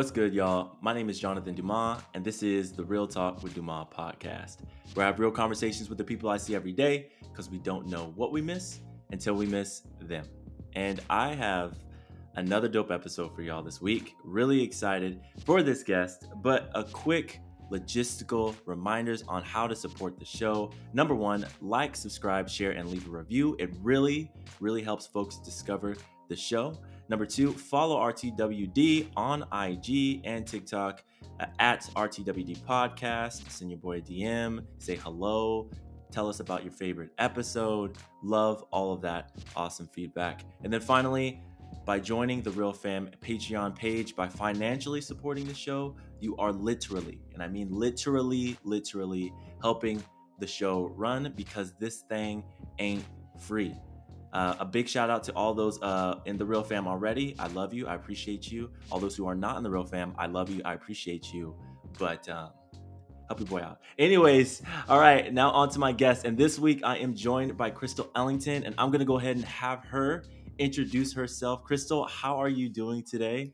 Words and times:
What's 0.00 0.10
good, 0.10 0.32
y'all? 0.32 0.78
My 0.80 0.94
name 0.94 1.10
is 1.10 1.20
Jonathan 1.20 1.54
Dumas, 1.54 2.00
and 2.14 2.24
this 2.24 2.42
is 2.42 2.72
the 2.72 2.82
Real 2.82 3.06
Talk 3.06 3.42
with 3.42 3.52
Dumas 3.52 3.84
podcast, 3.94 4.60
where 4.94 5.04
I 5.04 5.10
have 5.10 5.20
real 5.20 5.30
conversations 5.30 5.90
with 5.90 5.98
the 5.98 6.04
people 6.04 6.30
I 6.30 6.38
see 6.38 6.54
every 6.54 6.72
day 6.72 7.10
because 7.20 7.50
we 7.50 7.58
don't 7.58 7.86
know 7.86 8.14
what 8.16 8.32
we 8.32 8.40
miss 8.40 8.80
until 9.10 9.34
we 9.34 9.44
miss 9.44 9.82
them. 10.00 10.24
And 10.74 11.00
I 11.10 11.34
have 11.34 11.76
another 12.36 12.66
dope 12.66 12.90
episode 12.90 13.36
for 13.36 13.42
y'all 13.42 13.62
this 13.62 13.82
week. 13.82 14.14
Really 14.24 14.62
excited 14.62 15.20
for 15.44 15.62
this 15.62 15.82
guest, 15.82 16.28
but 16.36 16.70
a 16.74 16.82
quick 16.82 17.38
logistical 17.70 18.56
reminders 18.64 19.22
on 19.28 19.42
how 19.42 19.66
to 19.66 19.76
support 19.76 20.18
the 20.18 20.24
show. 20.24 20.72
Number 20.94 21.14
one, 21.14 21.44
like, 21.60 21.94
subscribe, 21.94 22.48
share, 22.48 22.70
and 22.70 22.88
leave 22.88 23.06
a 23.06 23.10
review. 23.10 23.54
It 23.58 23.68
really, 23.82 24.32
really 24.60 24.82
helps 24.82 25.06
folks 25.06 25.36
discover 25.36 25.94
the 26.30 26.36
show. 26.36 26.78
Number 27.10 27.26
two, 27.26 27.52
follow 27.52 27.96
RTWD 27.96 29.08
on 29.16 29.42
IG 29.52 30.20
and 30.22 30.46
TikTok 30.46 31.02
uh, 31.40 31.46
at 31.58 31.82
RTWD 31.96 32.58
Podcast. 32.58 33.50
Send 33.50 33.68
your 33.68 33.80
boy 33.80 33.98
a 33.98 34.00
DM, 34.00 34.64
say 34.78 34.94
hello, 34.94 35.68
tell 36.12 36.28
us 36.28 36.38
about 36.38 36.62
your 36.62 36.70
favorite 36.70 37.10
episode. 37.18 37.98
Love 38.22 38.64
all 38.70 38.92
of 38.92 39.00
that 39.00 39.32
awesome 39.56 39.88
feedback. 39.88 40.42
And 40.62 40.72
then 40.72 40.80
finally, 40.80 41.42
by 41.84 41.98
joining 41.98 42.42
the 42.42 42.52
Real 42.52 42.72
Fam 42.72 43.10
Patreon 43.20 43.74
page, 43.74 44.14
by 44.14 44.28
financially 44.28 45.00
supporting 45.00 45.48
the 45.48 45.54
show, 45.54 45.96
you 46.20 46.36
are 46.36 46.52
literally, 46.52 47.20
and 47.34 47.42
I 47.42 47.48
mean 47.48 47.70
literally, 47.72 48.56
literally 48.62 49.32
helping 49.60 50.00
the 50.38 50.46
show 50.46 50.92
run 50.94 51.32
because 51.36 51.74
this 51.80 52.02
thing 52.02 52.44
ain't 52.78 53.04
free. 53.40 53.74
Uh, 54.32 54.54
a 54.60 54.64
big 54.64 54.88
shout 54.88 55.10
out 55.10 55.24
to 55.24 55.32
all 55.32 55.54
those 55.54 55.80
uh, 55.82 56.20
in 56.24 56.36
the 56.36 56.44
Real 56.44 56.62
Fam 56.62 56.86
already. 56.86 57.34
I 57.38 57.48
love 57.48 57.74
you. 57.74 57.86
I 57.86 57.94
appreciate 57.94 58.50
you. 58.50 58.70
All 58.90 59.00
those 59.00 59.16
who 59.16 59.26
are 59.26 59.34
not 59.34 59.56
in 59.56 59.62
the 59.62 59.70
Real 59.70 59.84
Fam, 59.84 60.14
I 60.18 60.26
love 60.26 60.50
you. 60.50 60.62
I 60.64 60.74
appreciate 60.74 61.32
you. 61.32 61.56
But 61.98 62.28
um, 62.28 62.50
help 63.26 63.40
your 63.40 63.48
boy 63.48 63.60
out. 63.60 63.80
Anyways, 63.98 64.62
all 64.88 65.00
right, 65.00 65.32
now 65.32 65.50
on 65.50 65.70
to 65.70 65.78
my 65.78 65.92
guest. 65.92 66.24
And 66.24 66.38
this 66.38 66.58
week 66.58 66.80
I 66.84 66.98
am 66.98 67.14
joined 67.14 67.56
by 67.56 67.70
Crystal 67.70 68.10
Ellington, 68.14 68.64
and 68.64 68.74
I'm 68.78 68.90
going 68.90 69.00
to 69.00 69.04
go 69.04 69.18
ahead 69.18 69.36
and 69.36 69.44
have 69.44 69.84
her 69.84 70.24
introduce 70.58 71.12
herself. 71.12 71.64
Crystal, 71.64 72.04
how 72.06 72.36
are 72.36 72.48
you 72.48 72.68
doing 72.68 73.02
today? 73.02 73.52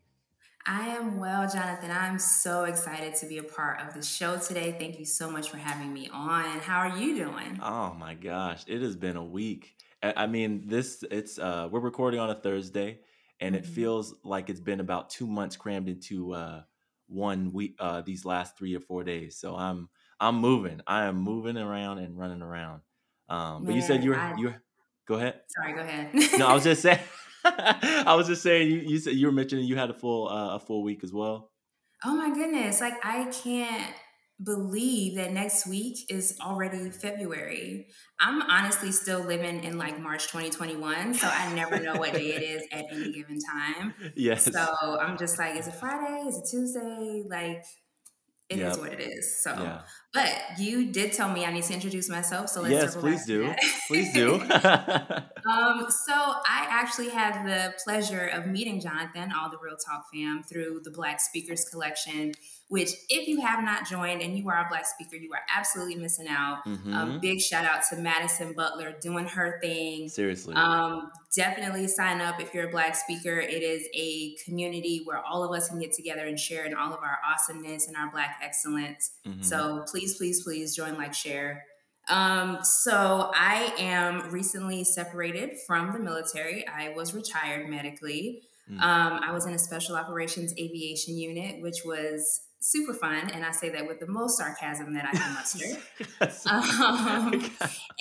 I 0.68 0.88
am 0.88 1.20
well, 1.20 1.48
Jonathan. 1.48 1.92
I'm 1.92 2.18
so 2.18 2.64
excited 2.64 3.14
to 3.16 3.26
be 3.26 3.38
a 3.38 3.42
part 3.44 3.80
of 3.80 3.94
the 3.94 4.02
show 4.02 4.36
today. 4.36 4.74
Thank 4.76 4.98
you 4.98 5.04
so 5.04 5.30
much 5.30 5.48
for 5.48 5.58
having 5.58 5.92
me 5.92 6.08
on. 6.12 6.58
How 6.58 6.80
are 6.80 6.98
you 6.98 7.16
doing? 7.16 7.60
Oh 7.62 7.94
my 7.94 8.14
gosh, 8.14 8.64
it 8.66 8.82
has 8.82 8.96
been 8.96 9.16
a 9.16 9.24
week. 9.24 9.75
I 10.02 10.26
mean, 10.26 10.64
this 10.66 11.04
it's 11.10 11.38
uh 11.38 11.68
we're 11.70 11.80
recording 11.80 12.20
on 12.20 12.30
a 12.30 12.34
Thursday, 12.34 13.00
and 13.40 13.54
mm-hmm. 13.54 13.64
it 13.64 13.68
feels 13.68 14.14
like 14.24 14.50
it's 14.50 14.60
been 14.60 14.80
about 14.80 15.10
two 15.10 15.26
months 15.26 15.56
crammed 15.56 15.88
into 15.88 16.32
uh 16.32 16.62
one 17.08 17.52
week 17.52 17.76
uh 17.78 18.02
these 18.02 18.24
last 18.24 18.58
three 18.58 18.74
or 18.74 18.80
four 18.80 19.04
days. 19.04 19.36
So 19.38 19.56
I'm 19.56 19.88
I'm 20.20 20.36
moving. 20.36 20.80
I 20.86 21.04
am 21.04 21.16
moving 21.16 21.56
around 21.56 21.98
and 21.98 22.18
running 22.18 22.42
around. 22.42 22.82
Um, 23.28 23.64
but 23.64 23.74
you 23.74 23.82
said 23.82 24.04
you 24.04 24.10
were 24.10 24.34
you 24.36 24.54
go 25.06 25.16
ahead. 25.16 25.40
Sorry, 25.48 25.72
go 25.72 25.80
ahead. 25.80 26.10
no, 26.38 26.46
I 26.46 26.54
was 26.54 26.64
just 26.64 26.82
saying. 26.82 27.00
I 27.44 28.14
was 28.16 28.26
just 28.26 28.42
saying 28.42 28.70
you 28.70 28.78
you 28.78 28.98
said 28.98 29.14
you 29.14 29.26
were 29.26 29.32
mentioning 29.32 29.66
you 29.66 29.76
had 29.76 29.90
a 29.90 29.94
full 29.94 30.28
uh, 30.28 30.56
a 30.56 30.60
full 30.60 30.82
week 30.82 31.04
as 31.04 31.12
well. 31.12 31.50
Oh 32.04 32.14
my 32.14 32.34
goodness! 32.34 32.80
Like 32.80 32.94
I 33.04 33.24
can't 33.26 33.94
believe 34.42 35.16
that 35.16 35.32
next 35.32 35.66
week 35.66 35.98
is 36.10 36.36
already 36.40 36.90
February. 36.90 37.86
I'm 38.20 38.42
honestly 38.42 38.92
still 38.92 39.20
living 39.20 39.64
in 39.64 39.78
like 39.78 39.98
March 39.98 40.24
2021, 40.26 41.14
so 41.14 41.26
I 41.26 41.52
never 41.54 41.80
know 41.80 41.94
what 41.94 42.12
day 42.12 42.34
it 42.34 42.42
is 42.42 42.62
at 42.72 42.84
any 42.90 43.12
given 43.12 43.38
time. 43.40 43.94
Yes. 44.14 44.44
So 44.50 44.98
I'm 45.00 45.18
just 45.18 45.38
like, 45.38 45.56
is 45.56 45.66
it 45.68 45.74
Friday? 45.74 46.28
Is 46.28 46.38
it 46.38 46.44
Tuesday? 46.50 47.22
Like, 47.28 47.64
it 48.48 48.58
yep. 48.58 48.72
is 48.72 48.78
what 48.78 48.92
it 48.92 49.00
is. 49.00 49.42
So, 49.42 49.52
yeah. 49.52 49.80
But 50.16 50.58
you 50.58 50.86
did 50.90 51.12
tell 51.12 51.30
me 51.30 51.44
I 51.44 51.52
need 51.52 51.64
to 51.64 51.74
introduce 51.74 52.08
myself. 52.08 52.48
So 52.48 52.62
let's 52.62 52.72
yes, 52.72 52.96
please 53.02 53.26
do. 53.26 53.52
please 53.86 54.12
do. 54.14 54.34
um, 54.40 55.86
so 56.06 56.14
I 56.14 56.66
actually 56.70 57.10
had 57.10 57.44
the 57.44 57.74
pleasure 57.84 58.26
of 58.26 58.46
meeting 58.46 58.80
Jonathan, 58.80 59.30
all 59.38 59.50
the 59.50 59.58
Real 59.58 59.76
Talk 59.76 60.06
fam, 60.12 60.42
through 60.42 60.80
the 60.84 60.90
Black 60.90 61.20
Speakers 61.20 61.66
Collection 61.70 62.32
which 62.68 62.90
if 63.08 63.28
you 63.28 63.40
have 63.40 63.62
not 63.62 63.86
joined 63.86 64.20
and 64.20 64.36
you 64.36 64.48
are 64.48 64.66
a 64.66 64.68
black 64.68 64.86
speaker 64.86 65.16
you 65.16 65.32
are 65.32 65.42
absolutely 65.54 65.94
missing 65.94 66.26
out 66.28 66.64
mm-hmm. 66.66 66.92
um, 66.92 67.20
big 67.20 67.40
shout 67.40 67.64
out 67.64 67.80
to 67.88 67.96
madison 67.96 68.52
butler 68.54 68.94
doing 69.00 69.26
her 69.26 69.58
thing 69.62 70.08
seriously 70.08 70.54
um, 70.54 71.10
definitely 71.34 71.86
sign 71.86 72.20
up 72.20 72.40
if 72.40 72.52
you're 72.52 72.68
a 72.68 72.70
black 72.70 72.96
speaker 72.96 73.38
it 73.38 73.62
is 73.62 73.86
a 73.94 74.34
community 74.44 75.02
where 75.04 75.18
all 75.18 75.44
of 75.44 75.56
us 75.56 75.68
can 75.68 75.78
get 75.78 75.92
together 75.92 76.26
and 76.26 76.38
share 76.40 76.64
in 76.64 76.74
all 76.74 76.92
of 76.92 77.00
our 77.00 77.18
awesomeness 77.32 77.86
and 77.86 77.96
our 77.96 78.10
black 78.10 78.40
excellence 78.42 79.12
mm-hmm. 79.26 79.42
so 79.42 79.84
please 79.88 80.05
please 80.14 80.16
please 80.16 80.42
please 80.44 80.76
join 80.76 80.96
like 80.96 81.14
share 81.14 81.64
um, 82.08 82.58
so 82.62 83.30
I 83.34 83.72
am 83.78 84.30
recently 84.30 84.84
separated 84.84 85.56
from 85.66 85.92
the 85.92 85.98
military. 85.98 86.66
I 86.68 86.90
was 86.90 87.14
retired 87.14 87.68
medically. 87.68 88.42
Mm. 88.70 88.80
Um, 88.80 89.20
I 89.22 89.32
was 89.32 89.46
in 89.46 89.54
a 89.54 89.58
special 89.58 89.96
operations 89.96 90.52
aviation 90.58 91.16
unit, 91.16 91.62
which 91.62 91.82
was 91.84 92.42
super 92.60 92.94
fun, 92.94 93.30
and 93.30 93.44
I 93.44 93.50
say 93.52 93.68
that 93.70 93.86
with 93.86 94.00
the 94.00 94.06
most 94.06 94.38
sarcasm 94.38 94.94
that 94.94 95.04
I 95.04 95.16
can 95.16 95.34
muster. 95.34 96.48
um, 96.50 97.50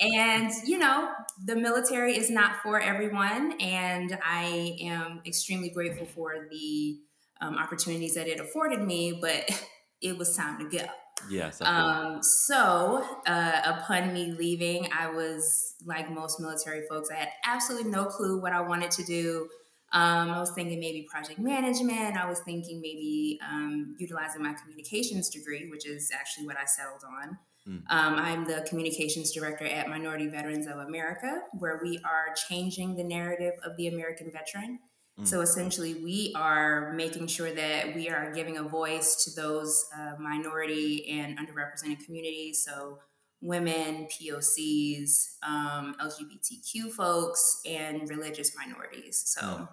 and 0.00 0.52
you 0.64 0.78
know, 0.78 1.08
the 1.44 1.56
military 1.56 2.16
is 2.16 2.30
not 2.30 2.56
for 2.62 2.80
everyone, 2.80 3.60
and 3.60 4.18
I 4.24 4.76
am 4.82 5.20
extremely 5.26 5.70
grateful 5.70 6.06
for 6.06 6.48
the 6.50 6.98
um, 7.40 7.56
opportunities 7.58 8.14
that 8.14 8.28
it 8.28 8.40
afforded 8.40 8.82
me. 8.82 9.18
But 9.20 9.66
it 10.00 10.16
was 10.16 10.36
time 10.36 10.58
to 10.58 10.78
go. 10.78 10.84
Yes. 11.28 11.60
Um, 11.62 12.22
so, 12.22 13.04
uh, 13.26 13.60
upon 13.64 14.12
me 14.12 14.32
leaving, 14.32 14.88
I 14.96 15.08
was 15.10 15.74
like 15.84 16.10
most 16.10 16.40
military 16.40 16.86
folks. 16.88 17.10
I 17.10 17.16
had 17.16 17.28
absolutely 17.44 17.90
no 17.90 18.04
clue 18.04 18.40
what 18.40 18.52
I 18.52 18.60
wanted 18.60 18.90
to 18.92 19.04
do. 19.04 19.48
Um, 19.92 20.30
I 20.30 20.40
was 20.40 20.52
thinking 20.52 20.80
maybe 20.80 21.06
project 21.10 21.38
management. 21.38 22.16
I 22.16 22.28
was 22.28 22.40
thinking 22.40 22.80
maybe 22.80 23.38
um, 23.48 23.96
utilizing 23.98 24.42
my 24.42 24.54
communications 24.54 25.30
degree, 25.30 25.68
which 25.70 25.86
is 25.86 26.10
actually 26.14 26.46
what 26.46 26.56
I 26.58 26.64
settled 26.64 27.02
on. 27.04 27.38
Mm. 27.68 27.82
Um, 27.88 28.14
I'm 28.14 28.44
the 28.44 28.64
communications 28.68 29.32
director 29.32 29.64
at 29.64 29.88
Minority 29.88 30.28
Veterans 30.28 30.66
of 30.66 30.78
America, 30.78 31.40
where 31.58 31.80
we 31.82 31.98
are 32.04 32.34
changing 32.48 32.96
the 32.96 33.04
narrative 33.04 33.54
of 33.64 33.76
the 33.76 33.88
American 33.88 34.30
veteran. 34.30 34.80
Mm. 35.20 35.26
So 35.26 35.40
essentially, 35.40 35.94
we 35.94 36.32
are 36.36 36.92
making 36.92 37.26
sure 37.28 37.50
that 37.50 37.94
we 37.94 38.08
are 38.08 38.32
giving 38.32 38.58
a 38.58 38.62
voice 38.62 39.24
to 39.24 39.40
those 39.40 39.86
uh, 39.96 40.12
minority 40.20 41.08
and 41.10 41.38
underrepresented 41.38 42.04
communities. 42.04 42.64
So 42.64 42.98
women, 43.40 44.06
POCs, 44.06 45.36
um, 45.42 45.96
LGBTQ 46.00 46.90
folks, 46.90 47.60
and 47.64 48.08
religious 48.08 48.56
minorities. 48.56 49.22
So 49.26 49.40
mm. 49.40 49.68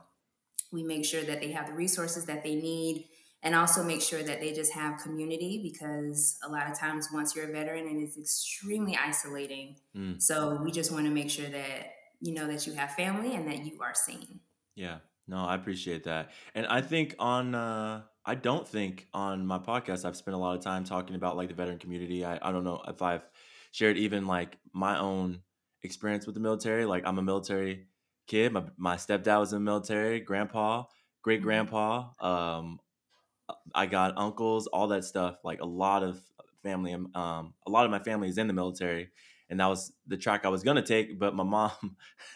we 0.72 0.84
make 0.84 1.06
sure 1.06 1.24
that 1.24 1.42
they 1.42 1.52
have 1.52 1.68
the 1.68 1.74
resources 1.74 2.26
that 2.26 2.44
they 2.44 2.56
need 2.56 3.08
and 3.42 3.56
also 3.56 3.84
make 3.84 4.02
sure 4.02 4.24
that 4.24 4.40
they 4.40 4.54
just 4.54 4.72
have 4.74 5.02
community 5.02 5.60
because 5.62 6.38
a 6.44 6.50
lot 6.50 6.70
of 6.72 6.80
times 6.80 7.10
once 7.14 7.36
you're 7.36 7.50
a 7.50 7.52
veteran 7.52 7.86
it 7.88 8.02
is 8.02 8.18
extremely 8.18 8.96
isolating. 8.96 9.76
Mm. 9.96 10.22
So 10.22 10.62
we 10.64 10.72
just 10.72 10.92
want 10.92 11.06
to 11.06 11.12
make 11.12 11.30
sure 11.30 11.50
that 11.50 11.94
you 12.22 12.34
know 12.34 12.48
that 12.48 12.66
you 12.66 12.74
have 12.74 12.92
family 12.92 13.36
and 13.36 13.48
that 13.48 13.66
you 13.66 13.82
are 13.82 13.94
seen. 13.94 14.40
Yeah. 14.76 15.00
No, 15.28 15.38
I 15.38 15.56
appreciate 15.56 16.04
that. 16.04 16.32
And 16.54 16.66
I 16.68 16.82
think 16.82 17.16
on 17.20 17.56
uh 17.56 18.04
I 18.26 18.36
don't 18.36 18.68
think 18.68 19.08
on 19.14 19.46
my 19.46 19.60
podcast 19.60 20.06
I've 20.06 20.16
spent 20.16 20.36
a 20.36 20.38
lot 20.38 20.56
of 20.56 20.64
time 20.64 20.84
talking 20.84 21.16
about 21.16 21.36
like 21.36 21.50
the 21.50 21.56
veteran 21.56 21.80
community. 21.80 22.24
I, 22.24 22.40
I 22.42 22.52
don't 22.52 22.64
know 22.64 22.82
if 22.88 23.02
I've 23.02 23.28
shared 23.72 23.98
even 23.98 24.28
like 24.28 24.58
my 24.74 24.98
own 25.00 25.42
experience 25.84 26.26
with 26.26 26.36
the 26.36 26.42
military. 26.42 26.86
Like 26.86 27.04
I'm 27.06 27.18
a 27.18 27.22
military 27.22 27.88
kid. 28.28 28.54
My 28.54 28.64
my 28.78 28.96
stepdad 28.96 29.40
was 29.40 29.54
in 29.54 29.60
the 29.60 29.72
military, 29.72 30.20
grandpa, 30.20 30.84
great 31.22 31.40
mm-hmm. 31.40 31.46
grandpa. 31.46 32.10
Um, 32.20 32.80
I 33.76 33.86
got 33.86 34.18
uncles, 34.18 34.68
all 34.68 34.88
that 34.88 35.04
stuff. 35.04 35.38
Like 35.44 35.62
a 35.62 35.66
lot 35.66 36.04
of 36.04 36.22
family. 36.64 36.94
Um, 36.94 37.54
a 37.66 37.70
lot 37.70 37.86
of 37.86 37.92
my 37.92 38.00
family 38.00 38.30
is 38.30 38.38
in 38.38 38.48
the 38.48 38.54
military, 38.54 39.10
and 39.50 39.60
that 39.60 39.68
was 39.68 39.92
the 40.08 40.18
track 40.18 40.46
I 40.46 40.50
was 40.50 40.64
gonna 40.64 40.82
take. 40.82 41.20
But 41.20 41.36
my 41.36 41.44
mom 41.44 41.98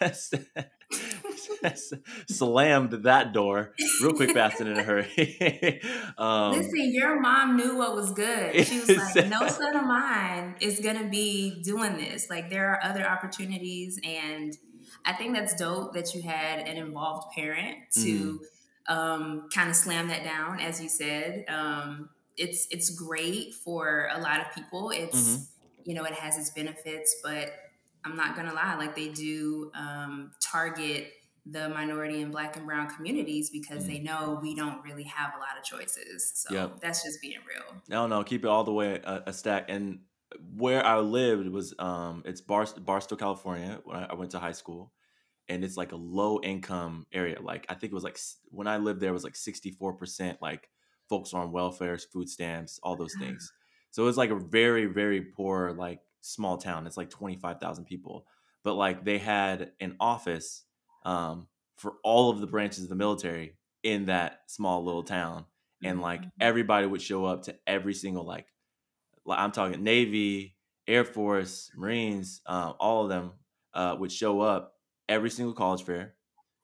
slammed 2.28 2.92
that 3.04 3.32
door 3.32 3.74
real 4.02 4.12
quick, 4.12 4.32
fast 4.32 4.60
and 4.60 4.70
in 4.70 4.78
a 4.78 4.82
hurry. 4.82 5.80
um, 6.18 6.52
Listen, 6.52 6.92
your 6.92 7.20
mom 7.20 7.56
knew 7.56 7.76
what 7.76 7.94
was 7.94 8.12
good. 8.12 8.66
She 8.66 8.80
was 8.80 8.88
like, 9.16 9.28
"No 9.28 9.46
son 9.48 9.76
of 9.76 9.84
mine 9.84 10.56
is 10.60 10.80
gonna 10.80 11.08
be 11.08 11.62
doing 11.62 11.96
this. 11.96 12.30
Like, 12.30 12.50
there 12.50 12.70
are 12.70 12.84
other 12.84 13.06
opportunities." 13.06 13.98
And 14.04 14.56
I 15.04 15.12
think 15.12 15.34
that's 15.34 15.54
dope 15.54 15.94
that 15.94 16.14
you 16.14 16.22
had 16.22 16.60
an 16.60 16.76
involved 16.76 17.32
parent 17.34 17.76
to 17.94 18.40
mm. 18.88 18.94
um, 18.94 19.48
kind 19.54 19.70
of 19.70 19.76
slam 19.76 20.08
that 20.08 20.24
down, 20.24 20.60
as 20.60 20.80
you 20.82 20.88
said. 20.88 21.44
Um, 21.48 22.10
it's 22.36 22.68
it's 22.70 22.90
great 22.90 23.54
for 23.54 24.08
a 24.12 24.20
lot 24.20 24.40
of 24.40 24.54
people. 24.54 24.90
It's 24.90 25.36
mm-hmm. 25.36 25.42
you 25.90 25.94
know 25.94 26.04
it 26.04 26.14
has 26.14 26.38
its 26.38 26.50
benefits, 26.50 27.16
but 27.22 27.52
I'm 28.04 28.16
not 28.16 28.36
gonna 28.36 28.54
lie, 28.54 28.76
like 28.76 28.94
they 28.94 29.08
do 29.08 29.70
um, 29.74 30.32
target 30.40 31.12
the 31.50 31.68
minority 31.68 32.22
and 32.22 32.30
black 32.30 32.56
and 32.56 32.66
brown 32.66 32.88
communities 32.88 33.50
because 33.50 33.84
mm. 33.84 33.86
they 33.88 33.98
know 34.00 34.38
we 34.42 34.54
don't 34.54 34.82
really 34.82 35.04
have 35.04 35.32
a 35.36 35.38
lot 35.38 35.56
of 35.58 35.64
choices. 35.64 36.32
So 36.34 36.54
yep. 36.54 36.80
that's 36.80 37.02
just 37.02 37.20
being 37.20 37.38
real. 37.48 37.82
No, 37.88 38.06
no, 38.06 38.22
keep 38.22 38.44
it 38.44 38.48
all 38.48 38.64
the 38.64 38.72
way 38.72 39.00
a, 39.02 39.24
a 39.26 39.32
stack. 39.32 39.66
And 39.68 40.00
where 40.54 40.84
I 40.84 40.98
lived 40.98 41.48
was 41.48 41.74
um 41.78 42.22
it's 42.26 42.40
Bar- 42.40 42.66
Barstow, 42.80 43.16
California. 43.16 43.80
When 43.84 43.96
I 43.96 44.14
went 44.14 44.32
to 44.32 44.38
high 44.38 44.52
school, 44.52 44.92
and 45.48 45.64
it's 45.64 45.76
like 45.76 45.92
a 45.92 45.96
low 45.96 46.40
income 46.42 47.06
area. 47.12 47.40
Like 47.40 47.66
I 47.68 47.74
think 47.74 47.92
it 47.92 47.94
was 47.94 48.04
like 48.04 48.18
when 48.50 48.66
I 48.66 48.76
lived 48.76 49.00
there, 49.00 49.10
it 49.10 49.14
was 49.14 49.24
like 49.24 49.36
sixty 49.36 49.70
four 49.70 49.94
percent 49.94 50.38
like 50.42 50.68
folks 51.08 51.32
on 51.32 51.52
welfare, 51.52 51.96
food 51.96 52.28
stamps, 52.28 52.78
all 52.82 52.96
those 52.96 53.14
things. 53.18 53.52
So 53.90 54.02
it 54.02 54.06
was 54.06 54.18
like 54.18 54.30
a 54.30 54.38
very 54.38 54.86
very 54.86 55.22
poor 55.22 55.72
like 55.72 56.00
small 56.20 56.58
town. 56.58 56.86
It's 56.86 56.98
like 56.98 57.10
twenty 57.10 57.36
five 57.36 57.58
thousand 57.58 57.86
people, 57.86 58.26
but 58.62 58.74
like 58.74 59.04
they 59.04 59.18
had 59.18 59.72
an 59.80 59.96
office 59.98 60.64
um, 61.08 61.46
for 61.76 61.94
all 62.04 62.28
of 62.28 62.40
the 62.40 62.46
branches 62.46 62.84
of 62.84 62.90
the 62.90 62.94
military 62.94 63.56
in 63.82 64.06
that 64.06 64.40
small 64.46 64.84
little 64.84 65.02
town, 65.02 65.46
and 65.82 66.02
like 66.02 66.20
mm-hmm. 66.20 66.28
everybody 66.40 66.86
would 66.86 67.00
show 67.00 67.24
up 67.24 67.44
to 67.44 67.56
every 67.66 67.94
single 67.94 68.24
like 68.24 68.46
like 69.24 69.38
I'm 69.38 69.50
talking 69.50 69.82
Navy, 69.82 70.56
Air 70.86 71.04
Force, 71.04 71.70
Marines, 71.74 72.42
uh, 72.46 72.72
all 72.78 73.04
of 73.04 73.08
them 73.08 73.32
uh, 73.72 73.96
would 73.98 74.12
show 74.12 74.40
up 74.42 74.74
every 75.08 75.30
single 75.30 75.54
college 75.54 75.82
fair, 75.82 76.14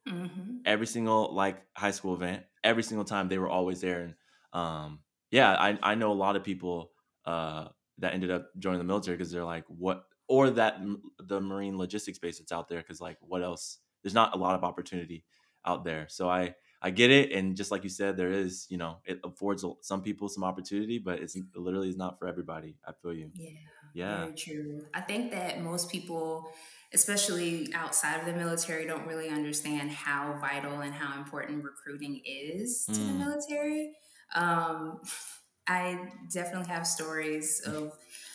mm-hmm. 0.07 0.59
every 0.67 0.87
single 0.87 1.35
like 1.35 1.63
high 1.75 1.93
school 1.93 2.15
event, 2.15 2.43
every 2.63 2.83
single 2.83 3.07
time 3.07 3.29
they 3.29 3.39
were 3.39 3.49
always 3.49 3.81
there. 3.81 4.03
And 4.03 4.15
um, 4.53 4.99
yeah, 5.31 5.55
I 5.55 5.79
I 5.83 5.95
know 5.95 6.13
a 6.13 6.15
lot 6.15 6.37
of 6.37 6.45
people 6.45 6.91
uh, 7.25 7.69
that 7.99 8.13
ended 8.13 8.31
up 8.31 8.51
joining 8.59 8.79
the 8.79 8.85
military 8.85 9.17
because 9.17 9.33
they're 9.33 9.43
like, 9.43 9.65
what, 9.69 10.05
or 10.29 10.51
that 10.51 10.83
the 11.19 11.41
Marine 11.41 11.79
logistics 11.79 12.19
base 12.19 12.41
that's 12.41 12.53
out 12.53 12.69
there 12.69 12.81
because 12.81 13.01
like, 13.01 13.17
what 13.21 13.43
else? 13.43 13.79
There's 14.05 14.15
not 14.15 14.35
a 14.35 14.39
lot 14.39 14.55
of 14.55 14.63
opportunity 14.63 15.25
out 15.67 15.85
there. 15.85 16.07
So 16.09 16.29
I 16.29 16.55
I 16.85 16.91
get 16.91 17.11
it, 17.11 17.33
and 17.33 17.57
just 17.57 17.71
like 17.71 17.83
you 17.83 17.89
said, 17.89 18.19
there 18.19 18.31
is, 18.31 18.67
you 18.69 18.77
know, 18.77 18.99
it 19.07 19.19
affords 19.25 19.65
some 19.81 20.03
people 20.03 20.29
some 20.29 20.45
opportunity, 20.45 20.99
but 20.99 21.19
it's 21.19 21.35
it 21.35 21.45
literally 21.57 21.89
is 21.89 21.97
not 21.97 22.19
for 22.19 22.29
everybody. 22.29 22.77
I 22.87 22.93
feel 23.01 23.15
you. 23.15 23.31
Yeah. 23.35 23.51
Yeah. 23.95 24.19
Very 24.25 24.35
true. 24.35 24.83
I 24.93 25.01
think 25.01 25.31
that 25.31 25.63
most 25.63 25.91
people, 25.91 26.53
especially 26.93 27.73
outside 27.73 28.21
of 28.21 28.27
the 28.27 28.35
military, 28.35 28.87
don't 28.87 29.07
really 29.07 29.31
understand 29.31 29.93
how 29.93 30.37
vital 30.41 30.81
and 30.81 30.93
how 30.93 31.19
important 31.19 31.65
recruiting 31.65 32.21
is 32.27 32.85
to 32.87 32.93
mm. 32.93 33.07
the 33.07 33.13
military. 33.25 33.93
Um, 34.35 35.01
I 35.67 36.11
definitely 36.31 36.69
have 36.69 36.87
stories 36.87 37.63
of 37.67 37.93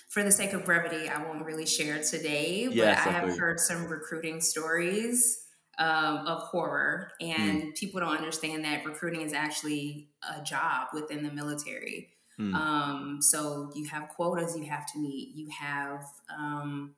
for 0.10 0.24
the 0.24 0.32
sake 0.32 0.54
of 0.54 0.66
brevity, 0.66 1.08
I 1.08 1.24
won't 1.24 1.46
really 1.46 1.68
share 1.68 2.02
today, 2.02 2.66
but 2.66 2.76
yes, 2.76 3.06
I 3.06 3.12
have 3.12 3.38
heard 3.38 3.60
some 3.60 3.86
recruiting 3.86 4.42
stories 4.42 5.46
um, 5.80 6.28
of 6.28 6.44
horror, 6.44 7.12
and 7.22 7.64
mm. 7.64 7.76
people 7.76 8.02
don't 8.02 8.16
understand 8.16 8.66
that 8.66 8.86
recruiting 8.86 9.22
is 9.22 9.34
actually 9.34 10.10
a 10.38 10.44
job 10.44 10.90
within 10.94 11.24
the 11.24 11.32
military. 11.32 12.10
Mm. 12.40 12.54
Um, 12.54 13.18
so 13.22 13.72
you 13.74 13.88
have 13.88 14.10
quotas 14.10 14.58
you 14.58 14.66
have 14.66 14.86
to 14.94 15.00
meet. 15.00 15.36
You 15.36 15.50
have, 15.58 16.04
um, 16.38 16.96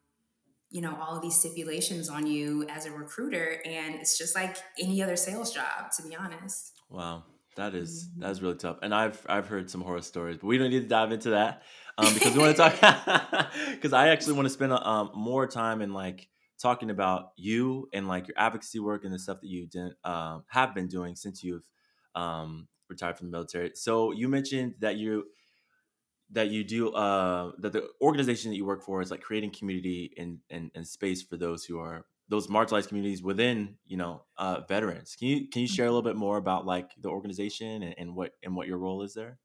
you 0.72 0.82
know, 0.82 0.98
all 1.00 1.16
of 1.16 1.22
these 1.22 1.36
stipulations 1.36 2.10
on 2.10 2.26
you 2.26 2.68
as 2.70 2.86
a 2.86 2.92
recruiter, 2.92 3.62
and 3.66 3.96
it's 3.96 4.18
just 4.18 4.36
like 4.36 4.58
any 4.80 5.02
other 5.04 5.16
sales 5.16 5.54
job, 5.54 5.92
to 5.98 6.04
be 6.08 6.16
honest. 6.16 6.74
Wow, 6.90 7.24
that 7.58 7.76
is 7.76 8.06
mm-hmm. 8.06 8.22
that 8.22 8.32
is 8.32 8.42
really 8.42 8.56
tough. 8.56 8.78
And 8.82 8.96
I've 8.96 9.24
I've 9.30 9.48
heard 9.48 9.70
some 9.70 9.82
horror 9.82 10.02
stories, 10.02 10.38
but 10.38 10.48
we 10.48 10.58
don't 10.58 10.72
need 10.72 10.82
to 10.82 10.88
dive 10.88 11.12
into 11.12 11.32
that 11.32 11.62
um, 12.00 12.12
because 12.16 12.34
we 12.34 12.40
want 12.40 12.56
to 12.56 12.70
talk. 12.70 13.52
Because 13.72 13.94
I 13.94 14.10
actually 14.10 14.34
want 14.34 14.48
to 14.48 14.50
spend 14.50 14.74
um, 14.74 15.12
more 15.14 15.46
time 15.46 15.82
in 15.82 15.94
like 15.94 16.28
talking 16.62 16.90
about 16.90 17.32
you 17.36 17.90
and 17.94 18.08
like 18.08 18.28
your 18.28 18.38
advocacy 18.38 18.80
work 18.80 19.04
and 19.04 19.14
the 19.14 19.20
stuff 19.20 19.42
that 19.42 19.48
you 19.50 19.68
did, 19.68 19.94
um, 20.04 20.44
have 20.48 20.76
been 20.76 20.88
doing 20.88 21.16
since 21.16 21.44
you've 21.44 21.68
um, 22.16 22.68
retired 22.90 23.18
from 23.18 23.28
the 23.28 23.32
military. 23.32 23.72
So 23.76 24.12
you 24.12 24.28
mentioned 24.28 24.76
that 24.80 24.98
you 24.98 25.26
that 26.32 26.50
you 26.50 26.64
do 26.64 26.92
uh, 26.94 27.52
that 27.60 27.74
the 27.74 27.90
organization 28.02 28.52
that 28.52 28.58
you 28.58 28.66
work 28.66 28.84
for 28.84 29.02
is 29.02 29.12
like 29.12 29.22
creating 29.22 29.52
community 29.52 30.14
and, 30.18 30.40
and, 30.50 30.72
and 30.74 30.88
space 30.88 31.22
for 31.22 31.38
those 31.38 31.66
who 31.66 31.80
are 31.80 32.06
those 32.30 32.48
marginalized 32.48 32.88
communities 32.88 33.22
within 33.22 33.76
you 33.86 33.98
know 33.98 34.24
uh, 34.38 34.62
veterans. 34.68 35.16
Can 35.18 35.28
you 35.28 35.50
can 35.50 35.64
you 35.64 35.68
share 35.68 35.86
a 35.86 35.90
little 35.90 36.02
bit 36.02 36.16
more 36.16 36.38
about 36.38 36.66
like 36.66 36.92
the 37.00 37.10
organization 37.10 37.84
and, 37.84 37.96
and 37.98 38.16
what 38.16 38.34
and 38.44 38.56
what 38.56 38.68
your 38.68 38.78
role 38.78 39.02
is 39.04 39.14
there? 39.14 39.40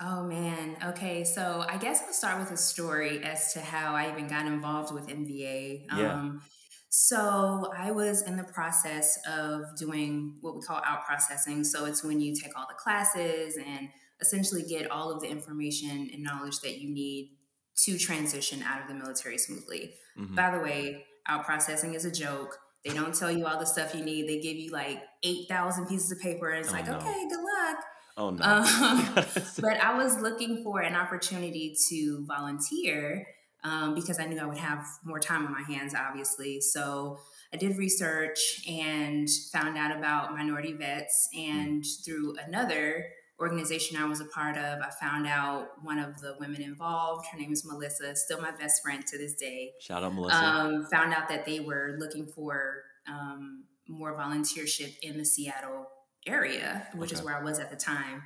Oh 0.00 0.24
man. 0.24 0.76
Okay. 0.84 1.24
So 1.24 1.64
I 1.68 1.78
guess 1.78 2.02
I'll 2.06 2.12
start 2.12 2.38
with 2.38 2.50
a 2.50 2.56
story 2.56 3.22
as 3.24 3.52
to 3.54 3.60
how 3.60 3.94
I 3.94 4.10
even 4.10 4.28
got 4.28 4.46
involved 4.46 4.92
with 4.92 5.06
MVA. 5.08 5.86
Yeah. 5.96 6.12
Um, 6.12 6.42
so 6.88 7.72
I 7.76 7.90
was 7.90 8.22
in 8.22 8.36
the 8.36 8.44
process 8.44 9.18
of 9.28 9.62
doing 9.78 10.36
what 10.40 10.54
we 10.54 10.62
call 10.62 10.80
out 10.84 11.04
processing. 11.04 11.64
So 11.64 11.84
it's 11.84 12.04
when 12.04 12.20
you 12.20 12.34
take 12.34 12.58
all 12.58 12.66
the 12.68 12.74
classes 12.74 13.56
and 13.56 13.88
essentially 14.20 14.62
get 14.62 14.90
all 14.90 15.10
of 15.10 15.20
the 15.20 15.28
information 15.28 16.10
and 16.12 16.22
knowledge 16.22 16.60
that 16.60 16.78
you 16.78 16.88
need 16.88 17.36
to 17.84 17.98
transition 17.98 18.62
out 18.62 18.80
of 18.80 18.88
the 18.88 18.94
military 18.94 19.38
smoothly. 19.38 19.94
Mm-hmm. 20.18 20.34
By 20.34 20.56
the 20.56 20.62
way, 20.62 21.04
out 21.28 21.44
processing 21.44 21.94
is 21.94 22.04
a 22.04 22.10
joke. 22.10 22.58
They 22.84 22.94
don't 22.94 23.14
tell 23.14 23.30
you 23.30 23.46
all 23.46 23.58
the 23.58 23.66
stuff 23.66 23.94
you 23.94 24.04
need. 24.04 24.28
They 24.28 24.40
give 24.40 24.56
you 24.56 24.70
like 24.70 25.02
8,000 25.22 25.86
pieces 25.86 26.12
of 26.12 26.20
paper 26.20 26.50
and 26.50 26.60
it's 26.64 26.70
oh, 26.70 26.76
like, 26.76 26.86
no. 26.86 26.96
okay, 26.96 27.26
good 27.28 27.42
luck. 27.42 27.76
Oh 28.16 28.30
no. 28.30 28.44
Um, 28.44 29.14
but 29.60 29.80
I 29.80 29.94
was 29.96 30.18
looking 30.20 30.62
for 30.62 30.80
an 30.80 30.94
opportunity 30.94 31.76
to 31.88 32.24
volunteer 32.26 33.26
um, 33.62 33.94
because 33.94 34.18
I 34.18 34.26
knew 34.26 34.38
I 34.38 34.46
would 34.46 34.58
have 34.58 34.86
more 35.04 35.18
time 35.18 35.44
on 35.44 35.52
my 35.52 35.62
hands, 35.62 35.94
obviously. 35.94 36.60
So 36.60 37.18
I 37.52 37.56
did 37.56 37.76
research 37.76 38.62
and 38.68 39.28
found 39.52 39.76
out 39.76 39.96
about 39.96 40.32
minority 40.32 40.72
vets, 40.72 41.28
and 41.36 41.82
mm. 41.82 42.04
through 42.04 42.36
another 42.46 43.06
organization 43.38 43.98
I 43.98 44.06
was 44.06 44.20
a 44.20 44.24
part 44.26 44.56
of, 44.56 44.80
I 44.80 44.90
found 45.00 45.26
out 45.26 45.68
one 45.82 45.98
of 45.98 46.20
the 46.20 46.36
women 46.40 46.62
involved. 46.62 47.26
Her 47.30 47.38
name 47.38 47.52
is 47.52 47.66
Melissa, 47.66 48.16
still 48.16 48.40
my 48.40 48.50
best 48.52 48.82
friend 48.82 49.04
to 49.06 49.18
this 49.18 49.34
day. 49.34 49.72
Shout 49.80 50.02
out 50.02 50.14
Melissa. 50.14 50.36
Um, 50.36 50.86
found 50.86 51.12
out 51.12 51.28
that 51.28 51.44
they 51.44 51.60
were 51.60 51.96
looking 51.98 52.26
for 52.26 52.82
um, 53.06 53.64
more 53.88 54.16
volunteership 54.16 54.96
in 55.02 55.18
the 55.18 55.24
Seattle 55.24 55.86
area, 56.26 56.88
which 56.94 57.12
okay. 57.12 57.20
is 57.20 57.24
where 57.24 57.36
I 57.36 57.42
was 57.42 57.58
at 57.58 57.70
the 57.70 57.76
time. 57.76 58.22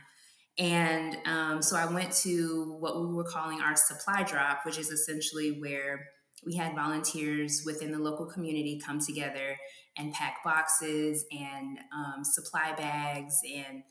And 0.58 1.16
um, 1.26 1.62
so 1.62 1.76
I 1.76 1.86
went 1.86 2.12
to 2.22 2.76
what 2.80 3.00
we 3.00 3.06
were 3.14 3.24
calling 3.24 3.60
our 3.60 3.76
supply 3.76 4.24
drop, 4.24 4.60
which 4.66 4.78
is 4.78 4.90
essentially 4.90 5.60
where 5.60 6.06
we 6.44 6.56
had 6.56 6.74
volunteers 6.74 7.62
within 7.64 7.92
the 7.92 7.98
local 7.98 8.26
community 8.26 8.80
come 8.84 9.00
together 9.00 9.56
and 9.96 10.12
pack 10.12 10.42
boxes 10.44 11.24
and 11.30 11.78
um, 11.94 12.24
supply 12.24 12.74
bags 12.76 13.40
and 13.44 13.82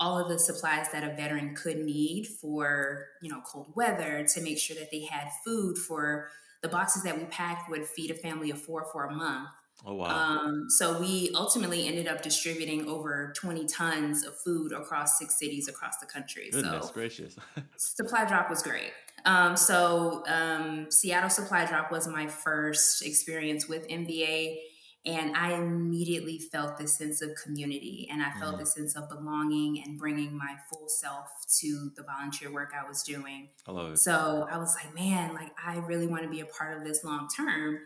all 0.00 0.18
of 0.18 0.28
the 0.28 0.38
supplies 0.38 0.90
that 0.92 1.02
a 1.02 1.14
veteran 1.16 1.54
could 1.54 1.78
need 1.78 2.26
for 2.40 3.06
you 3.20 3.30
know 3.30 3.40
cold 3.44 3.66
weather 3.74 4.24
to 4.32 4.40
make 4.40 4.58
sure 4.58 4.76
that 4.76 4.90
they 4.90 5.04
had 5.04 5.28
food 5.44 5.76
for 5.76 6.28
the 6.62 6.68
boxes 6.68 7.02
that 7.02 7.18
we 7.18 7.24
packed 7.24 7.68
would 7.70 7.86
feed 7.86 8.10
a 8.10 8.14
family 8.14 8.50
of 8.50 8.60
four 8.60 8.86
for 8.92 9.06
a 9.06 9.12
month 9.12 9.48
Oh 9.86 9.94
wow! 9.94 10.06
Um, 10.06 10.68
so 10.68 11.00
we 11.00 11.30
ultimately 11.34 11.86
ended 11.86 12.08
up 12.08 12.22
distributing 12.22 12.88
over 12.88 13.32
20 13.36 13.66
tons 13.66 14.24
of 14.24 14.36
food 14.36 14.72
across 14.72 15.18
six 15.18 15.38
cities 15.38 15.68
across 15.68 15.98
the 15.98 16.06
country. 16.06 16.50
Goodness 16.50 16.86
so 16.86 16.92
gracious! 16.92 17.36
supply 17.76 18.24
drop 18.24 18.50
was 18.50 18.62
great. 18.62 18.92
Um, 19.24 19.56
so 19.56 20.22
um, 20.26 20.90
Seattle 20.90 21.30
Supply 21.30 21.64
Drop 21.64 21.90
was 21.90 22.06
my 22.08 22.26
first 22.26 23.04
experience 23.04 23.68
with 23.68 23.86
MVA. 23.88 24.58
and 25.06 25.36
I 25.36 25.54
immediately 25.54 26.38
felt 26.38 26.76
this 26.76 26.98
sense 26.98 27.22
of 27.22 27.30
community, 27.42 28.08
and 28.10 28.20
I 28.20 28.32
felt 28.38 28.56
mm. 28.56 28.58
this 28.58 28.74
sense 28.74 28.96
of 28.96 29.08
belonging 29.08 29.82
and 29.84 29.98
bringing 29.98 30.36
my 30.36 30.56
full 30.68 30.88
self 30.88 31.28
to 31.60 31.90
the 31.96 32.02
volunteer 32.02 32.52
work 32.52 32.72
I 32.78 32.86
was 32.86 33.02
doing. 33.02 33.48
I 33.66 33.72
love 33.72 33.92
it. 33.92 33.98
So 33.98 34.46
I 34.50 34.58
was 34.58 34.74
like, 34.74 34.94
man, 34.94 35.34
like 35.34 35.52
I 35.64 35.78
really 35.78 36.06
want 36.06 36.24
to 36.24 36.28
be 36.28 36.40
a 36.40 36.46
part 36.46 36.76
of 36.76 36.84
this 36.84 37.04
long 37.04 37.28
term. 37.34 37.78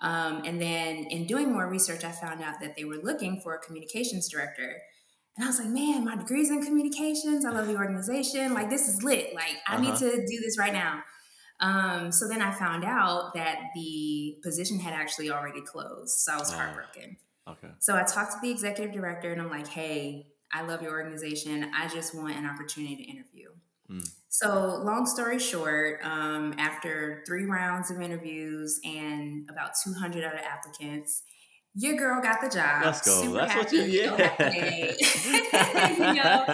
Um, 0.00 0.42
and 0.44 0.60
then 0.60 1.06
in 1.06 1.26
doing 1.26 1.52
more 1.52 1.68
research, 1.68 2.04
I 2.04 2.12
found 2.12 2.42
out 2.42 2.60
that 2.60 2.76
they 2.76 2.84
were 2.84 2.98
looking 3.02 3.40
for 3.40 3.54
a 3.54 3.58
communications 3.58 4.28
director. 4.28 4.76
And 5.36 5.44
I 5.44 5.48
was 5.48 5.58
like, 5.58 5.68
man, 5.68 6.04
my 6.04 6.16
degree's 6.16 6.50
in 6.50 6.62
communications. 6.62 7.44
I 7.44 7.50
love 7.50 7.66
the 7.66 7.76
organization. 7.76 8.54
Like, 8.54 8.70
this 8.70 8.88
is 8.88 9.02
lit. 9.02 9.34
Like, 9.34 9.56
I 9.68 9.74
uh-huh. 9.74 9.82
need 9.82 9.96
to 9.98 10.26
do 10.26 10.40
this 10.40 10.58
right 10.58 10.72
now. 10.72 11.02
Um, 11.60 12.12
so 12.12 12.28
then 12.28 12.40
I 12.40 12.52
found 12.52 12.84
out 12.84 13.34
that 13.34 13.58
the 13.74 14.36
position 14.42 14.78
had 14.78 14.94
actually 14.94 15.30
already 15.30 15.60
closed. 15.60 16.18
So 16.18 16.32
I 16.32 16.38
was 16.38 16.52
heartbroken. 16.52 17.16
Okay. 17.48 17.68
So 17.80 17.96
I 17.96 18.02
talked 18.02 18.32
to 18.32 18.38
the 18.42 18.50
executive 18.50 18.92
director 18.92 19.32
and 19.32 19.40
I'm 19.40 19.50
like, 19.50 19.66
hey, 19.66 20.26
I 20.52 20.62
love 20.62 20.82
your 20.82 20.92
organization. 20.92 21.70
I 21.74 21.88
just 21.88 22.14
want 22.14 22.36
an 22.36 22.46
opportunity 22.46 22.96
to 22.96 23.02
interview. 23.02 23.48
Mm. 23.90 24.10
So, 24.28 24.80
long 24.84 25.06
story 25.06 25.38
short, 25.38 26.00
um, 26.04 26.54
after 26.58 27.24
three 27.26 27.44
rounds 27.44 27.90
of 27.90 28.00
interviews 28.00 28.78
and 28.84 29.48
about 29.50 29.70
200 29.82 30.22
other 30.24 30.38
applicants, 30.38 31.22
your 31.74 31.96
girl 31.96 32.20
got 32.20 32.40
the 32.40 32.48
job. 32.48 32.82
Let's 32.84 33.00
go. 33.02 33.22
Super 33.22 33.34
That's 33.38 33.52
happy, 33.52 33.78
what 33.78 33.88
you, 33.88 34.00
yeah. 34.00 34.52
you 35.98 36.14
know, 36.14 36.44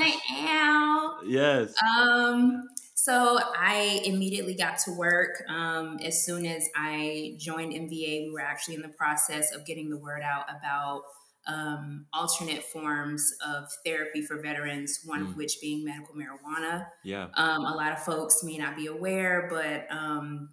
I 0.00 0.18
am. 0.30 1.28
Yes. 1.28 1.74
Um, 1.96 2.68
So 2.94 3.40
I 3.58 4.00
immediately 4.04 4.54
got 4.54 4.78
to 4.84 4.92
work. 4.92 5.42
Um, 5.48 5.98
as 6.04 6.24
soon 6.24 6.46
as 6.46 6.68
I 6.76 7.34
joined 7.36 7.72
MVA, 7.72 8.26
we 8.26 8.30
were 8.32 8.40
actually 8.40 8.76
in 8.76 8.82
the 8.82 8.88
process 8.88 9.52
of 9.52 9.66
getting 9.66 9.90
the 9.90 9.98
word 9.98 10.22
out 10.22 10.44
about 10.48 11.02
um, 11.46 12.06
alternate 12.12 12.62
forms 12.62 13.32
of 13.46 13.64
therapy 13.84 14.22
for 14.22 14.40
veterans, 14.40 15.00
one 15.04 15.24
mm. 15.24 15.30
of 15.30 15.36
which 15.36 15.60
being 15.60 15.84
medical 15.84 16.14
marijuana. 16.14 16.86
Yeah. 17.04 17.28
Um, 17.34 17.64
a 17.64 17.74
lot 17.74 17.92
of 17.92 17.98
folks 18.00 18.42
may 18.44 18.58
not 18.58 18.76
be 18.76 18.86
aware, 18.86 19.48
but 19.50 19.86
um, 19.94 20.50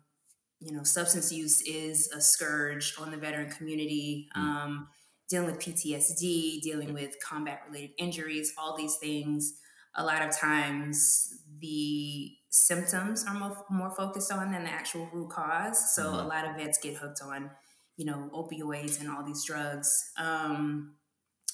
you 0.60 0.76
know, 0.76 0.84
substance 0.84 1.32
use 1.32 1.62
is 1.62 2.10
a 2.12 2.22
scourge 2.22 2.96
on 3.00 3.12
the 3.12 3.18
veteran 3.18 3.50
community. 3.50 4.30
Mm. 4.36 4.42
Um, 4.42 4.88
dealing 5.30 5.46
with 5.46 5.60
PTSD, 5.60 6.62
dealing 6.62 6.94
with 6.94 7.16
combat 7.24 7.62
related 7.68 7.92
injuries, 7.98 8.54
all 8.58 8.76
these 8.76 8.96
things. 8.96 9.54
A 9.96 10.04
lot 10.04 10.28
of 10.28 10.36
times, 10.36 11.30
the 11.60 12.32
symptoms 12.50 13.26
are 13.28 13.34
more, 13.34 13.66
more 13.70 13.92
focused 13.92 14.32
on 14.32 14.52
than 14.52 14.64
the 14.64 14.70
actual 14.70 15.08
root 15.14 15.30
cause. 15.30 15.94
So, 15.94 16.06
mm-hmm. 16.06 16.20
a 16.20 16.28
lot 16.28 16.48
of 16.48 16.56
vets 16.56 16.80
get 16.80 16.96
hooked 16.96 17.22
on 17.22 17.52
you 18.00 18.06
know, 18.06 18.30
opioids 18.34 19.02
and 19.02 19.10
all 19.10 19.26
these 19.26 19.44
drugs. 19.44 20.12
Um, 20.18 20.94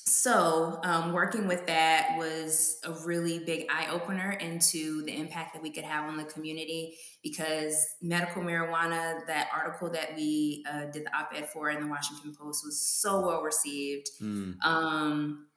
so, 0.08 0.80
um, 0.84 1.14
working 1.14 1.48
with 1.48 1.66
that 1.66 2.16
was 2.20 2.78
a 2.84 2.92
really 2.92 3.40
big 3.40 3.66
eye 3.72 3.88
opener 3.90 4.34
into 4.34 5.04
the 5.06 5.18
impact 5.18 5.56
that 5.56 5.64
we 5.64 5.72
could 5.72 5.84
have 5.84 6.08
on 6.08 6.18
the 6.18 6.24
community 6.26 6.98
because 7.24 7.84
medical 8.00 8.44
marijuana, 8.44 9.26
that 9.26 9.50
article 9.52 9.90
that 9.90 10.16
we 10.16 10.64
uh, 10.72 10.86
did 10.92 11.06
the 11.06 11.18
op 11.18 11.32
ed 11.34 11.50
for 11.50 11.72
in 11.72 11.82
the 11.82 11.88
Washington 11.88 12.36
Post, 12.40 12.64
was 12.64 12.80
so 12.80 13.22
well 13.22 13.42
received. 13.42 14.08
Mm. 14.22 14.64
Um, 14.64 15.48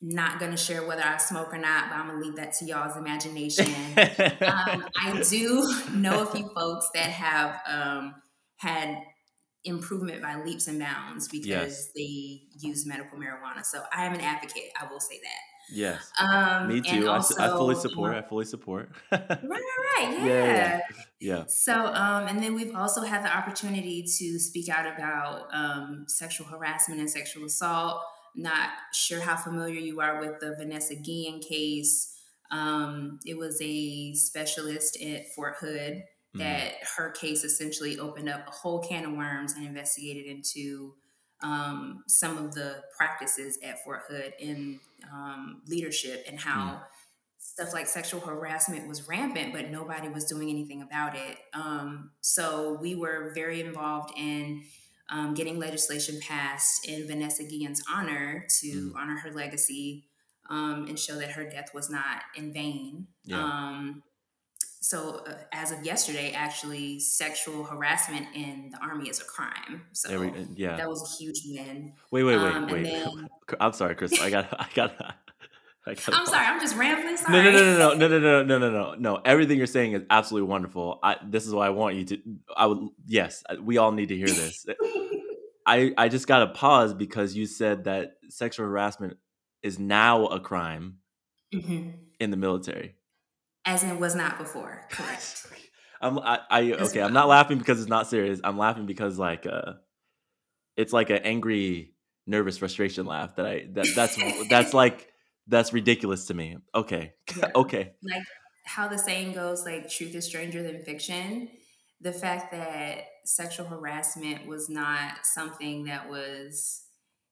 not 0.00 0.38
going 0.38 0.52
to 0.52 0.56
share 0.56 0.86
whether 0.86 1.02
I 1.02 1.16
smoke 1.16 1.52
or 1.52 1.58
not, 1.58 1.90
but 1.90 1.96
I'm 1.96 2.06
going 2.06 2.20
to 2.20 2.24
leave 2.24 2.36
that 2.36 2.52
to 2.58 2.64
y'all's 2.64 2.96
imagination. 2.96 3.66
um, 3.96 4.84
I 5.02 5.24
do 5.28 5.74
know 5.94 6.22
a 6.22 6.26
few 6.26 6.48
folks 6.50 6.88
that 6.94 7.10
have 7.10 7.60
um, 7.66 8.14
had 8.58 8.96
improvement 9.64 10.22
by 10.22 10.36
leaps 10.42 10.68
and 10.68 10.78
bounds 10.78 11.28
because 11.28 11.46
yes. 11.46 11.90
they 11.94 12.42
use 12.58 12.86
medical 12.86 13.18
marijuana. 13.18 13.64
So 13.64 13.82
I 13.92 14.06
am 14.06 14.14
an 14.14 14.20
advocate. 14.20 14.70
I 14.80 14.90
will 14.90 15.00
say 15.00 15.18
that. 15.22 15.58
Yes. 15.70 16.10
Um, 16.18 16.68
Me 16.68 16.80
too. 16.80 17.08
Also, 17.08 17.40
I, 17.40 17.46
I, 17.46 17.48
fully 17.50 17.74
support. 17.74 18.14
I 18.14 18.22
fully 18.22 18.46
support. 18.46 18.90
right, 19.12 19.28
right, 19.30 19.42
right. 19.42 20.18
Yeah. 20.18 20.24
Yeah, 20.24 20.52
yeah. 20.54 20.80
yeah. 21.20 21.44
So, 21.48 21.74
um, 21.74 22.26
and 22.26 22.42
then 22.42 22.54
we've 22.54 22.74
also 22.74 23.02
had 23.02 23.22
the 23.22 23.36
opportunity 23.36 24.02
to 24.02 24.38
speak 24.38 24.68
out 24.68 24.86
about 24.86 25.48
um, 25.52 26.04
sexual 26.08 26.46
harassment 26.46 27.00
and 27.00 27.10
sexual 27.10 27.44
assault. 27.44 28.00
Not 28.34 28.70
sure 28.94 29.20
how 29.20 29.36
familiar 29.36 29.80
you 29.80 30.00
are 30.00 30.20
with 30.20 30.40
the 30.40 30.54
Vanessa 30.56 30.94
Guillen 30.94 31.40
case. 31.40 32.14
Um, 32.50 33.18
it 33.26 33.36
was 33.36 33.60
a 33.60 34.14
specialist 34.14 35.00
at 35.02 35.28
Fort 35.34 35.56
Hood 35.60 36.02
Mm-hmm. 36.38 36.48
that 36.48 36.72
her 36.96 37.10
case 37.10 37.44
essentially 37.44 37.98
opened 37.98 38.28
up 38.28 38.46
a 38.46 38.50
whole 38.50 38.80
can 38.80 39.04
of 39.04 39.12
worms 39.12 39.52
and 39.54 39.66
investigated 39.66 40.26
into 40.26 40.94
um, 41.42 42.02
some 42.08 42.36
of 42.38 42.54
the 42.54 42.82
practices 42.96 43.58
at 43.62 43.82
Fort 43.84 44.02
Hood 44.08 44.32
in 44.38 44.80
um, 45.12 45.62
leadership 45.68 46.24
and 46.28 46.38
how 46.38 46.60
mm. 46.60 46.80
stuff 47.38 47.72
like 47.72 47.86
sexual 47.86 48.20
harassment 48.20 48.88
was 48.88 49.08
rampant, 49.08 49.52
but 49.52 49.70
nobody 49.70 50.08
was 50.08 50.24
doing 50.24 50.50
anything 50.50 50.82
about 50.82 51.14
it. 51.14 51.38
Um, 51.54 52.10
so 52.20 52.78
we 52.80 52.94
were 52.94 53.32
very 53.34 53.60
involved 53.60 54.12
in 54.16 54.62
um, 55.10 55.34
getting 55.34 55.58
legislation 55.58 56.18
passed 56.20 56.86
in 56.88 57.06
Vanessa 57.06 57.44
Guillen's 57.44 57.82
honor 57.92 58.44
to 58.60 58.66
mm. 58.66 58.92
honor 58.96 59.18
her 59.18 59.30
legacy 59.30 60.04
um, 60.50 60.86
and 60.88 60.98
show 60.98 61.16
that 61.16 61.32
her 61.32 61.48
death 61.48 61.70
was 61.72 61.88
not 61.88 62.22
in 62.36 62.52
vain. 62.52 63.06
Yeah. 63.24 63.92
So 64.80 65.24
uh, 65.26 65.32
as 65.52 65.72
of 65.72 65.84
yesterday 65.84 66.32
actually 66.32 67.00
sexual 67.00 67.64
harassment 67.64 68.26
in 68.34 68.70
the 68.70 68.78
army 68.78 69.08
is 69.08 69.20
a 69.20 69.24
crime 69.24 69.82
so 69.92 70.20
we, 70.20 70.32
yeah 70.54 70.76
that 70.76 70.88
was 70.88 71.02
a 71.02 71.22
huge 71.22 71.42
win 71.46 71.92
wait 72.10 72.22
wait 72.22 72.36
wait 72.36 72.54
um, 72.54 72.66
wait 72.68 72.84
then, 72.84 73.28
i'm 73.60 73.72
sorry 73.72 73.94
chris 73.94 74.20
i 74.20 74.30
got 74.30 74.46
i 74.60 74.66
got 74.74 75.16
I 75.86 75.92
am 75.92 75.96
sorry, 75.96 76.44
I'm 76.44 76.60
just 76.60 76.76
rambling. 76.76 77.16
Sorry. 77.16 77.44
No, 77.44 77.50
no, 77.50 77.94
no, 77.94 77.94
no, 77.94 78.08
no, 78.08 78.18
no, 78.18 78.42
no, 78.42 78.58
no, 78.58 78.70
no, 78.70 78.94
no. 78.98 79.22
Everything 79.24 79.56
you're 79.56 79.66
saying 79.66 79.94
is 79.94 80.02
absolutely 80.10 80.46
wonderful. 80.46 80.98
I, 81.02 81.16
this 81.24 81.46
is 81.46 81.54
why 81.54 81.66
I 81.66 81.70
want 81.70 81.96
you 81.96 82.04
to. 82.04 82.18
I 82.54 82.66
would. 82.66 82.88
Yes, 83.06 83.42
we 83.62 83.78
all 83.78 83.90
need 83.92 84.08
to 84.10 84.16
hear 84.16 84.26
this. 84.26 84.66
I, 85.66 85.94
I 85.96 86.10
just 86.10 86.26
got 86.26 86.40
to 86.40 86.48
pause 86.48 86.92
because 86.92 87.34
you 87.34 87.46
said 87.46 87.84
that 87.84 88.18
sexual 88.28 88.66
harassment 88.66 89.16
is 89.62 89.78
now 89.78 90.26
a 90.26 90.40
crime 90.40 90.98
mm-hmm. 91.54 91.92
in 92.20 92.30
the 92.30 92.36
military 92.36 92.97
as 93.68 93.84
in 93.84 94.00
was 94.00 94.14
not 94.14 94.38
before. 94.38 94.86
Correct. 94.90 95.46
I'm 96.00 96.18
I, 96.18 96.40
I 96.50 96.72
okay. 96.72 97.02
I'm 97.02 97.12
not 97.12 97.28
laughing 97.28 97.58
because 97.58 97.80
it's 97.80 97.88
not 97.88 98.06
serious. 98.06 98.40
I'm 98.42 98.56
laughing 98.56 98.86
because 98.86 99.18
like 99.18 99.46
uh, 99.46 99.74
it's 100.76 100.92
like 100.92 101.10
an 101.10 101.18
angry, 101.18 101.92
nervous 102.26 102.58
frustration 102.58 103.04
laugh 103.04 103.36
that 103.36 103.46
I 103.46 103.66
that 103.72 103.86
that's 103.94 104.18
that's 104.48 104.74
like 104.82 105.08
that's 105.46 105.72
ridiculous 105.72 106.26
to 106.26 106.34
me. 106.34 106.56
Okay, 106.74 107.12
yeah. 107.36 107.48
okay. 107.54 107.92
Like 108.02 108.22
how 108.64 108.88
the 108.88 108.98
saying 108.98 109.32
goes, 109.32 109.64
like 109.64 109.90
truth 109.90 110.14
is 110.14 110.24
stranger 110.24 110.62
than 110.62 110.82
fiction. 110.82 111.48
The 112.00 112.12
fact 112.12 112.52
that 112.52 113.06
sexual 113.24 113.66
harassment 113.66 114.46
was 114.46 114.70
not 114.70 115.26
something 115.26 115.84
that 115.86 116.08
was 116.08 116.84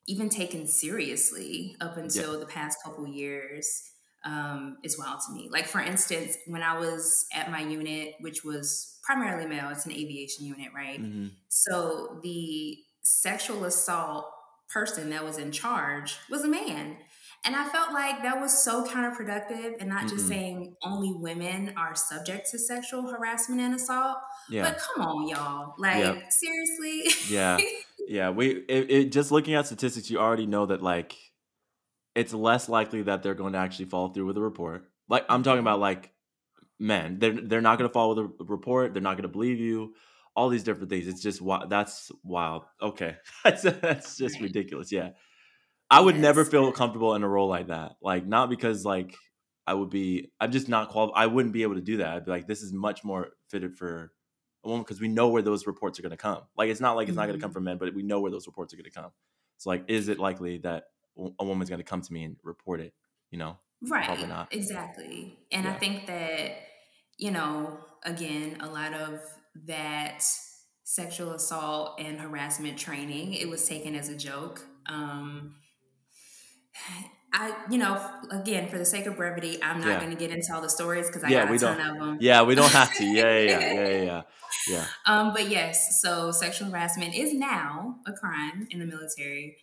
even 0.09 0.29
taken 0.29 0.67
seriously 0.67 1.77
up 1.81 1.97
until 1.97 2.35
yeah. 2.35 2.41
the 2.41 2.47
past 2.47 2.79
couple 2.85 3.07
years 3.07 3.93
um, 4.27 4.79
is 4.83 4.99
wild 4.99 5.21
to 5.27 5.33
me. 5.33 5.49
Like, 5.51 5.67
for 5.67 5.81
instance, 5.81 6.37
when 6.47 6.63
I 6.63 6.79
was 6.79 7.27
at 7.35 7.51
my 7.51 7.61
unit, 7.61 8.15
which 8.21 8.45
was 8.45 8.99
primarily 9.05 9.47
male, 9.47 9.71
it's 9.71 9.87
an 9.87 9.93
aviation 9.93 10.45
unit, 10.45 10.69
right? 10.75 11.01
Mm-hmm. 11.01 11.29
So 11.49 12.19
the 12.23 12.77
sexual 13.03 13.65
assault 13.65 14.27
person 14.69 15.11
that 15.11 15.25
was 15.25 15.39
in 15.39 15.53
charge 15.53 16.19
was 16.29 16.43
a 16.43 16.49
man. 16.49 16.97
And 17.45 17.55
I 17.55 17.69
felt 17.69 17.93
like 17.93 18.23
that 18.23 18.41
was 18.41 18.65
so 18.65 18.85
counterproductive 18.85 19.75
and 19.79 19.89
not 19.89 20.07
mm-hmm. 20.07 20.09
just 20.09 20.27
saying 20.27 20.75
only 20.83 21.13
women 21.13 21.73
are 21.77 21.95
subject 21.95 22.51
to 22.51 22.59
sexual 22.59 23.09
harassment 23.09 23.61
and 23.61 23.75
assault. 23.77 24.17
Yeah. 24.51 24.65
But 24.65 24.79
come 24.79 25.07
on, 25.07 25.29
y'all. 25.29 25.75
Like, 25.79 26.33
seriously? 26.33 27.05
yeah. 27.33 27.59
Yeah. 28.09 28.31
We, 28.31 28.63
it, 28.69 28.89
it, 28.89 29.13
just 29.13 29.33
looking 29.33 29.55
at 29.55 29.67
statistics, 29.67 30.11
you 30.11 30.21
already 30.21 30.47
know 30.47 30.67
that, 30.67 30.81
like, 30.81 31.17
it's 32.17 32.33
less 32.33 32.69
likely 32.69 33.03
that 33.03 33.23
they're 33.23 33.35
going 33.35 33.53
to 33.53 33.59
actually 33.59 33.85
follow 33.85 34.09
through 34.09 34.27
with 34.27 34.39
a 34.39 34.41
report. 34.41 34.89
Like 35.09 35.27
I'm 35.29 35.43
talking 35.43 35.61
about 35.61 35.79
like 35.79 36.11
men, 36.81 37.19
they're 37.19 37.33
they're 37.33 37.61
not 37.61 37.79
going 37.79 37.89
to 37.89 37.93
follow 37.93 38.15
the 38.15 38.45
report. 38.45 38.93
They're 38.93 39.03
not 39.03 39.17
going 39.17 39.23
to 39.23 39.29
believe 39.29 39.61
you. 39.61 39.95
All 40.35 40.49
these 40.49 40.65
different 40.65 40.91
things. 40.91 41.07
It's 41.07 41.23
just 41.23 41.41
that's 41.69 42.11
wild. 42.25 42.65
Okay, 42.83 43.17
that's 43.45 43.63
that's 43.63 44.17
just 44.17 44.41
ridiculous. 44.41 44.91
Yeah, 44.91 45.11
I 45.91 46.01
would 46.01 46.17
yes. 46.17 46.23
never 46.23 46.45
feel 46.45 46.73
comfortable 46.73 47.15
in 47.15 47.23
a 47.23 47.29
role 47.29 47.49
like 47.49 47.69
that. 47.69 47.93
Like 48.03 48.27
not 48.27 48.51
because 48.51 48.85
like 48.85 49.15
I 49.67 49.75
would 49.75 49.91
be. 49.91 50.33
I'm 50.41 50.53
just 50.53 50.69
not 50.69 50.89
qualified. 50.89 51.23
I 51.23 51.27
wouldn't 51.27 51.55
be 51.55 51.63
able 51.63 51.75
to 51.75 51.81
do 51.81 51.99
that. 51.99 52.09
I'd 52.09 52.25
be 52.25 52.31
like, 52.31 52.47
this 52.47 52.63
is 52.63 52.73
much 52.73 53.05
more 53.05 53.29
fitted 53.51 53.77
for 53.77 54.13
a 54.65 54.69
woman 54.69 54.83
because 54.83 55.01
we 55.01 55.09
know 55.09 55.29
where 55.29 55.43
those 55.43 55.67
reports 55.67 55.99
are 55.99 56.03
going 56.03 56.11
to 56.11 56.17
come. 56.17 56.43
Like 56.57 56.71
it's 56.71 56.81
not 56.81 56.97
like 56.97 57.09
it's 57.09 57.13
mm-hmm. 57.13 57.21
not 57.21 57.27
going 57.27 57.39
to 57.39 57.43
come 57.43 57.53
from 57.53 57.65
men, 57.65 57.79
but 57.79 57.95
we 57.95 58.03
know 58.03 58.21
where 58.21 58.31
those 58.31 58.47
reports 58.47 58.73
are 58.73 58.77
going 58.77 58.85
to 58.85 58.91
come. 58.91 59.11
It's 59.57 59.67
like, 59.67 59.85
is 59.89 60.09
it 60.09 60.19
likely 60.19 60.59
that 60.59 60.85
a 61.39 61.45
woman's 61.45 61.71
going 61.71 61.81
to 61.81 61.85
come 61.85 62.03
to 62.03 62.13
me 62.13 62.25
and 62.25 62.37
report 62.43 62.81
it, 62.81 62.95
you 63.31 63.39
know? 63.39 63.57
Right. 63.83 64.07
Probably 64.07 64.27
not. 64.27 64.53
Exactly. 64.53 65.39
And 65.53 65.65
yeah. 65.65 65.71
I 65.71 65.75
think 65.75 66.07
that, 66.07 66.53
you 67.19 67.31
know, 67.31 67.79
again, 68.05 68.59
a 68.61 68.67
lot 68.69 68.95
of 68.95 69.21
that 69.67 70.25
sexual 70.85 71.33
assault 71.33 72.01
and 72.01 72.21
harassment 72.21 72.79
training, 72.79 73.35
it 73.35 73.49
was 73.49 73.67
taken 73.69 73.95
as 73.95 74.09
a 74.09 74.17
joke. 74.17 74.65
Um, 74.87 75.57
I, 77.33 77.55
you 77.71 77.77
know, 77.77 78.01
again, 78.31 78.69
for 78.69 78.79
the 78.79 78.85
sake 78.85 79.07
of 79.07 79.17
brevity, 79.17 79.63
I'm 79.63 79.81
not 79.81 79.89
yeah. 79.89 80.01
going 80.01 80.11
to 80.11 80.17
get 80.17 80.31
into 80.31 80.55
all 80.55 80.63
the 80.63 80.71
stories 80.71 81.07
because 81.07 81.23
I 81.23 81.29
yeah, 81.29 81.45
got 81.45 81.55
a 81.55 81.59
ton 81.59 81.79
don't. 81.79 81.91
of 81.91 81.99
them. 81.99 82.19
Yeah, 82.21 82.43
we 82.43 82.55
don't 82.55 82.73
have 82.73 82.95
to. 82.95 83.05
Yeah, 83.05 83.39
yeah, 83.39 83.61
yeah, 83.61 83.73
yeah, 83.73 84.03
yeah. 84.03 84.23
yeah. 84.69 84.87
Um, 85.07 85.33
but 85.35 85.51
yes, 85.51 86.01
so 86.01 86.31
sexual 86.31 86.71
harassment 86.71 87.15
is 87.15 87.35
now 87.35 87.97
a 88.07 88.13
crime 88.13 88.69
in 88.71 88.79
the 88.79 88.87
military. 88.87 89.59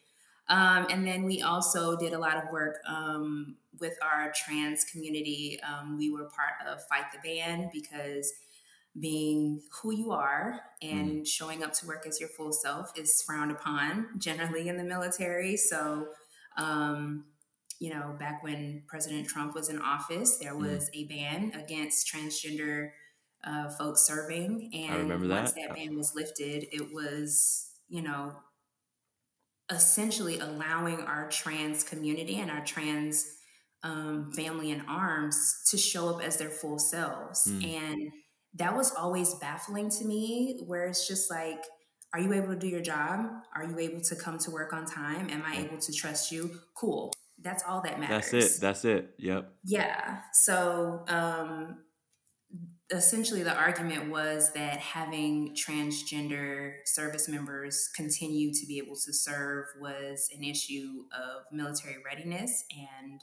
Um, 0.49 0.87
and 0.89 1.07
then 1.07 1.23
we 1.23 1.41
also 1.41 1.95
did 1.95 2.13
a 2.13 2.19
lot 2.19 2.37
of 2.37 2.51
work 2.51 2.79
um, 2.87 3.55
with 3.79 3.97
our 4.01 4.31
trans 4.35 4.83
community. 4.83 5.59
Um, 5.63 5.97
we 5.97 6.11
were 6.11 6.25
part 6.25 6.67
of 6.67 6.85
Fight 6.87 7.05
the 7.13 7.19
Ban 7.23 7.69
because 7.73 8.33
being 8.99 9.61
who 9.81 9.91
you 9.91 10.11
are 10.11 10.59
and 10.81 11.21
mm. 11.21 11.27
showing 11.27 11.63
up 11.63 11.73
to 11.73 11.87
work 11.87 12.05
as 12.05 12.19
your 12.19 12.29
full 12.29 12.51
self 12.51 12.91
is 12.97 13.21
frowned 13.23 13.51
upon 13.51 14.07
generally 14.17 14.69
in 14.69 14.77
the 14.77 14.83
military. 14.83 15.57
So, 15.57 16.09
um, 16.57 17.25
you 17.79 17.89
know, 17.89 18.15
back 18.19 18.43
when 18.43 18.83
President 18.87 19.27
Trump 19.27 19.55
was 19.55 19.69
in 19.69 19.79
office, 19.79 20.37
there 20.37 20.53
mm. 20.53 20.59
was 20.59 20.89
mm. 20.89 21.01
a 21.01 21.03
ban 21.05 21.51
against 21.59 22.13
transgender 22.13 22.89
uh, 23.43 23.69
folks 23.69 24.05
serving. 24.05 24.69
And 24.73 25.09
once 25.29 25.53
that 25.53 25.75
ban 25.75 25.95
was 25.95 26.13
lifted, 26.15 26.67
it 26.71 26.93
was, 26.93 27.71
you 27.89 28.01
know, 28.01 28.33
essentially 29.71 30.39
allowing 30.39 31.01
our 31.01 31.29
trans 31.29 31.83
community 31.83 32.39
and 32.39 32.51
our 32.51 32.63
trans 32.65 33.25
um, 33.83 34.31
family 34.33 34.71
in 34.71 34.81
arms 34.87 35.61
to 35.69 35.77
show 35.77 36.09
up 36.09 36.23
as 36.23 36.37
their 36.37 36.49
full 36.49 36.79
selves. 36.79 37.47
Mm. 37.47 37.77
And 37.77 38.11
that 38.55 38.75
was 38.75 38.93
always 38.93 39.33
baffling 39.35 39.89
to 39.89 40.05
me, 40.05 40.61
where 40.65 40.85
it's 40.85 41.07
just 41.07 41.29
like, 41.29 41.63
are 42.13 42.19
you 42.19 42.31
able 42.33 42.49
to 42.49 42.55
do 42.55 42.67
your 42.67 42.81
job? 42.81 43.25
Are 43.55 43.63
you 43.63 43.79
able 43.79 44.01
to 44.01 44.15
come 44.15 44.37
to 44.39 44.51
work 44.51 44.71
on 44.71 44.85
time? 44.85 45.29
Am 45.29 45.41
I 45.45 45.57
able 45.57 45.79
to 45.79 45.91
trust 45.91 46.31
you? 46.31 46.51
Cool. 46.75 47.11
That's 47.41 47.63
all 47.67 47.81
that 47.81 47.99
matters. 47.99 48.31
That's 48.31 48.57
it. 48.57 48.61
That's 48.61 48.85
it. 48.85 49.15
Yep. 49.17 49.51
Yeah. 49.65 50.19
So 50.33 51.03
um, 51.07 51.79
essentially, 52.89 53.43
the 53.43 53.55
argument 53.55 54.09
was 54.09 54.51
that 54.53 54.77
having 54.77 55.55
transgender 55.55 56.73
service 56.85 57.27
members 57.27 57.89
continue 57.95 58.53
to 58.53 58.65
be 58.65 58.77
able 58.77 58.95
to 58.95 59.13
serve 59.13 59.65
was 59.79 60.29
an 60.35 60.43
issue 60.43 61.03
of 61.11 61.43
military 61.51 61.97
readiness 62.05 62.65
and 62.71 63.21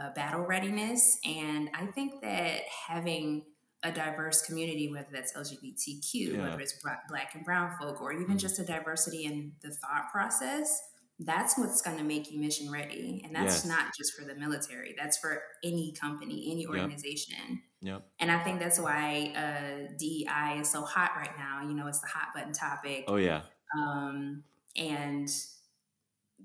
uh, 0.00 0.12
battle 0.14 0.42
readiness. 0.42 1.18
And 1.24 1.70
I 1.74 1.86
think 1.86 2.22
that 2.22 2.62
having 2.88 3.44
a 3.82 3.92
diverse 3.92 4.42
community, 4.42 4.90
whether 4.90 5.08
that's 5.12 5.34
LGBTQ, 5.34 6.04
yeah. 6.14 6.42
whether 6.42 6.60
it's 6.60 6.82
black 7.08 7.34
and 7.34 7.44
brown 7.44 7.76
folk, 7.78 8.00
or 8.00 8.12
even 8.12 8.26
mm-hmm. 8.26 8.36
just 8.36 8.58
a 8.58 8.64
diversity 8.64 9.24
in 9.24 9.52
the 9.62 9.70
thought 9.70 10.10
process, 10.10 10.80
that's 11.20 11.56
what's 11.58 11.80
going 11.82 11.98
to 11.98 12.02
make 12.02 12.30
you 12.32 12.40
mission 12.40 12.70
ready. 12.70 13.22
And 13.24 13.34
that's 13.34 13.64
yes. 13.64 13.66
not 13.66 13.94
just 13.96 14.14
for 14.18 14.24
the 14.24 14.34
military, 14.34 14.94
that's 14.98 15.18
for 15.18 15.42
any 15.62 15.94
company, 16.00 16.48
any 16.50 16.66
organization. 16.66 17.62
Yep. 17.84 18.02
And 18.18 18.32
I 18.32 18.42
think 18.42 18.60
that's 18.60 18.80
why 18.80 19.30
uh, 19.36 19.92
DEI 19.98 20.60
is 20.60 20.70
so 20.70 20.82
hot 20.82 21.12
right 21.16 21.36
now. 21.36 21.60
You 21.68 21.74
know, 21.74 21.86
it's 21.86 22.00
the 22.00 22.06
hot 22.06 22.28
button 22.34 22.54
topic. 22.54 23.04
Oh, 23.08 23.16
yeah. 23.16 23.42
Um, 23.78 24.42
and 24.74 25.28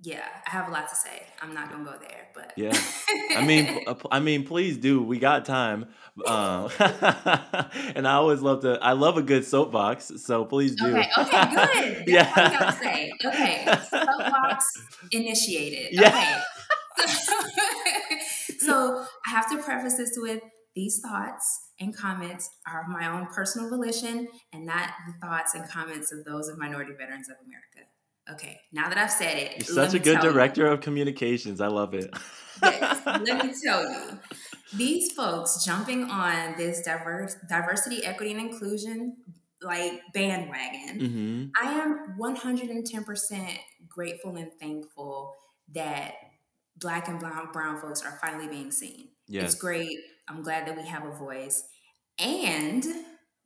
yeah, 0.01 0.25
I 0.46 0.50
have 0.50 0.67
a 0.67 0.72
lot 0.72 0.89
to 0.89 0.96
say. 0.96 1.24
I'm 1.41 1.53
not 1.53 1.72
gonna 1.72 1.86
go 1.86 1.96
there, 2.00 2.27
but 2.34 2.53
yeah. 2.58 2.77
I 3.38 3.46
mean, 3.46 3.86
I 4.12 4.19
mean, 4.19 4.46
please 4.46 4.77
do. 4.77 5.01
We 5.01 5.19
got 5.19 5.46
time, 5.46 5.88
um, 6.25 6.69
and 6.79 8.08
I 8.08 8.13
always 8.13 8.41
love 8.41 8.62
to. 8.62 8.79
I 8.81 8.93
love 8.93 9.17
a 9.17 9.22
good 9.22 9.46
soapbox, 9.46 10.12
so 10.17 10.46
please 10.46 10.75
do. 10.75 10.88
Okay, 10.88 11.10
okay, 11.17 11.46
good. 11.50 12.08
That's 12.08 12.08
yeah. 12.08 12.29
what 12.29 12.38
I 12.38 12.60
gotta 12.60 12.77
say. 12.77 13.12
Okay, 13.25 13.65
soapbox 13.89 14.65
initiated. 15.12 15.89
Yeah. 15.91 16.43
Okay. 17.01 18.19
so 18.60 19.05
I 19.25 19.29
have 19.29 19.50
to 19.51 19.58
preface 19.58 19.98
this 19.98 20.13
with 20.17 20.41
these 20.79 21.00
thoughts 21.00 21.71
and 21.81 21.93
comments 21.95 22.50
are 22.65 22.83
of 22.83 22.88
my 22.88 23.09
own 23.09 23.27
personal 23.27 23.69
volition 23.69 24.29
and 24.53 24.65
not 24.65 24.91
the 25.05 25.13
thoughts 25.19 25.53
and 25.53 25.69
comments 25.69 26.13
of 26.13 26.24
those 26.24 26.48
of 26.48 26.57
minority 26.57 26.93
veterans 26.98 27.27
of 27.27 27.36
America. 27.45 27.91
Okay, 28.31 28.62
now 28.71 28.88
that 28.88 28.98
I've 28.98 29.12
said 29.12 29.38
it, 29.38 29.67
you're 29.67 29.75
such 29.75 29.93
a 29.93 30.00
good 30.00 30.21
director 30.21 30.67
you. 30.67 30.71
of 30.71 30.79
communications. 30.79 31.59
I 31.59 31.67
love 31.67 31.93
it. 31.93 32.15
yes, 32.63 33.01
let 33.05 33.45
me 33.45 33.53
tell 33.62 33.91
you, 33.91 34.19
these 34.74 35.12
folks 35.12 35.65
jumping 35.65 36.05
on 36.05 36.55
this 36.55 36.81
diverse 36.81 37.36
diversity, 37.50 38.05
equity, 38.05 38.31
and 38.31 38.39
inclusion 38.39 39.17
like 39.62 40.00
bandwagon. 40.13 41.00
Mm-hmm. 41.00 41.45
I 41.62 41.71
am 41.74 42.15
110% 42.17 43.57
grateful 43.89 44.38
and 44.38 44.53
thankful 44.62 45.36
that 45.74 46.13
black 46.77 47.09
and 47.09 47.19
brown 47.19 47.51
brown 47.51 47.81
folks 47.81 48.01
are 48.01 48.17
finally 48.21 48.48
being 48.48 48.71
seen. 48.71 49.09
Yes. 49.27 49.53
It's 49.53 49.62
great. 49.62 50.00
I'm 50.29 50.43
glad 50.43 50.67
that 50.67 50.77
we 50.77 50.83
have 50.83 51.05
a 51.05 51.12
voice. 51.12 51.63
And 52.17 52.86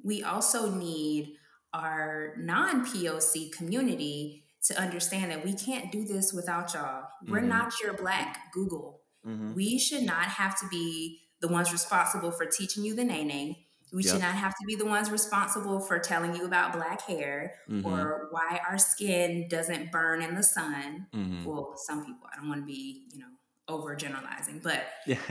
we 0.04 0.24
also 0.24 0.70
need 0.70 1.36
our 1.74 2.36
non 2.38 2.86
POC 2.86 3.52
community 3.52 4.44
to 4.66 4.80
understand 4.80 5.32
that 5.32 5.44
we 5.44 5.54
can't 5.54 5.92
do 5.92 6.06
this 6.06 6.34
without 6.34 6.74
y'all. 6.74 7.04
We're 7.28 7.40
mm-hmm. 7.40 7.50
not 7.50 7.74
your 7.82 7.94
black 7.94 8.52
Google. 8.54 9.02
Mm-hmm. 9.28 9.54
We 9.54 9.78
should 9.78 10.04
not 10.04 10.25
have 10.25 10.60
to 10.60 10.68
be 10.70 11.20
the 11.42 11.48
ones 11.48 11.72
responsible 11.72 12.32
for 12.32 12.46
teaching 12.46 12.84
you 12.84 12.96
the 12.96 13.04
name. 13.04 13.56
We 13.92 14.04
yep. 14.04 14.13
should 14.13 14.22
not 14.22 14.34
have 14.36 14.54
to 14.54 14.66
be 14.66 14.75
the 14.75 14.86
ones 14.86 15.12
responsible 15.12 15.80
for 15.80 16.00
telling 16.00 16.36
you 16.36 16.46
about 16.46 16.74
black 16.74 17.02
hair 17.02 17.56
mm-hmm. 17.70 17.86
or 17.86 18.30
why 18.32 18.60
our 18.68 18.78
skin 18.78 19.48
doesn't 19.50 19.91
burn 19.91 20.22
in 20.22 20.34
the 20.34 20.41
sun. 20.41 21.08
Mm-hmm. 21.13 21.46
Well, 21.46 21.74
some 21.76 22.06
people, 22.06 22.28
I 22.32 22.38
don't 22.38 22.48
want 22.48 22.62
to 22.62 22.65
be, 22.65 23.04
you 23.12 23.19
know, 23.19 23.28
over 23.67 23.95
generalizing, 23.95 24.60
but 24.63 24.84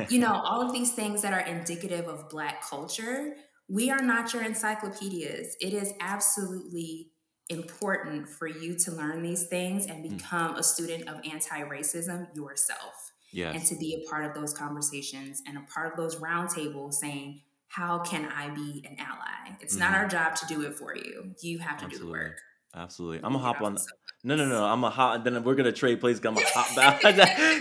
you 0.08 0.18
know, 0.18 0.32
all 0.32 0.62
of 0.62 0.72
these 0.72 0.92
things 0.92 1.22
that 1.22 1.32
are 1.32 1.40
indicative 1.40 2.06
of 2.08 2.28
black 2.28 2.62
culture, 2.68 3.34
we 3.68 3.90
are 3.90 4.02
not 4.02 4.32
your 4.32 4.42
encyclopedias. 4.42 5.56
It 5.60 5.74
is 5.74 5.92
absolutely 6.00 7.10
important 7.48 8.28
for 8.28 8.46
you 8.46 8.76
to 8.78 8.92
learn 8.92 9.22
these 9.22 9.46
things 9.46 9.86
and 9.86 10.04
mm. 10.04 10.16
become 10.16 10.54
mm. 10.54 10.58
a 10.58 10.62
student 10.62 11.08
of 11.08 11.20
anti-racism 11.30 12.34
yourself 12.34 13.12
yes. 13.32 13.54
and 13.54 13.64
to 13.66 13.76
be 13.76 13.94
a 13.94 14.10
part 14.10 14.24
of 14.24 14.34
those 14.34 14.54
conversations 14.54 15.42
and 15.46 15.58
a 15.58 15.62
part 15.72 15.90
of 15.90 15.96
those 15.96 16.16
roundtables 16.16 16.94
saying 16.94 17.40
how 17.66 17.98
can 17.98 18.26
i 18.26 18.48
be 18.50 18.84
an 18.88 18.96
ally 18.98 19.56
it's 19.60 19.74
mm-hmm. 19.74 19.90
not 19.90 19.94
our 19.94 20.06
job 20.06 20.36
to 20.36 20.46
do 20.46 20.62
it 20.62 20.74
for 20.74 20.96
you 20.96 21.34
you 21.42 21.58
have 21.58 21.76
to 21.76 21.84
Absolutely. 21.84 21.98
do 21.98 22.04
the 22.04 22.10
work 22.10 22.38
Absolutely, 22.74 23.18
I'm 23.18 23.34
gonna 23.34 23.38
hop 23.44 23.60
on. 23.60 23.76
No, 24.24 24.36
no, 24.36 24.46
no. 24.46 24.64
I'm 24.64 24.84
a 24.84 24.90
hot. 24.90 25.24
Then 25.24 25.42
we're 25.42 25.54
gonna 25.54 25.72
trade 25.72 26.00
places. 26.00 26.24
I'm 26.24 26.36
a 26.36 26.40
hot 26.44 26.76
back 26.76 27.00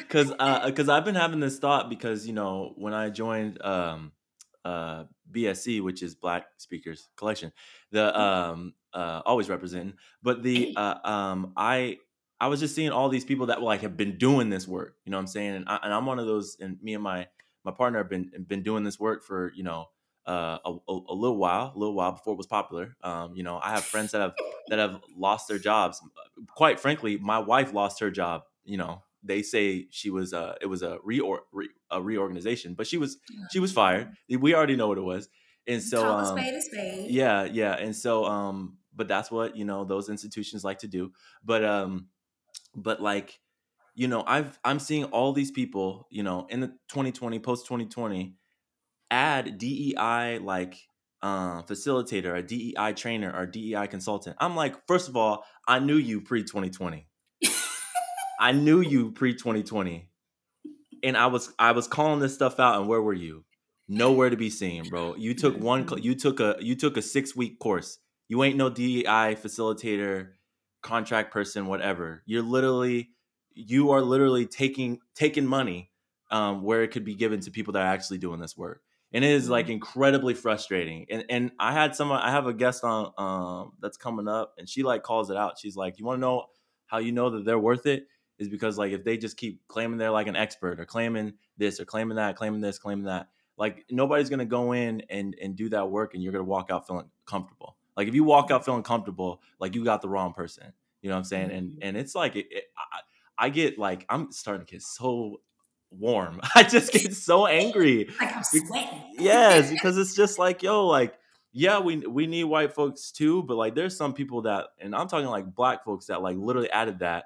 because 0.02 0.30
because 0.66 0.90
uh, 0.90 0.94
I've 0.94 1.06
been 1.06 1.16
having 1.16 1.40
this 1.40 1.58
thought 1.58 1.90
because 1.90 2.28
you 2.28 2.34
know 2.34 2.74
when 2.78 2.94
I 2.94 3.10
joined 3.10 3.62
um 3.64 4.12
uh 4.64 5.06
BSC, 5.32 5.82
which 5.82 6.04
is 6.04 6.16
Black 6.16 6.46
Speakers 6.58 7.10
Collection, 7.18 7.52
the 7.92 8.12
mm-hmm. 8.12 8.22
um 8.22 8.74
uh, 8.94 9.22
always 9.26 9.50
representing. 9.50 9.94
But 10.22 10.44
the 10.44 10.74
uh, 10.76 10.96
um, 11.04 11.54
I 11.56 11.98
I 12.40 12.48
was 12.48 12.60
just 12.60 12.76
seeing 12.76 12.92
all 12.92 13.10
these 13.10 13.26
people 13.26 13.48
that 13.48 13.62
like 13.62 13.82
have 13.82 13.98
been 13.98 14.18
doing 14.18 14.50
this 14.50 14.68
work. 14.68 14.96
You 15.06 15.12
know 15.12 15.18
what 15.18 15.22
I'm 15.22 15.28
saying? 15.28 15.56
And, 15.56 15.70
I, 15.70 15.80
and 15.84 15.94
I'm 15.94 16.06
one 16.06 16.20
of 16.20 16.26
those. 16.26 16.58
And 16.60 16.78
me 16.82 16.94
and 16.94 17.04
my 17.04 17.28
my 17.64 17.72
partner 17.72 18.00
have 18.00 18.10
been 18.10 18.32
been 18.48 18.64
doing 18.64 18.84
this 18.84 19.00
work 19.00 19.24
for 19.24 19.52
you 19.56 19.64
know 19.64 19.88
uh, 20.26 20.58
a, 20.66 20.72
a, 20.72 21.00
a, 21.10 21.14
little 21.14 21.38
while, 21.38 21.72
a 21.76 21.78
little 21.78 21.96
while 21.96 22.12
before 22.12 22.34
it 22.34 22.38
was 22.38 22.48
popular. 22.48 22.96
Um, 23.04 23.36
you 23.36 23.44
know, 23.44 23.60
I 23.62 23.72
have 23.72 23.84
friends 23.84 24.12
that 24.12 24.22
have 24.22 24.34
that 24.72 24.80
have 24.80 25.04
lost 25.16 25.50
their 25.50 25.60
jobs. 25.60 26.02
Quite 26.56 26.80
frankly, 26.80 27.18
my 27.18 27.40
wife 27.40 27.74
lost 27.74 28.00
her 28.00 28.10
job. 28.10 28.44
You 28.64 28.78
know, 28.78 29.04
they 29.22 29.44
say 29.44 29.88
she 29.92 30.10
was 30.10 30.34
uh, 30.34 30.56
it 30.62 30.68
was 30.68 30.82
a 30.82 30.98
reor 31.06 31.40
re, 31.52 31.70
a 31.92 32.02
reorganization, 32.02 32.74
but 32.74 32.88
she 32.88 32.98
was 32.98 33.18
she 33.52 33.60
was 33.60 33.74
fired. 33.74 34.14
We 34.30 34.56
already 34.56 34.78
know 34.78 34.88
what 34.88 34.98
it 34.98 35.02
was. 35.02 35.30
And 35.68 35.84
so, 35.84 36.04
um, 36.08 36.38
spade 36.40 36.64
spade. 36.64 37.12
yeah, 37.12 37.44
yeah, 37.44 37.74
and 37.74 37.96
so, 37.96 38.26
um, 38.26 38.80
but 38.96 39.08
that's 39.08 39.30
what 39.30 39.56
you 39.58 39.66
know 39.66 39.84
those 39.84 40.10
institutions 40.10 40.64
like 40.64 40.80
to 40.80 40.88
do 40.88 41.12
but 41.44 41.64
um 41.64 42.10
but 42.76 43.02
like 43.02 43.40
you 43.96 44.08
know 44.08 44.24
i've 44.28 44.60
i'm 44.64 44.80
seeing 44.80 45.06
all 45.06 45.34
these 45.34 45.52
people 45.52 46.08
you 46.10 46.24
know 46.24 46.46
in 46.50 46.60
the 46.60 46.68
2020 46.90 47.40
post 47.40 47.66
2020 47.68 48.36
add 49.10 49.58
dei 49.58 50.40
like 50.40 50.78
uh, 51.22 51.62
facilitator 51.64 52.38
a 52.38 52.42
dei 52.42 52.94
trainer 52.94 53.32
or 53.36 53.46
dei 53.46 53.88
consultant. 53.88 54.36
I'm 54.40 54.56
like 54.56 54.76
first 54.88 55.08
of 55.08 55.16
all 55.16 55.44
i 55.68 55.80
knew 55.80 55.98
you 55.98 56.22
pre 56.22 56.44
2020 56.44 57.08
i 58.40 58.52
knew 58.52 58.82
you 58.82 59.12
pre 59.12 59.34
2020 59.34 60.10
and 61.04 61.18
i 61.18 61.28
was 61.28 61.54
i 61.60 61.72
was 61.72 61.88
calling 61.88 62.20
this 62.20 62.34
stuff 62.34 62.60
out 62.60 62.80
and 62.80 62.88
where 62.88 63.02
were 63.02 63.14
you? 63.14 63.46
Nowhere 63.88 64.30
to 64.30 64.38
be 64.38 64.50
seen 64.50 64.88
bro. 64.90 65.16
You 65.16 65.34
took 65.34 65.58
one 65.60 65.88
you 66.02 66.16
took 66.16 66.40
a 66.40 66.56
you 66.60 66.76
took 66.76 66.98
a 66.98 67.02
six 67.02 67.36
week 67.36 67.60
course. 67.60 68.00
You 68.28 68.44
ain't 68.44 68.56
no 68.56 68.70
DEI 68.70 69.36
facilitator, 69.36 70.30
contract 70.82 71.34
person, 71.34 71.68
whatever. 71.68 72.24
You're 72.26 72.44
literally 72.44 73.10
you 73.54 73.92
are 73.92 74.02
literally 74.02 74.46
taking 74.46 75.00
taking 75.16 75.46
money 75.46 75.92
um, 76.32 76.64
where 76.64 76.84
it 76.84 76.90
could 76.90 77.04
be 77.04 77.16
given 77.16 77.42
to 77.42 77.52
people 77.52 77.74
that 77.74 77.84
are 77.84 77.94
actually 77.94 78.18
doing 78.18 78.40
this 78.40 78.58
work. 78.58 78.82
And 79.14 79.26
it 79.26 79.32
is 79.32 79.50
like 79.50 79.66
mm-hmm. 79.66 79.74
incredibly 79.74 80.34
frustrating. 80.34 81.06
And 81.10 81.26
and 81.30 81.52
I 81.60 81.74
had 81.74 81.96
someone 81.96 82.20
I 82.22 82.32
have 82.32 82.48
a 82.48 82.54
guest 82.54 82.84
on 82.84 83.12
um, 83.18 83.74
that's 83.82 83.98
coming 83.98 84.28
up 84.28 84.56
and 84.58 84.68
she 84.68 84.84
like 84.84 85.04
calls 85.04 85.30
it 85.30 85.38
out. 85.38 85.60
She's 85.60 85.76
like, 85.76 86.00
You 86.00 86.06
want 86.06 86.18
to 86.18 86.22
know 86.22 86.46
how 86.86 87.00
you 87.00 87.12
know 87.12 87.30
that 87.32 87.46
they're 87.46 87.60
worth 87.60 87.86
it? 87.86 88.08
Is 88.40 88.50
because 88.50 88.78
like 88.78 88.92
if 88.92 89.04
they 89.04 89.18
just 89.18 89.38
keep 89.38 89.62
claiming 89.68 89.98
they're 89.98 90.12
like 90.12 90.28
an 90.28 90.36
expert 90.36 90.80
or 90.80 90.86
claiming 90.86 91.34
this 91.58 91.80
or 91.80 91.86
claiming 91.86 92.16
that, 92.16 92.36
claiming 92.36 92.62
this, 92.62 92.80
claiming 92.80 93.06
that, 93.06 93.28
like 93.58 93.86
nobody's 93.92 94.30
gonna 94.30 94.46
go 94.46 94.72
in 94.72 95.02
and 95.10 95.36
and 95.42 95.56
do 95.56 95.70
that 95.70 95.90
work 95.90 96.14
and 96.14 96.24
you're 96.24 96.32
gonna 96.32 96.44
walk 96.44 96.70
out 96.72 96.88
feeling 96.88 97.10
comfortable. 97.26 97.78
Like 97.96 98.08
if 98.08 98.16
you 98.16 98.24
walk 98.24 98.50
out 98.50 98.66
feeling 98.66 98.84
comfortable, 98.84 99.42
like 99.60 99.76
you 99.76 99.84
got 99.84 100.02
the 100.02 100.10
wrong 100.10 100.34
person. 100.34 100.74
You 101.02 101.10
know 101.10 101.16
what 101.16 101.20
I'm 101.20 101.26
saying? 101.26 101.50
Mm-hmm. 101.50 101.58
And 101.58 101.78
and 101.82 101.98
it's 101.98 102.16
like 102.16 102.36
it, 102.36 102.48
it, 102.50 102.64
I, 102.78 103.46
I, 103.46 103.50
get 103.50 103.78
like 103.78 104.06
I'm 104.10 104.32
starting 104.32 104.66
to 104.66 104.72
get 104.72 104.82
so 104.82 105.42
warm. 105.92 106.42
I 106.56 106.64
just 106.64 106.92
get 106.92 107.14
so 107.14 107.46
angry. 107.46 108.10
Like 108.20 108.36
I'm 108.36 108.44
sweating. 108.44 109.04
yes, 109.20 109.70
because 109.72 109.98
it's 109.98 110.16
just 110.16 110.40
like 110.40 110.64
yo, 110.64 110.88
like 110.88 111.16
yeah, 111.54 111.80
we 111.80 111.98
we 111.98 112.28
need 112.28 112.46
white 112.46 112.74
folks 112.74 113.12
too, 113.12 113.44
but 113.44 113.58
like 113.58 113.76
there's 113.76 113.96
some 113.98 114.14
people 114.14 114.44
that, 114.44 114.68
and 114.80 114.96
I'm 114.96 115.08
talking 115.08 115.28
like 115.28 115.54
black 115.54 115.84
folks 115.84 116.08
that 116.08 116.22
like 116.22 116.38
literally 116.38 116.72
added 116.72 117.00
that, 117.00 117.26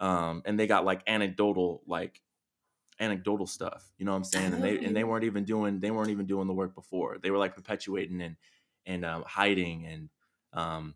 um, 0.00 0.42
and 0.44 0.58
they 0.58 0.66
got 0.66 0.84
like 0.84 1.02
anecdotal 1.06 1.82
like 1.86 2.20
anecdotal 3.00 3.46
stuff. 3.46 3.90
You 3.98 4.04
know 4.04 4.12
what 4.12 4.18
I'm 4.18 4.24
saying? 4.24 4.52
And 4.52 4.62
they 4.62 4.78
and 4.84 4.94
they 4.94 5.04
weren't 5.04 5.24
even 5.24 5.44
doing 5.44 5.80
they 5.80 5.90
weren't 5.90 6.10
even 6.10 6.26
doing 6.26 6.46
the 6.46 6.54
work 6.54 6.74
before. 6.74 7.18
They 7.22 7.30
were 7.30 7.38
like 7.38 7.54
perpetuating 7.54 8.20
and 8.20 8.36
and 8.86 9.04
um, 9.04 9.24
hiding 9.26 9.86
and 9.86 10.08
um, 10.52 10.94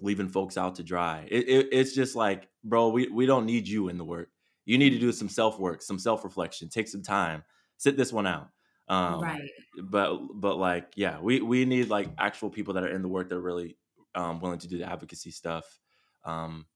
leaving 0.00 0.28
folks 0.28 0.56
out 0.56 0.76
to 0.76 0.82
dry. 0.82 1.26
It, 1.30 1.48
it, 1.48 1.68
it's 1.72 1.94
just 1.94 2.16
like, 2.16 2.48
bro, 2.64 2.88
we, 2.88 3.08
we 3.08 3.26
don't 3.26 3.46
need 3.46 3.68
you 3.68 3.88
in 3.88 3.98
the 3.98 4.04
work. 4.04 4.30
You 4.70 4.78
need 4.78 4.90
to 4.90 5.00
do 5.00 5.10
some 5.10 5.28
self 5.28 5.58
work, 5.58 5.82
some 5.82 5.98
self 5.98 6.22
reflection, 6.22 6.68
take 6.68 6.86
some 6.86 7.02
time. 7.02 7.42
sit 7.76 7.96
this 7.96 8.12
one 8.12 8.24
out. 8.24 8.50
Um, 8.86 9.20
right. 9.20 9.50
But 9.82 10.16
but 10.34 10.58
like 10.58 10.92
yeah, 10.94 11.18
we 11.18 11.40
we 11.40 11.64
need 11.64 11.88
like 11.88 12.08
actual 12.18 12.50
people 12.50 12.74
that 12.74 12.84
are 12.84 12.88
in 12.88 13.02
the 13.02 13.08
work 13.08 13.30
that 13.30 13.34
are 13.34 13.40
really 13.40 13.76
um, 14.14 14.40
willing 14.40 14.60
to 14.60 14.68
do 14.68 14.78
the 14.78 14.88
advocacy 14.88 15.32
stuff. 15.32 15.64
Um, 16.24 16.66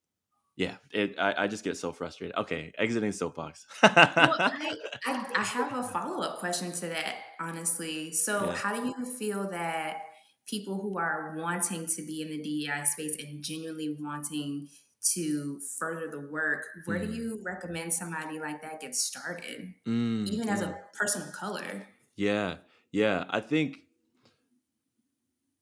yeah, 0.56 0.74
it, 0.92 1.14
I, 1.20 1.44
I 1.44 1.46
just 1.46 1.62
get 1.62 1.76
so 1.76 1.92
frustrated. 1.92 2.36
Okay, 2.36 2.72
exiting 2.78 3.12
soapbox. 3.12 3.64
well, 3.80 3.92
I, 3.96 4.76
I, 5.06 5.26
I 5.36 5.42
have 5.44 5.72
a 5.76 5.84
follow 5.84 6.20
up 6.20 6.40
question 6.40 6.72
to 6.72 6.86
that, 6.88 7.14
honestly. 7.40 8.12
So, 8.12 8.46
yeah. 8.46 8.54
how 8.54 8.74
do 8.74 8.84
you 8.86 9.04
feel 9.04 9.48
that 9.50 9.98
people 10.48 10.80
who 10.80 10.98
are 10.98 11.36
wanting 11.38 11.86
to 11.86 12.02
be 12.02 12.22
in 12.22 12.28
the 12.28 12.42
DEI 12.42 12.84
space 12.84 13.16
and 13.20 13.42
genuinely 13.42 13.96
wanting 14.00 14.68
to 15.12 15.60
further 15.78 16.08
the 16.10 16.20
work, 16.20 16.66
where 16.86 16.98
mm. 16.98 17.06
do 17.06 17.12
you 17.12 17.40
recommend 17.42 17.92
somebody 17.92 18.40
like 18.40 18.62
that 18.62 18.80
get 18.80 18.94
started, 18.94 19.74
mm. 19.86 20.28
even 20.28 20.48
as 20.48 20.62
a 20.62 20.78
person 20.92 21.22
of 21.22 21.32
color? 21.32 21.86
Yeah, 22.16 22.56
yeah. 22.90 23.24
I 23.28 23.40
think 23.40 23.78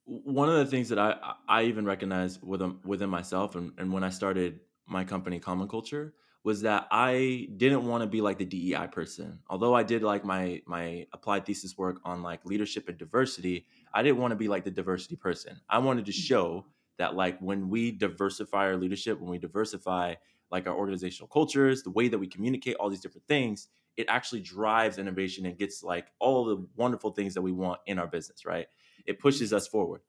one 0.05 0.49
of 0.49 0.57
the 0.57 0.67
things 0.67 0.89
that 0.91 0.99
I 0.99 1.35
I 1.49 1.65
even 1.65 1.85
recognize 1.85 2.41
within 2.43 2.79
within 2.85 3.11
myself, 3.11 3.57
and, 3.57 3.73
and 3.79 3.93
when 3.93 4.05
I 4.05 4.11
started 4.11 4.61
my 4.87 5.05
company, 5.05 5.39
Common 5.39 5.69
Culture, 5.69 6.15
was 6.45 6.63
that 6.63 6.89
I 6.91 7.49
didn't 7.57 7.87
want 7.87 8.03
to 8.03 8.07
be 8.07 8.21
like 8.21 8.39
the 8.39 8.45
DEI 8.45 8.89
person. 8.91 9.39
Although 9.49 9.75
I 9.75 9.83
did 9.83 10.03
like 10.03 10.25
my 10.25 10.63
my 10.67 11.07
applied 11.13 11.47
thesis 11.47 11.79
work 11.79 12.01
on 12.05 12.23
like 12.23 12.45
leadership 12.45 12.89
and 12.89 12.99
diversity, 12.99 13.67
I 13.95 14.03
didn't 14.03 14.19
want 14.19 14.33
to 14.33 14.37
be 14.37 14.49
like 14.49 14.65
the 14.65 14.71
diversity 14.71 15.17
person. 15.17 15.61
I 15.69 15.79
wanted 15.79 16.07
to 16.07 16.13
mm. 16.13 16.17
show 16.17 16.67
that 16.99 17.15
like 17.15 17.39
when 17.41 17.69
we 17.69 17.91
diversify 17.91 18.67
our 18.67 18.77
leadership, 18.77 19.21
when 19.21 19.31
we 19.31 19.39
diversify 19.39 20.15
like 20.51 20.67
our 20.67 20.75
organizational 20.75 21.29
cultures, 21.29 21.83
the 21.83 21.91
way 21.91 22.09
that 22.09 22.19
we 22.19 22.27
communicate, 22.27 22.77
all 22.77 22.91
these 22.91 23.01
different 23.01 23.27
things, 23.27 23.69
it 23.97 24.07
actually 24.09 24.41
drives 24.41 24.99
innovation 24.99 25.47
and 25.47 25.59
gets 25.59 25.83
like 25.83 26.09
all 26.19 26.45
the 26.45 26.67
wonderful 26.77 27.11
things 27.11 27.35
that 27.35 27.43
we 27.43 27.53
want 27.53 27.81
in 27.87 27.99
our 27.99 28.07
business, 28.07 28.45
right? 28.45 28.67
It 29.07 29.19
pushes 29.19 29.53
us 29.53 29.67
forward. 29.67 30.03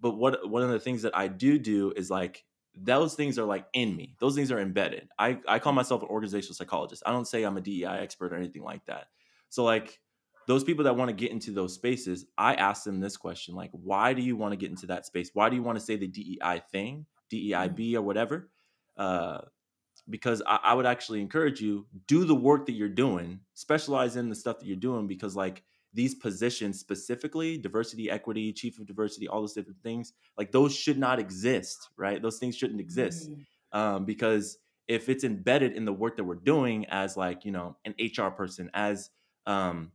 But 0.00 0.12
what 0.12 0.48
one 0.48 0.62
of 0.62 0.70
the 0.70 0.80
things 0.80 1.02
that 1.02 1.16
I 1.16 1.28
do 1.28 1.58
do 1.58 1.92
is 1.96 2.10
like 2.10 2.44
those 2.74 3.14
things 3.14 3.38
are 3.38 3.44
like 3.44 3.66
in 3.72 3.96
me. 3.96 4.14
Those 4.18 4.34
things 4.34 4.52
are 4.52 4.58
embedded. 4.58 5.08
I, 5.18 5.38
I 5.48 5.58
call 5.58 5.72
myself 5.72 6.02
an 6.02 6.08
organizational 6.08 6.54
psychologist. 6.54 7.02
I 7.06 7.12
don't 7.12 7.26
say 7.26 7.42
I'm 7.42 7.56
a 7.56 7.60
DEI 7.60 8.00
expert 8.00 8.32
or 8.32 8.36
anything 8.36 8.62
like 8.62 8.84
that. 8.86 9.06
So 9.48 9.64
like 9.64 10.00
those 10.46 10.64
people 10.64 10.84
that 10.84 10.96
want 10.96 11.08
to 11.08 11.14
get 11.14 11.32
into 11.32 11.50
those 11.50 11.74
spaces, 11.74 12.26
I 12.38 12.54
ask 12.54 12.84
them 12.84 13.00
this 13.00 13.16
question 13.16 13.54
like, 13.54 13.70
why 13.72 14.12
do 14.12 14.22
you 14.22 14.36
want 14.36 14.52
to 14.52 14.56
get 14.56 14.70
into 14.70 14.86
that 14.86 15.06
space? 15.06 15.30
Why 15.34 15.48
do 15.48 15.56
you 15.56 15.62
want 15.62 15.78
to 15.78 15.84
say 15.84 15.96
the 15.96 16.06
DEI 16.06 16.62
thing, 16.70 17.06
DEIB 17.32 17.92
mm. 17.92 17.94
or 17.96 18.02
whatever? 18.02 18.50
Uh, 18.96 19.38
because 20.08 20.42
I, 20.46 20.60
I 20.62 20.74
would 20.74 20.86
actually 20.86 21.20
encourage 21.20 21.60
you 21.60 21.86
do 22.06 22.24
the 22.24 22.34
work 22.34 22.66
that 22.66 22.72
you're 22.72 22.88
doing, 22.88 23.40
specialize 23.54 24.16
in 24.16 24.28
the 24.28 24.36
stuff 24.36 24.60
that 24.60 24.66
you're 24.66 24.76
doing 24.76 25.06
because 25.06 25.34
like 25.34 25.64
these 25.96 26.14
positions 26.14 26.78
specifically 26.78 27.56
diversity 27.56 28.10
equity 28.10 28.52
chief 28.52 28.78
of 28.78 28.86
diversity 28.86 29.26
all 29.26 29.40
those 29.40 29.54
different 29.54 29.80
things 29.82 30.12
like 30.36 30.52
those 30.52 30.76
should 30.76 30.98
not 30.98 31.18
exist 31.18 31.88
right 31.96 32.20
those 32.20 32.38
things 32.38 32.54
shouldn't 32.54 32.80
exist 32.80 33.30
mm-hmm. 33.30 33.78
um, 33.78 34.04
because 34.04 34.58
if 34.88 35.08
it's 35.08 35.24
embedded 35.24 35.72
in 35.72 35.86
the 35.86 35.92
work 35.92 36.16
that 36.16 36.24
we're 36.24 36.34
doing 36.34 36.84
as 36.86 37.16
like 37.16 37.46
you 37.46 37.50
know 37.50 37.76
an 37.86 37.94
hr 37.98 38.28
person 38.28 38.70
as 38.74 39.10
um, 39.46 39.90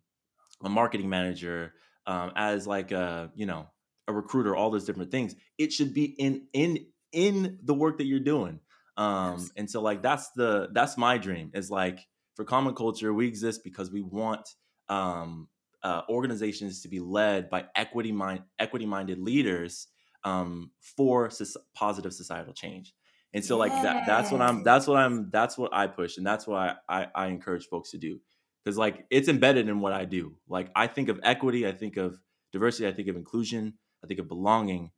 a 0.63 0.69
marketing 0.69 1.09
manager 1.09 1.73
um, 2.07 2.31
as 2.35 2.67
like 2.67 2.91
a 2.91 3.31
you 3.35 3.45
know 3.45 3.67
a 4.07 4.13
recruiter 4.13 4.55
all 4.55 4.71
those 4.71 4.85
different 4.85 5.11
things 5.11 5.35
it 5.57 5.71
should 5.71 5.93
be 5.93 6.05
in 6.05 6.47
in 6.53 6.85
in 7.11 7.59
the 7.63 7.73
work 7.73 7.97
that 7.97 8.05
you're 8.05 8.19
doing. 8.19 8.59
Um 8.97 9.39
yes. 9.39 9.51
and 9.57 9.69
so 9.69 9.81
like 9.81 10.01
that's 10.01 10.31
the 10.31 10.69
that's 10.73 10.97
my 10.97 11.17
dream 11.17 11.51
is 11.53 11.71
like 11.71 11.99
for 12.35 12.45
common 12.45 12.75
culture 12.75 13.13
we 13.13 13.27
exist 13.27 13.61
because 13.63 13.91
we 13.91 14.01
want 14.01 14.47
um 14.89 15.47
uh, 15.83 16.01
organizations 16.09 16.81
to 16.81 16.89
be 16.89 16.99
led 16.99 17.49
by 17.49 17.65
equity 17.75 18.11
mind 18.11 18.41
equity 18.59 18.85
minded 18.85 19.19
leaders 19.19 19.87
um, 20.23 20.71
for 20.79 21.29
so- 21.29 21.59
positive 21.73 22.13
societal 22.13 22.53
change. 22.53 22.93
And 23.33 23.43
so 23.43 23.57
like 23.57 23.71
that 23.71 24.05
that's 24.05 24.29
what 24.29 24.41
i'm 24.41 24.61
that's 24.61 24.87
what 24.87 24.97
i'm 24.97 25.29
that's 25.31 25.57
what 25.57 25.73
i 25.73 25.87
push 25.87 26.17
and 26.17 26.27
that's 26.27 26.45
what 26.45 26.57
i 26.59 26.75
i, 26.89 27.07
I 27.15 27.27
encourage 27.27 27.65
folks 27.67 27.91
to 27.91 27.97
do 27.97 28.19
because 28.63 28.77
like 28.77 29.05
it's 29.09 29.27
embedded 29.27 29.67
in 29.67 29.79
what 29.79 29.93
i 29.93 30.05
do 30.05 30.35
like 30.47 30.69
i 30.75 30.87
think 30.87 31.09
of 31.09 31.19
equity 31.23 31.67
i 31.67 31.71
think 31.71 31.97
of 31.97 32.19
diversity 32.51 32.87
i 32.87 32.91
think 32.91 33.07
of 33.07 33.15
inclusion 33.15 33.73
i 34.03 34.07
think 34.07 34.19
of 34.19 34.27
belonging 34.27 34.91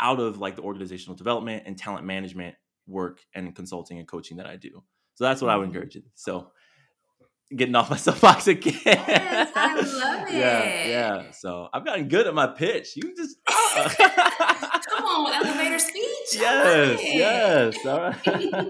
out 0.00 0.20
of 0.20 0.38
like 0.38 0.56
the 0.56 0.62
organizational 0.62 1.16
development 1.16 1.62
and 1.66 1.78
talent 1.78 2.04
management 2.04 2.54
work 2.86 3.20
and 3.34 3.54
consulting 3.54 3.98
and 3.98 4.06
coaching 4.08 4.36
that 4.36 4.46
i 4.46 4.56
do 4.56 4.82
so 5.14 5.24
that's 5.24 5.40
what 5.40 5.50
i 5.50 5.56
would 5.56 5.68
mm-hmm. 5.68 5.76
encourage 5.76 5.94
you 5.94 6.02
so 6.14 6.50
getting 7.54 7.74
off 7.74 7.90
my 7.90 7.96
soapbox 7.96 8.48
again. 8.48 8.74
Yes, 8.84 9.52
I 9.54 9.74
love 9.74 10.28
it. 10.28 10.34
yeah, 10.34 10.86
yeah. 10.86 11.30
So 11.32 11.68
I've 11.72 11.84
gotten 11.84 12.08
good 12.08 12.26
at 12.26 12.34
my 12.34 12.48
pitch. 12.48 12.96
You 12.96 13.14
just 13.14 13.38
come 13.46 15.04
on, 15.04 15.46
elevator 15.46 15.78
speech. 15.78 16.34
Yes, 16.34 17.00
yes. 17.02 17.86
All 17.86 18.00
right. 18.00 18.68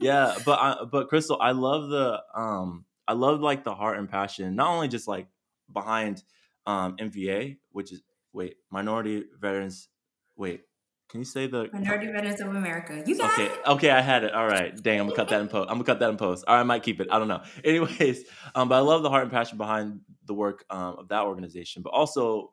yeah, 0.00 0.34
but 0.44 0.58
I, 0.58 0.84
but 0.90 1.08
Crystal, 1.08 1.38
I 1.40 1.52
love 1.52 1.88
the 1.88 2.20
um, 2.34 2.84
I 3.10 3.14
love 3.14 3.40
like 3.40 3.64
the 3.64 3.74
heart 3.74 3.98
and 3.98 4.08
passion, 4.08 4.54
not 4.54 4.68
only 4.68 4.86
just 4.86 5.08
like 5.08 5.26
behind 5.72 6.22
um 6.64 6.96
MVA, 6.96 7.56
which 7.72 7.90
is 7.90 8.02
wait 8.32 8.54
minority 8.70 9.24
veterans. 9.40 9.88
Wait, 10.36 10.62
can 11.10 11.18
you 11.18 11.24
say 11.24 11.48
the 11.48 11.68
Minority 11.72 12.06
Veterans 12.06 12.40
of 12.40 12.54
America? 12.54 13.02
You 13.04 13.18
got 13.18 13.32
okay, 13.32 13.46
it. 13.46 13.60
Okay, 13.66 13.90
I 13.90 14.00
had 14.00 14.22
it. 14.22 14.32
All 14.32 14.46
right. 14.46 14.80
Dang, 14.80 15.00
I'm 15.00 15.06
gonna 15.06 15.16
cut 15.16 15.28
that 15.30 15.40
in 15.40 15.48
post. 15.48 15.68
I'm 15.68 15.74
gonna 15.74 15.84
cut 15.84 15.98
that 15.98 16.08
in 16.08 16.16
post. 16.16 16.44
All 16.46 16.54
right, 16.54 16.60
I 16.60 16.62
might 16.62 16.84
keep 16.84 17.00
it. 17.00 17.08
I 17.10 17.18
don't 17.18 17.26
know. 17.26 17.42
Anyways, 17.64 18.26
um, 18.54 18.68
but 18.68 18.76
I 18.76 18.78
love 18.78 19.02
the 19.02 19.10
heart 19.10 19.24
and 19.24 19.32
passion 19.32 19.58
behind 19.58 20.02
the 20.26 20.34
work 20.34 20.64
um, 20.70 20.98
of 21.00 21.08
that 21.08 21.24
organization, 21.24 21.82
but 21.82 21.90
also 21.90 22.52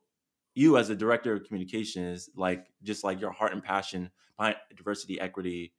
you 0.56 0.78
as 0.78 0.90
a 0.90 0.96
director 0.96 1.36
of 1.36 1.44
communications, 1.44 2.32
like 2.36 2.66
just 2.82 3.04
like 3.04 3.22
your 3.22 3.32
heart 3.32 3.54
and 3.54 3.64
passion 3.64 4.10
behind 4.38 4.56
diversity, 4.76 5.22
equity, 5.22 5.74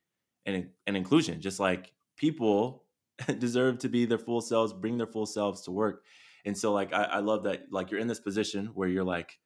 and 0.46 0.68
and 0.86 0.96
inclusion. 0.96 1.40
Just 1.40 1.58
like 1.58 1.92
people 2.16 2.84
deserve 3.38 3.78
to 3.80 3.88
be 3.88 4.04
their 4.06 4.18
full 4.18 4.40
selves, 4.40 4.72
bring 4.72 4.98
their 4.98 5.06
full 5.06 5.26
selves 5.26 5.62
to 5.62 5.70
work, 5.70 6.04
and 6.44 6.56
so 6.56 6.72
like 6.72 6.92
I, 6.92 7.04
I 7.04 7.18
love 7.18 7.44
that 7.44 7.66
like 7.70 7.90
you're 7.90 8.00
in 8.00 8.08
this 8.08 8.20
position 8.20 8.66
where 8.74 8.88
you're 8.88 9.04
like 9.04 9.38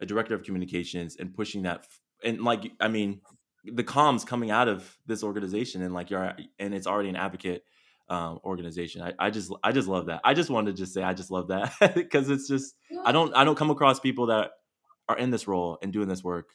a 0.00 0.06
director 0.06 0.34
of 0.34 0.42
communications 0.42 1.16
and 1.16 1.34
pushing 1.34 1.62
that 1.62 1.86
and 2.24 2.42
like 2.42 2.70
I 2.80 2.88
mean, 2.88 3.20
the 3.64 3.84
comms 3.84 4.26
coming 4.26 4.50
out 4.50 4.68
of 4.68 4.98
this 5.06 5.22
organization 5.22 5.82
and 5.82 5.94
like 5.94 6.10
you're 6.10 6.34
and 6.58 6.74
it's 6.74 6.86
already 6.86 7.08
an 7.08 7.16
advocate 7.16 7.64
um, 8.08 8.40
organization. 8.44 9.02
I, 9.02 9.12
I 9.18 9.30
just 9.30 9.52
I 9.62 9.72
just 9.72 9.88
love 9.88 10.06
that. 10.06 10.20
I 10.24 10.34
just 10.34 10.50
wanted 10.50 10.76
to 10.76 10.82
just 10.82 10.92
say 10.92 11.02
I 11.02 11.14
just 11.14 11.30
love 11.30 11.48
that 11.48 11.72
because 11.94 12.28
it's 12.28 12.48
just 12.48 12.74
I 13.04 13.12
don't 13.12 13.34
I 13.36 13.44
don't 13.44 13.56
come 13.56 13.70
across 13.70 14.00
people 14.00 14.26
that 14.26 14.50
are 15.08 15.18
in 15.18 15.30
this 15.30 15.46
role 15.46 15.78
and 15.82 15.92
doing 15.92 16.08
this 16.08 16.22
work 16.22 16.50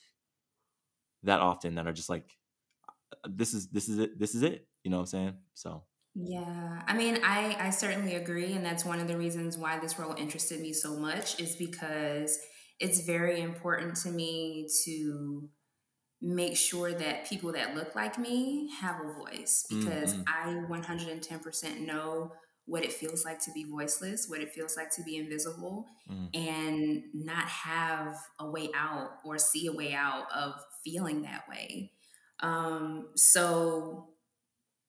that 1.24 1.40
often 1.40 1.76
that 1.76 1.88
are 1.88 1.94
just 1.94 2.10
like 2.10 2.30
this 3.28 3.54
is 3.54 3.68
this 3.68 3.90
is 3.90 4.00
it 4.00 4.20
this 4.20 4.36
is 4.36 4.44
it 4.44 4.68
you 4.84 4.92
know 4.92 4.98
what 4.98 5.04
I'm 5.04 5.08
saying 5.08 5.34
so 5.54 5.84
yeah 6.16 6.82
I 6.88 6.96
mean 6.96 7.20
I 7.24 7.58
I 7.60 7.70
certainly 7.70 8.16
agree 8.16 8.54
and 8.54 8.66
that's 8.66 8.86
one 8.86 9.00
of 9.00 9.08
the 9.08 9.18
reasons 9.18 9.58
why 9.58 9.80
this 9.80 10.00
role 10.00 10.16
interested 10.18 10.62
me 10.62 10.74
so 10.74 10.96
much 10.98 11.40
is 11.40 11.56
because 11.56 12.40
it's 12.80 13.06
very 13.06 13.42
important 13.42 13.96
to 13.98 14.10
me 14.10 14.68
to 14.86 15.50
make 16.22 16.58
sure 16.58 16.92
that 16.92 17.30
people 17.30 17.52
that 17.52 17.76
look 17.76 17.96
like 17.96 18.18
me 18.18 18.70
have 18.80 18.96
a 19.00 19.14
voice 19.14 19.66
because 19.70 20.16
mm-hmm. 20.16 20.24
I 20.28 20.82
110% 20.82 21.86
know 21.86 22.32
what 22.66 22.84
it 22.84 22.92
feels 22.92 23.24
like 23.24 23.40
to 23.40 23.52
be 23.52 23.64
voiceless, 23.64 24.28
what 24.28 24.42
it 24.42 24.52
feels 24.52 24.76
like 24.76 24.90
to 24.96 25.04
be 25.04 25.18
invisible, 25.18 25.86
mm. 26.12 26.28
and 26.34 27.04
not 27.14 27.48
have 27.48 28.16
a 28.40 28.50
way 28.50 28.70
out 28.76 29.10
or 29.24 29.38
see 29.38 29.68
a 29.68 29.72
way 29.72 29.94
out 29.94 30.26
of 30.36 30.54
feeling 30.84 31.22
that 31.22 31.44
way. 31.48 31.92
Um, 32.40 33.10
so 33.16 34.08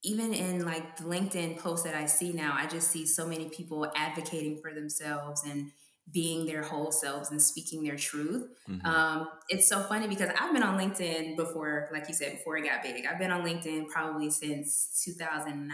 even 0.02 0.32
in 0.34 0.64
like 0.64 0.96
the 0.96 1.04
LinkedIn 1.04 1.58
posts 1.58 1.84
that 1.84 1.94
I 1.94 2.06
see 2.06 2.32
now, 2.32 2.54
I 2.56 2.66
just 2.66 2.90
see 2.90 3.06
so 3.06 3.26
many 3.26 3.48
people 3.48 3.90
advocating 3.96 4.60
for 4.60 4.72
themselves 4.72 5.42
and 5.44 5.72
being 6.12 6.46
their 6.46 6.62
whole 6.62 6.92
selves 6.92 7.30
and 7.30 7.42
speaking 7.42 7.82
their 7.82 7.96
truth. 7.96 8.48
Mm-hmm. 8.68 8.86
Um, 8.86 9.28
it's 9.48 9.68
so 9.68 9.80
funny 9.80 10.06
because 10.06 10.30
I've 10.40 10.52
been 10.52 10.62
on 10.62 10.78
LinkedIn 10.78 11.36
before, 11.36 11.88
like 11.92 12.06
you 12.08 12.14
said, 12.14 12.32
before 12.32 12.56
it 12.56 12.64
got 12.64 12.82
big. 12.82 13.04
I've 13.06 13.18
been 13.18 13.32
on 13.32 13.44
LinkedIn 13.44 13.88
probably 13.88 14.30
since 14.30 15.02
2009 15.04 15.72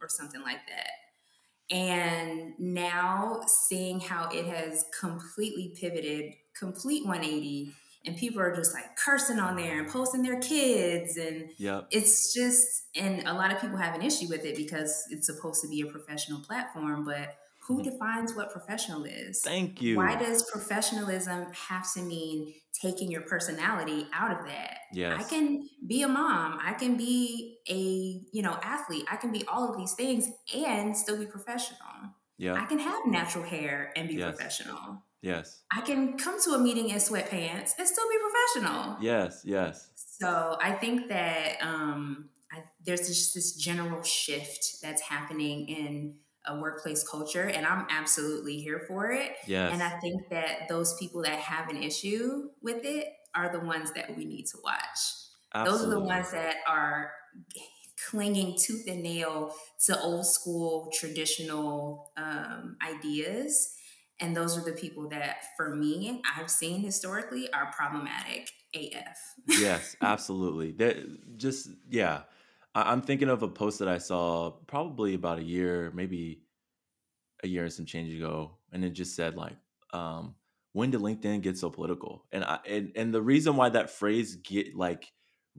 or 0.00 0.08
something 0.08 0.42
like 0.42 0.60
that. 0.68 1.74
And 1.74 2.52
now 2.60 3.40
seeing 3.48 3.98
how 3.98 4.28
it 4.28 4.46
has 4.46 4.84
completely 4.98 5.74
pivoted, 5.78 6.34
complete 6.56 7.04
180, 7.04 7.72
and 8.06 8.16
people 8.16 8.40
are 8.40 8.54
just 8.54 8.72
like 8.72 8.96
cursing 8.96 9.38
on 9.38 9.56
there 9.56 9.78
and 9.80 9.88
posting 9.88 10.22
their 10.22 10.40
kids. 10.40 11.16
And 11.16 11.50
yep. 11.58 11.88
it's 11.90 12.32
just, 12.32 12.66
and 12.94 13.26
a 13.26 13.32
lot 13.32 13.52
of 13.52 13.60
people 13.60 13.76
have 13.76 13.94
an 13.94 14.02
issue 14.02 14.28
with 14.28 14.44
it 14.44 14.56
because 14.56 15.04
it's 15.10 15.26
supposed 15.26 15.62
to 15.62 15.68
be 15.68 15.80
a 15.80 15.86
professional 15.86 16.40
platform, 16.40 17.04
but 17.04 17.34
who 17.66 17.80
mm-hmm. 17.80 17.90
defines 17.90 18.34
what 18.34 18.52
professional 18.52 19.04
is? 19.04 19.40
Thank 19.42 19.82
you. 19.82 19.96
Why 19.96 20.14
does 20.14 20.48
professionalism 20.50 21.46
have 21.68 21.92
to 21.94 22.02
mean 22.02 22.54
taking 22.80 23.10
your 23.10 23.22
personality 23.22 24.06
out 24.14 24.30
of 24.30 24.46
that? 24.46 24.78
Yes. 24.92 25.24
I 25.24 25.28
can 25.28 25.68
be 25.86 26.02
a 26.02 26.08
mom. 26.08 26.58
I 26.62 26.74
can 26.74 26.96
be 26.96 27.58
a, 27.68 27.74
you 28.32 28.42
know, 28.42 28.56
athlete. 28.62 29.04
I 29.10 29.16
can 29.16 29.32
be 29.32 29.44
all 29.48 29.68
of 29.68 29.76
these 29.76 29.94
things 29.94 30.28
and 30.54 30.96
still 30.96 31.18
be 31.18 31.26
professional. 31.26 31.78
Yeah. 32.38 32.54
I 32.54 32.66
can 32.66 32.78
have 32.78 33.06
natural 33.06 33.44
hair 33.44 33.92
and 33.96 34.08
be 34.08 34.14
Yes. 34.14 34.36
professional. 34.36 35.02
Yes. 35.26 35.62
I 35.72 35.80
can 35.80 36.16
come 36.16 36.40
to 36.42 36.50
a 36.52 36.58
meeting 36.58 36.90
in 36.90 36.98
sweatpants 36.98 37.72
and 37.78 37.88
still 37.88 38.08
be 38.08 38.16
professional. 38.30 38.96
Yes. 39.00 39.42
Yes. 39.44 39.90
So 39.96 40.56
I 40.62 40.72
think 40.72 41.08
that 41.08 41.56
um, 41.60 42.28
I, 42.52 42.62
there's 42.84 43.08
just 43.08 43.34
this 43.34 43.56
general 43.56 44.02
shift 44.02 44.76
that's 44.82 45.02
happening 45.02 45.68
in 45.68 46.14
a 46.46 46.60
workplace 46.60 47.06
culture, 47.06 47.42
and 47.42 47.66
I'm 47.66 47.86
absolutely 47.90 48.58
here 48.58 48.84
for 48.86 49.10
it. 49.10 49.32
Yes. 49.48 49.72
And 49.72 49.82
I 49.82 49.98
think 49.98 50.28
that 50.30 50.68
those 50.68 50.94
people 50.96 51.22
that 51.22 51.38
have 51.40 51.68
an 51.70 51.82
issue 51.82 52.50
with 52.62 52.84
it 52.84 53.08
are 53.34 53.50
the 53.50 53.60
ones 53.60 53.90
that 53.92 54.16
we 54.16 54.24
need 54.24 54.46
to 54.46 54.58
watch. 54.62 55.64
Those 55.64 55.82
are 55.82 55.90
the 55.90 56.00
ones 56.00 56.30
that 56.32 56.56
are 56.68 57.10
clinging 58.10 58.56
tooth 58.58 58.86
and 58.86 59.02
nail 59.02 59.54
to 59.86 59.98
old 60.00 60.26
school 60.26 60.92
traditional 60.94 62.12
um, 62.16 62.76
ideas. 62.86 63.75
And 64.20 64.36
those 64.36 64.56
are 64.56 64.62
the 64.62 64.72
people 64.72 65.08
that, 65.10 65.56
for 65.56 65.74
me, 65.74 66.22
I've 66.36 66.50
seen 66.50 66.80
historically 66.80 67.52
are 67.52 67.70
problematic 67.72 68.50
AF. 68.74 69.34
yes, 69.46 69.96
absolutely. 70.02 70.72
That 70.72 71.36
just 71.38 71.68
yeah. 71.88 72.24
I, 72.74 72.92
I'm 72.92 73.02
thinking 73.02 73.28
of 73.28 73.42
a 73.42 73.48
post 73.48 73.78
that 73.78 73.88
I 73.88 73.98
saw 73.98 74.50
probably 74.66 75.14
about 75.14 75.38
a 75.38 75.42
year, 75.42 75.90
maybe 75.94 76.42
a 77.42 77.48
year 77.48 77.64
and 77.64 77.72
some 77.72 77.86
change 77.86 78.14
ago, 78.14 78.58
and 78.72 78.84
it 78.84 78.90
just 78.90 79.14
said 79.14 79.36
like, 79.36 79.56
um, 79.92 80.36
"When 80.72 80.90
did 80.90 81.00
LinkedIn 81.00 81.42
get 81.42 81.58
so 81.58 81.70
political?" 81.70 82.26
And 82.32 82.44
I 82.44 82.60
and 82.66 82.92
and 82.96 83.14
the 83.14 83.22
reason 83.22 83.56
why 83.56 83.68
that 83.70 83.90
phrase 83.90 84.36
get 84.36 84.74
like 84.74 85.12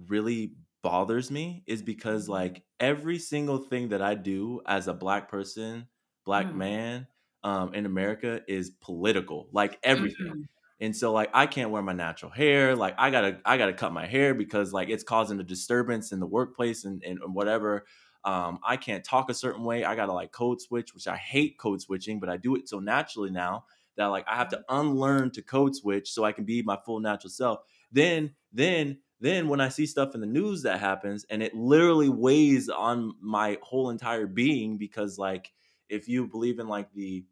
really 0.08 0.56
bothers 0.84 1.32
me 1.32 1.64
is 1.68 1.82
because 1.82 2.30
like 2.30 2.64
every 2.80 3.20
single 3.20 3.58
thing 3.60 3.90
that 3.90 4.02
I 4.02 4.16
do 4.16 4.62
as 4.66 4.88
a 4.88 4.94
black 4.94 5.30
person, 5.30 5.88
black 6.26 6.54
Mm. 6.54 6.56
man, 6.56 7.08
um, 7.48 7.74
in 7.74 7.86
America 7.86 8.42
is 8.48 8.72
political. 8.72 9.50
Like 9.52 9.80
everything. 9.84 10.16
Mhm. 10.32 10.48
And 10.80 10.96
so 10.96 11.12
like 11.12 11.30
I 11.34 11.48
can't 11.48 11.72
wear 11.72 11.82
my 11.82 11.94
natural 11.94 12.32
hair. 12.32 12.76
Like 12.76 12.96
I 12.98 13.10
gotta 13.10 13.42
I 13.46 13.58
gotta 13.58 13.74
cut 13.74 13.94
my 13.94 14.06
hair 14.06 14.34
because 14.36 14.74
like 14.74 14.90
it's 14.90 15.04
causing 15.04 15.40
a 15.40 15.44
disturbance 15.44 16.12
in 16.12 16.20
the 16.20 16.28
workplace 16.28 16.86
and, 16.86 17.04
and, 17.04 17.20
and 17.22 17.34
whatever. 17.34 17.86
Um, 18.24 18.60
I 18.64 18.78
can't 18.78 19.04
talk 19.04 19.30
a 19.30 19.34
certain 19.34 19.64
way. 19.64 19.84
I 19.86 19.96
gotta 19.96 20.14
like 20.14 20.32
code 20.32 20.62
switch, 20.62 20.94
which 20.94 21.08
I 21.08 21.18
hate 21.18 21.58
code 21.58 21.82
switching, 21.82 22.20
but 22.20 22.30
I 22.30 22.38
do 22.38 22.56
it 22.56 22.70
so 22.70 22.80
naturally 22.80 23.32
now 23.32 23.66
that 23.96 24.08
like 24.08 24.26
I 24.28 24.36
have 24.36 24.50
to 24.50 24.64
unlearn 24.70 25.32
to 25.32 25.42
code 25.42 25.76
switch 25.76 26.12
so 26.12 26.24
I 26.24 26.32
can 26.32 26.46
be 26.46 26.62
my 26.62 26.78
full 26.86 27.00
natural 27.00 27.32
self. 27.32 27.60
Then 27.92 28.36
then 28.52 29.00
then 29.20 29.48
when 29.48 29.62
I 29.62 29.70
see 29.70 29.88
stuff 29.88 30.14
in 30.14 30.22
the 30.22 30.28
news 30.28 30.62
that 30.64 30.80
happens 30.80 31.26
and 31.30 31.42
it 31.42 31.56
literally 31.56 32.10
weighs 32.10 32.70
on 32.70 33.14
my 33.20 33.58
whole 33.64 33.90
entire 33.90 34.28
being 34.28 34.78
because 34.78 35.18
like 35.18 35.54
if 35.90 36.08
you 36.08 36.28
believe 36.28 36.60
in 36.60 36.68
like 36.68 36.92
the 36.94 37.26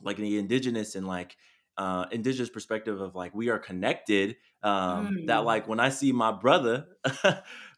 like 0.00 0.16
the 0.16 0.38
indigenous 0.38 0.94
and 0.94 1.06
like 1.06 1.36
uh 1.76 2.06
indigenous 2.12 2.50
perspective 2.50 3.00
of 3.00 3.14
like 3.14 3.34
we 3.34 3.48
are 3.50 3.58
connected 3.58 4.36
um 4.62 5.16
that 5.24 5.38
Mm. 5.38 5.44
like 5.44 5.68
when 5.68 5.80
i 5.80 5.88
see 5.88 6.12
my 6.12 6.32
brother 6.32 6.86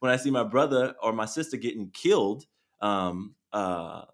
when 0.00 0.12
i 0.12 0.16
see 0.16 0.30
my 0.30 0.44
brother 0.44 0.94
or 1.02 1.12
my 1.12 1.26
sister 1.26 1.56
getting 1.56 1.90
killed 1.90 2.46
um 2.80 3.36
uh 3.52 4.04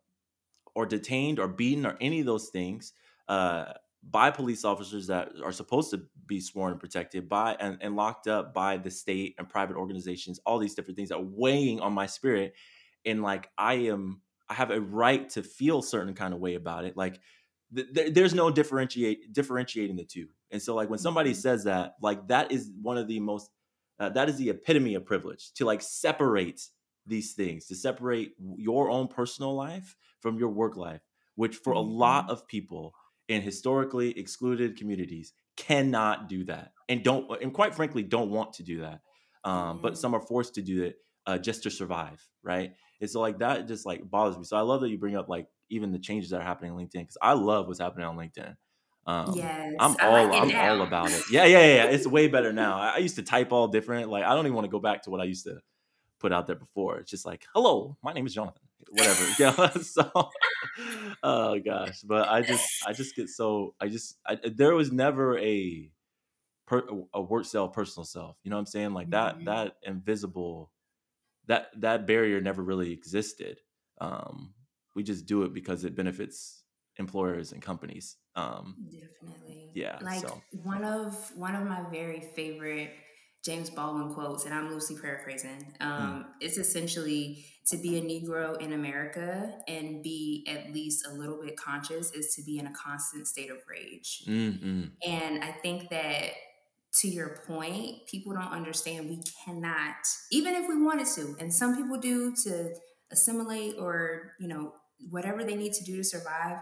or 0.75 0.87
detained 0.87 1.39
or 1.39 1.49
beaten 1.49 1.87
or 1.87 1.97
any 2.01 2.21
of 2.21 2.27
those 2.27 2.49
things 2.51 2.93
uh 3.29 3.73
by 4.03 4.31
police 4.31 4.65
officers 4.65 5.09
that 5.09 5.33
are 5.43 5.53
supposed 5.53 5.91
to 5.91 6.07
be 6.27 6.41
sworn 6.41 6.71
and 6.73 6.81
protected 6.81 7.29
by 7.29 7.55
and, 7.59 7.79
and 7.81 7.97
locked 7.97 8.29
up 8.29 8.55
by 8.55 8.77
the 8.77 8.91
state 8.91 9.35
and 9.39 9.49
private 9.49 9.77
organizations 9.77 10.39
all 10.47 10.59
these 10.59 10.75
different 10.75 10.97
things 10.97 11.09
that 11.09 11.17
are 11.17 11.23
weighing 11.25 11.81
on 11.81 11.93
my 11.93 12.07
spirit 12.07 12.55
and 13.05 13.23
like 13.23 13.51
i 13.59 13.75
am 13.75 14.23
i 14.49 14.55
have 14.55 14.71
a 14.71 14.81
right 14.81 15.29
to 15.29 15.43
feel 15.43 15.83
certain 15.83 16.15
kind 16.15 16.35
of 16.35 16.41
way 16.41 16.55
about 16.55 16.85
it 16.85 16.97
like 16.97 17.21
th- 17.75 17.93
th- 17.95 18.15
there's 18.15 18.35
no 18.35 18.51
differentiate 18.51 19.33
differentiating 19.33 19.97
the 19.97 20.05
two 20.05 20.29
and 20.51 20.63
so 20.63 20.75
like 20.75 20.89
when 20.91 20.99
somebody 20.99 21.33
Mhm. 21.33 21.35
says 21.35 21.65
that 21.65 21.95
like 22.01 22.27
that 22.29 22.53
is 22.53 22.71
one 22.81 22.99
of 22.99 23.09
the 23.09 23.21
most 23.21 23.51
uh, 23.99 24.09
that 24.11 24.29
is 24.29 24.37
the 24.37 24.51
epitome 24.51 24.95
of 24.95 25.05
privilege 25.07 25.53
to 25.55 25.65
like 25.65 25.81
separate 25.83 26.69
these 27.07 27.35
things 27.35 27.67
to 27.67 27.75
separate 27.75 28.33
your 28.57 28.91
own 28.91 29.09
personal 29.09 29.55
life 29.55 29.97
from 30.21 30.39
your 30.39 30.49
work 30.51 30.77
life 30.77 31.03
which 31.37 31.57
for 31.57 31.73
a 31.73 31.81
lot 31.81 32.25
Mhm. 32.25 32.31
of 32.31 32.47
people 32.47 32.95
in 33.29 33.43
historically 33.43 34.17
excluded 34.19 34.77
communities 34.77 35.33
cannot 35.57 36.29
do 36.29 36.45
that 36.45 36.73
and 36.89 37.03
don't 37.03 37.43
and 37.43 37.53
quite 37.55 37.75
frankly 37.75 38.03
don't 38.03 38.31
want 38.31 38.53
to 38.53 38.63
do 38.63 38.81
that 38.81 39.01
um, 39.45 39.81
but 39.81 39.97
Mhm. 39.97 39.99
some 39.99 40.15
are 40.15 40.21
forced 40.21 40.55
to 40.55 40.63
do 40.63 40.83
it 40.83 40.97
uh, 41.27 41.39
just 41.39 41.63
to 41.65 41.71
survive 41.71 42.27
right? 42.43 42.73
It's 43.01 43.13
so 43.13 43.21
like 43.21 43.39
that 43.41 43.67
just 43.67 43.85
like 43.87 44.09
bothers 44.09 44.39
me. 44.39 44.45
So 44.45 44.57
i 44.57 44.61
love 44.61 44.81
that 44.83 44.89
you 44.91 44.99
bring 44.99 45.17
up 45.17 45.29
like 45.29 45.49
even 45.71 45.91
the 45.93 45.99
changes 45.99 46.31
that 46.31 46.41
are 46.41 46.45
happening 46.45 46.71
on 46.73 46.79
linkedin 46.79 47.01
because 47.03 47.19
i 47.21 47.33
love 47.33 47.67
what's 47.67 47.81
happening 47.81 48.07
on 48.07 48.17
linkedin. 48.17 48.55
Um, 49.07 49.35
Yes, 49.35 49.55
i'm 49.81 49.97
all 50.01 50.29
like 50.29 50.43
i'm 50.43 50.51
now. 50.51 50.71
all 50.71 50.83
about 50.83 51.13
it. 51.13 51.23
Yeah 51.31 51.45
yeah 51.45 51.59
yeah, 51.77 51.85
it's 51.87 52.07
way 52.17 52.29
better 52.29 52.53
now. 52.53 52.79
I, 52.79 52.99
used 52.99 53.17
to 53.17 53.23
type 53.23 53.53
all 53.53 53.69
different 53.69 54.11
like 54.11 54.25
i 54.25 54.35
don't 54.35 54.47
even 54.47 54.55
want 54.55 54.65
to 54.67 54.71
go 54.71 54.81
back 54.81 55.03
to 55.03 55.11
what 55.11 55.21
i 55.21 55.25
used 55.25 55.45
to 55.45 55.59
put 56.21 56.33
out 56.33 56.47
there 56.47 56.57
before. 56.57 56.99
It's 56.99 57.11
just 57.11 57.27
like 57.27 57.45
hello 57.55 57.97
my 58.03 58.13
name 58.13 58.27
is 58.27 58.35
jonathan 58.35 58.63
whatever 58.91 59.25
yeah 59.39 59.71
so 59.83 60.11
oh 61.23 61.59
gosh. 61.61 62.01
But 62.03 62.29
i 62.29 62.43
just 62.43 62.67
i 62.87 62.93
just 62.93 63.15
get 63.17 63.29
so 63.29 63.75
i 63.81 63.89
just 63.89 64.19
I, 64.27 64.39
there 64.45 64.75
was 64.75 64.93
never 64.93 65.39
a 65.39 65.91
per, 66.67 66.83
a 67.15 67.23
work 67.23 67.45
self 67.47 67.73
personal 67.73 68.05
self 68.05 68.37
you 68.43 68.51
know 68.51 68.57
what 68.57 68.61
i'm 68.61 68.67
saying? 68.67 68.93
Like 68.95 69.11
that 69.11 69.39
Mhm. 69.39 69.45
that 69.47 69.77
invisible 69.83 70.71
that 71.47 71.69
that 71.81 72.07
barrier 72.07 72.41
never 72.41 72.63
really 72.63 72.93
existed 72.93 73.59
um 74.01 74.53
we 74.95 75.03
just 75.03 75.27
do 75.27 75.43
it 75.43 75.53
because 75.55 75.85
it 75.85 75.95
benefits 75.97 76.63
employers 76.99 77.53
and 77.53 77.63
companies 77.63 78.17
um 78.37 78.75
Definitely. 78.91 79.71
Yeah, 79.75 79.99
Like 80.01 80.21
so- 80.27 80.43
one 80.63 80.85
of 80.85 81.15
one 81.37 81.55
of 81.55 81.65
my 81.67 81.83
very 81.91 82.21
favorite 82.35 82.91
James 83.45 83.71
Baldwin 83.71 84.13
quotes, 84.13 84.45
and 84.45 84.53
I'm 84.53 84.71
loosely 84.71 84.97
paraphrasing. 85.01 85.73
Hmm. 85.81 85.87
Um, 85.89 86.25
It's 86.41 86.59
essentially 86.59 87.45
to 87.71 87.77
be 87.77 87.97
a 87.99 88.03
Negro 88.03 88.61
in 88.61 88.73
America 88.73 89.55
and 89.69 90.03
be 90.03 90.45
at 90.49 90.73
least 90.73 91.07
a 91.07 91.13
little 91.13 91.41
bit 91.41 91.57
conscious 91.57 92.11
is 92.13 92.35
to 92.35 92.43
be 92.43 92.59
in 92.59 92.67
a 92.67 92.73
constant 92.73 93.29
state 93.29 93.51
of 93.51 93.59
rage. 93.69 94.25
mm-mm. 94.27 94.91
And 95.07 95.45
I 95.45 95.53
think 95.63 95.91
that 95.91 96.31
to 97.01 97.09
your 97.09 97.43
point, 97.47 98.07
people 98.07 98.33
don't 98.33 98.53
understand 98.53 99.09
we 99.09 99.23
cannot, 99.45 99.95
even 100.31 100.55
if 100.55 100.69
we 100.69 100.81
wanted 100.83 101.07
to, 101.15 101.37
and 101.41 101.53
some 101.53 101.77
people 101.77 101.99
do 101.99 102.35
to 102.45 102.75
assimilate 103.11 103.77
or, 103.79 104.33
you 104.41 104.49
know, 104.49 104.73
whatever 105.11 105.45
they 105.45 105.55
need 105.57 105.73
to 105.75 105.85
do 105.85 105.97
to 105.97 106.05
survive. 106.05 106.59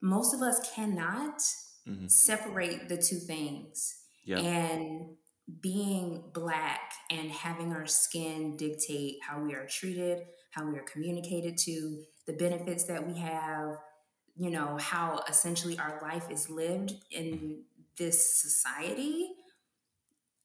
Most 0.00 0.34
of 0.34 0.40
us 0.42 0.70
cannot 0.74 1.40
Mhm. 1.86 2.10
separate 2.10 2.88
the 2.88 2.96
two 2.96 3.18
things. 3.18 4.02
yeah 4.24 4.40
And 4.40 5.16
being 5.60 6.30
black 6.32 6.92
and 7.10 7.30
having 7.30 7.72
our 7.72 7.86
skin 7.86 8.56
dictate 8.56 9.22
how 9.22 9.40
we 9.40 9.54
are 9.54 9.66
treated, 9.68 10.26
how 10.50 10.66
we 10.68 10.76
are 10.76 10.82
communicated 10.82 11.56
to, 11.58 12.04
the 12.26 12.32
benefits 12.32 12.84
that 12.84 13.06
we 13.06 13.16
have, 13.18 13.78
you 14.34 14.50
know, 14.50 14.76
how 14.78 15.22
essentially 15.28 15.78
our 15.78 16.00
life 16.02 16.28
is 16.28 16.50
lived 16.50 16.94
in 17.12 17.62
this 17.96 18.40
society. 18.42 19.35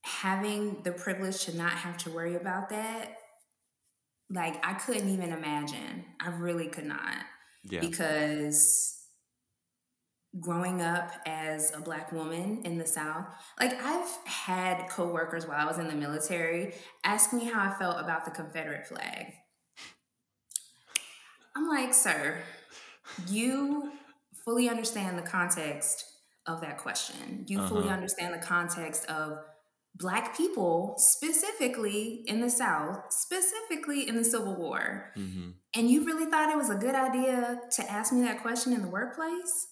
Having 0.03 0.83
the 0.83 0.91
privilege 0.91 1.45
to 1.45 1.55
not 1.55 1.71
have 1.73 1.97
to 1.99 2.11
worry 2.11 2.35
about 2.35 2.69
that, 2.69 3.15
like 4.29 4.65
I 4.65 4.73
couldn't 4.73 5.09
even 5.09 5.31
imagine. 5.31 6.05
I 6.19 6.29
really 6.29 6.67
could 6.67 6.85
not 6.85 7.15
yeah 7.63 7.87
because 7.87 8.97
growing 10.39 10.81
up 10.81 11.11
as 11.25 11.73
a 11.75 11.81
black 11.81 12.11
woman 12.13 12.61
in 12.63 12.77
the 12.77 12.85
south 12.85 13.25
like 13.59 13.73
i've 13.83 14.09
had 14.25 14.87
coworkers 14.89 15.45
while 15.45 15.57
i 15.57 15.65
was 15.65 15.77
in 15.77 15.87
the 15.89 15.93
military 15.95 16.73
ask 17.03 17.33
me 17.33 17.43
how 17.45 17.69
i 17.69 17.77
felt 17.77 17.99
about 17.99 18.23
the 18.23 18.31
confederate 18.31 18.87
flag 18.87 19.33
i'm 21.55 21.67
like 21.67 21.93
sir 21.93 22.41
you 23.27 23.91
fully 24.45 24.69
understand 24.69 25.17
the 25.17 25.21
context 25.21 26.05
of 26.47 26.61
that 26.61 26.77
question 26.77 27.45
you 27.47 27.61
fully 27.61 27.87
Uh-huh. 27.87 27.89
understand 27.89 28.33
the 28.33 28.45
context 28.45 29.05
of 29.07 29.39
black 29.95 30.35
people 30.35 30.95
specifically 30.97 32.23
in 32.25 32.39
the 32.41 32.49
south 32.49 32.99
specifically 33.11 34.07
in 34.07 34.15
the 34.15 34.23
civil 34.23 34.55
war 34.55 35.11
hmm 35.15 35.49
and 35.73 35.89
you 35.89 36.05
really 36.05 36.25
thought 36.25 36.49
it 36.49 36.57
was 36.57 36.69
a 36.69 36.75
good 36.75 36.95
idea 36.95 37.59
to 37.71 37.91
ask 37.91 38.11
me 38.11 38.23
that 38.23 38.41
question 38.41 38.73
in 38.73 38.81
the 38.81 38.89
workplace? 38.89 39.67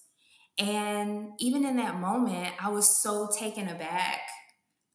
And 0.58 1.32
even 1.38 1.64
in 1.64 1.76
that 1.76 1.96
moment, 1.96 2.54
I 2.60 2.70
was 2.70 3.02
so 3.02 3.28
taken 3.38 3.68
aback. 3.68 4.20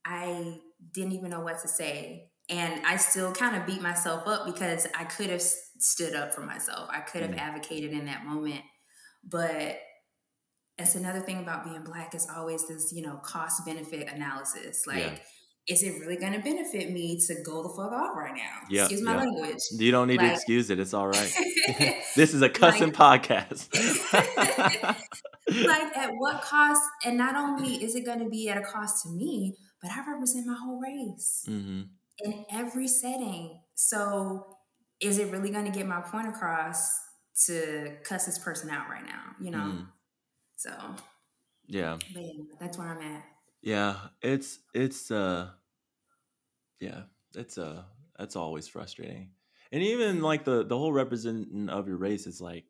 I 0.05 0.59
didn't 0.93 1.13
even 1.13 1.29
know 1.29 1.41
what 1.41 1.59
to 1.61 1.67
say. 1.67 2.31
And 2.49 2.85
I 2.85 2.97
still 2.97 3.31
kind 3.33 3.55
of 3.55 3.65
beat 3.65 3.81
myself 3.81 4.27
up 4.27 4.45
because 4.45 4.87
I 4.97 5.03
could 5.03 5.29
have 5.29 5.41
stood 5.41 6.15
up 6.15 6.33
for 6.33 6.41
myself. 6.41 6.89
I 6.91 7.01
could 7.01 7.21
have 7.21 7.31
Mm. 7.31 7.39
advocated 7.39 7.91
in 7.91 8.05
that 8.05 8.25
moment. 8.25 8.61
But 9.23 9.79
that's 10.77 10.95
another 10.95 11.19
thing 11.21 11.39
about 11.39 11.63
being 11.63 11.83
black 11.83 12.13
is 12.15 12.27
always 12.35 12.67
this, 12.67 12.91
you 12.93 13.01
know, 13.01 13.15
cost 13.23 13.65
benefit 13.65 14.07
analysis. 14.11 14.85
Like, 14.85 14.97
Yeah. 15.03 15.17
is 15.67 15.83
it 15.83 15.99
really 16.01 16.17
going 16.17 16.33
to 16.33 16.39
benefit 16.39 16.91
me 16.91 17.19
to 17.27 17.35
go 17.45 17.63
the 17.63 17.69
fuck 17.69 17.91
off 17.91 18.15
right 18.15 18.35
now? 18.35 18.59
Yeah, 18.69 18.81
Excuse 18.83 19.01
my 19.01 19.13
yeah. 19.15 19.21
language. 19.21 19.57
You 19.71 19.91
don't 19.91 20.07
need 20.07 20.17
Like- 20.17 20.27
to 20.29 20.33
excuse 20.33 20.69
it. 20.69 20.79
It's 20.79 20.93
all 20.93 21.07
right. 21.07 21.33
this 22.15 22.33
is 22.33 22.41
a 22.41 22.49
cussing 22.49 22.91
podcast. 22.91 23.69
like 25.47 25.97
at 25.97 26.11
what 26.17 26.41
cost? 26.41 26.81
And 27.05 27.17
not 27.17 27.35
only 27.35 27.83
is 27.83 27.95
it 27.95 28.05
going 28.05 28.19
to 28.19 28.29
be 28.29 28.49
at 28.49 28.57
a 28.57 28.61
cost 28.61 29.03
to 29.03 29.09
me, 29.09 29.55
but 29.81 29.91
I 29.91 30.03
represent 30.11 30.45
my 30.47 30.55
whole 30.61 30.79
race 30.81 31.43
hmm 31.45 31.81
in 32.19 32.45
every 32.49 32.87
setting. 32.87 33.59
So 33.75 34.57
is 35.01 35.19
it 35.19 35.31
really 35.33 35.49
going 35.51 35.65
to 35.65 35.71
get 35.71 35.85
my 35.85 35.99
point 35.99 36.29
across 36.29 36.97
to 37.45 37.97
cuss 38.05 38.25
this 38.25 38.39
person 38.39 38.69
out 38.69 38.87
right 38.89 39.03
now? 39.05 39.35
You 39.41 39.51
know? 39.51 39.57
Mhm. 39.57 39.87
So, 40.55 40.71
Yeah. 41.67 41.97
but 42.13 42.23
yeah, 42.23 42.43
that's 42.59 42.77
where 42.77 42.87
I'm 42.87 43.01
at. 43.01 43.23
Yeah. 43.61 43.97
It's 44.21 44.59
it's 44.73 45.11
uh 45.11 45.51
yeah, 46.79 47.03
it's 47.35 47.57
uh 47.57 47.83
that's 48.17 48.35
always 48.35 48.67
frustrating. 48.67 49.31
And 49.71 49.81
even 49.83 50.21
like 50.21 50.43
the 50.45 50.65
the 50.65 50.77
whole 50.77 50.93
representing 50.93 51.69
of 51.69 51.87
your 51.87 51.97
race 51.97 52.27
is 52.27 52.41
like 52.41 52.65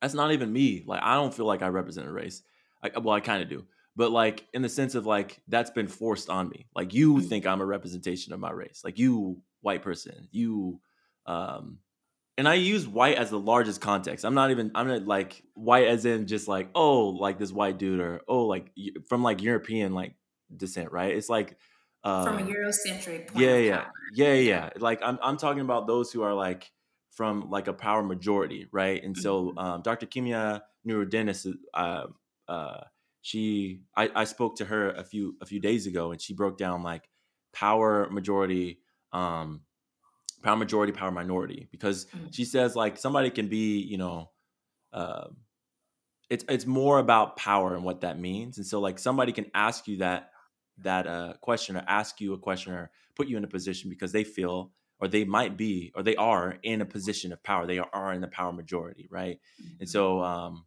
that's 0.00 0.14
not 0.14 0.32
even 0.32 0.52
me. 0.52 0.82
Like 0.86 1.02
I 1.02 1.14
don't 1.14 1.34
feel 1.34 1.46
like 1.46 1.62
I 1.62 1.68
represent 1.68 2.08
a 2.08 2.12
race. 2.12 2.42
I, 2.82 2.98
well, 2.98 3.14
I 3.14 3.20
kind 3.20 3.42
of 3.42 3.48
do, 3.48 3.66
but 3.94 4.10
like 4.10 4.46
in 4.52 4.62
the 4.62 4.68
sense 4.68 4.94
of 4.94 5.06
like 5.06 5.40
that's 5.48 5.70
been 5.70 5.88
forced 5.88 6.28
on 6.28 6.48
me. 6.48 6.66
Like 6.74 6.92
you 6.94 7.16
Mhm. 7.16 7.28
think 7.28 7.46
I'm 7.46 7.60
a 7.60 7.66
representation 7.66 8.32
of 8.32 8.40
my 8.40 8.50
race. 8.50 8.82
Like 8.84 8.98
you, 8.98 9.42
white 9.60 9.82
person, 9.82 10.28
you, 10.32 10.80
um, 11.26 11.78
and 12.38 12.48
I 12.48 12.54
use 12.54 12.88
white 12.88 13.16
as 13.18 13.30
the 13.30 13.38
largest 13.38 13.80
context. 13.80 14.24
I'm 14.24 14.34
not 14.34 14.50
even. 14.50 14.70
I'm 14.74 14.88
not 14.88 15.06
like 15.06 15.42
white 15.54 15.86
as 15.88 16.04
in 16.06 16.26
just 16.26 16.48
like 16.48 16.70
oh 16.74 17.08
like 17.08 17.38
this 17.38 17.52
white 17.52 17.78
dude 17.78 18.00
or 18.00 18.22
oh 18.28 18.46
like 18.46 18.72
from 19.08 19.22
like 19.22 19.42
European 19.42 19.92
like 19.94 20.14
descent, 20.54 20.92
right? 20.92 21.14
It's 21.16 21.28
like 21.28 21.56
um, 22.04 22.24
From 22.24 22.38
a 22.38 22.42
Eurocentric 22.42 23.28
point 23.28 23.36
yeah, 23.36 23.56
yeah, 23.58 23.84
yeah, 24.10 24.34
yeah. 24.34 24.70
Like 24.78 25.00
I'm, 25.02 25.18
I'm 25.22 25.36
talking 25.36 25.60
about 25.62 25.86
those 25.86 26.12
who 26.12 26.22
are 26.22 26.34
like 26.34 26.72
from 27.12 27.50
like 27.50 27.68
a 27.68 27.72
power 27.72 28.02
majority, 28.02 28.66
right? 28.72 29.02
And 29.02 29.16
so, 29.16 29.52
Mhm. 29.52 29.58
um, 29.58 29.82
Dr. 29.82 30.06
Kimia 30.06 30.62
Nuruddin, 30.86 31.28
uh, 31.74 32.06
uh, 32.48 32.84
she, 33.22 33.82
I, 33.96 34.10
I 34.14 34.24
spoke 34.24 34.56
to 34.56 34.64
her 34.66 34.90
a 34.90 35.04
few, 35.04 35.36
a 35.40 35.46
few 35.46 35.60
days 35.60 35.86
ago, 35.86 36.12
and 36.12 36.20
she 36.20 36.34
broke 36.34 36.58
down 36.58 36.82
like 36.82 37.08
power 37.52 38.08
majority, 38.10 38.80
um, 39.12 39.62
power 40.42 40.56
majority, 40.56 40.92
power 40.92 41.10
minority, 41.10 41.68
because 41.70 42.06
Mhm. 42.06 42.34
she 42.34 42.44
says 42.44 42.76
like 42.76 42.98
somebody 42.98 43.30
can 43.30 43.48
be, 43.48 43.80
you 43.80 43.98
know, 43.98 44.30
um, 44.92 45.38
it's 46.30 46.44
it's 46.48 46.66
more 46.66 46.98
about 46.98 47.36
power 47.36 47.74
and 47.74 47.84
what 47.84 48.00
that 48.02 48.18
means, 48.18 48.58
and 48.58 48.66
so 48.66 48.80
like 48.80 48.98
somebody 48.98 49.32
can 49.32 49.50
ask 49.54 49.86
you 49.88 49.98
that 49.98 50.30
that 50.78 51.06
uh, 51.06 51.34
question 51.40 51.76
or 51.76 51.84
ask 51.86 52.20
you 52.20 52.32
a 52.34 52.38
question 52.38 52.72
or 52.72 52.90
put 53.14 53.28
you 53.28 53.36
in 53.36 53.44
a 53.44 53.48
position 53.48 53.90
because 53.90 54.12
they 54.12 54.24
feel 54.24 54.72
or 55.00 55.08
they 55.08 55.24
might 55.24 55.56
be 55.56 55.92
or 55.94 56.02
they 56.02 56.16
are 56.16 56.58
in 56.62 56.80
a 56.80 56.86
position 56.86 57.32
of 57.32 57.42
power. 57.42 57.66
They 57.66 57.78
are 57.78 58.12
in 58.14 58.20
the 58.22 58.28
power 58.28 58.52
majority 58.52 59.06
right? 59.10 59.38
And 59.80 59.88
so 59.88 60.22
um 60.22 60.66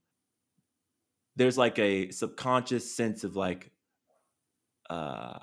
there's 1.36 1.58
like 1.58 1.78
a 1.80 2.12
subconscious 2.12 2.96
sense 2.96 3.24
of 3.24 3.36
like 3.36 3.72
uh 4.90 5.40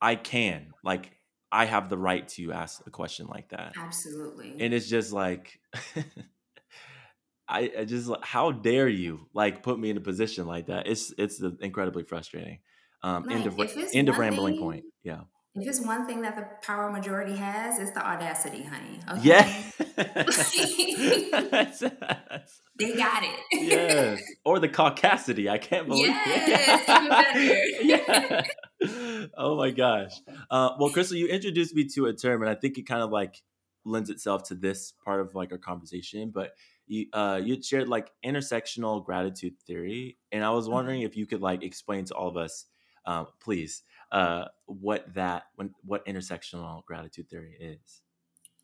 i 0.00 0.14
can 0.14 0.72
like 0.82 1.12
i 1.52 1.64
have 1.66 1.88
the 1.88 1.98
right 1.98 2.26
to 2.28 2.50
ask 2.52 2.84
a 2.86 2.90
question 2.90 3.26
like 3.28 3.48
that 3.50 3.74
Absolutely. 3.76 4.56
and 4.58 4.72
it's 4.74 4.88
just 4.88 5.12
like 5.12 5.60
I, 7.48 7.70
I 7.80 7.84
just 7.84 8.10
how 8.22 8.50
dare 8.52 8.88
you 8.88 9.28
like 9.34 9.62
put 9.62 9.78
me 9.78 9.90
in 9.90 9.96
a 9.96 10.00
position 10.00 10.46
like 10.46 10.66
that 10.66 10.86
it's 10.86 11.12
it's 11.18 11.40
incredibly 11.60 12.04
frustrating 12.04 12.60
um 13.02 13.30
end 13.30 13.46
of 13.46 13.60
end 13.92 14.08
of 14.08 14.16
rambling 14.18 14.54
thing- 14.54 14.62
point 14.62 14.84
yeah 15.02 15.20
if 15.54 15.68
it's 15.68 15.84
one 15.84 16.06
thing 16.06 16.22
that 16.22 16.34
the 16.34 16.46
power 16.66 16.90
majority 16.90 17.36
has, 17.36 17.78
it's 17.78 17.90
the 17.90 18.02
audacity, 18.02 18.62
honey. 18.62 18.98
Okay? 19.06 19.20
yeah 19.22 19.62
That's- 21.42 21.80
that's- 21.80 22.60
They 22.78 22.96
got 22.96 23.22
it. 23.22 23.38
yes 23.52 24.22
or 24.46 24.58
the 24.60 24.68
caucasity 24.70 25.50
i 25.50 25.58
can't 25.58 25.86
believe 25.88 26.06
Yes, 26.06 26.84
it 27.36 27.84
yeah. 27.84 28.42
Oh 29.36 29.56
my 29.56 29.70
gosh 29.70 30.20
uh, 30.50 30.70
well 30.78 30.90
crystal 30.90 31.16
you 31.16 31.26
introduced 31.26 31.74
me 31.74 31.84
to 31.84 32.06
a 32.06 32.12
term 32.12 32.42
and 32.42 32.50
i 32.50 32.54
think 32.54 32.78
it 32.78 32.86
kind 32.86 33.02
of 33.02 33.10
like 33.10 33.42
lends 33.84 34.10
itself 34.10 34.44
to 34.44 34.54
this 34.54 34.92
part 35.04 35.20
of 35.20 35.34
like 35.34 35.52
our 35.52 35.58
conversation 35.58 36.30
but 36.30 36.52
you 36.86 37.06
uh 37.12 37.40
you 37.42 37.60
shared 37.62 37.88
like 37.88 38.10
intersectional 38.24 39.04
gratitude 39.04 39.54
theory 39.66 40.18
and 40.30 40.44
i 40.44 40.50
was 40.50 40.68
wondering 40.68 41.02
if 41.02 41.16
you 41.16 41.26
could 41.26 41.40
like 41.40 41.62
explain 41.62 42.04
to 42.04 42.14
all 42.14 42.28
of 42.28 42.36
us 42.36 42.66
um, 43.04 43.26
please 43.40 43.82
uh 44.12 44.44
what 44.66 45.12
that 45.14 45.44
when 45.56 45.74
what 45.84 46.06
intersectional 46.06 46.84
gratitude 46.84 47.28
theory 47.28 47.56
is 47.60 48.02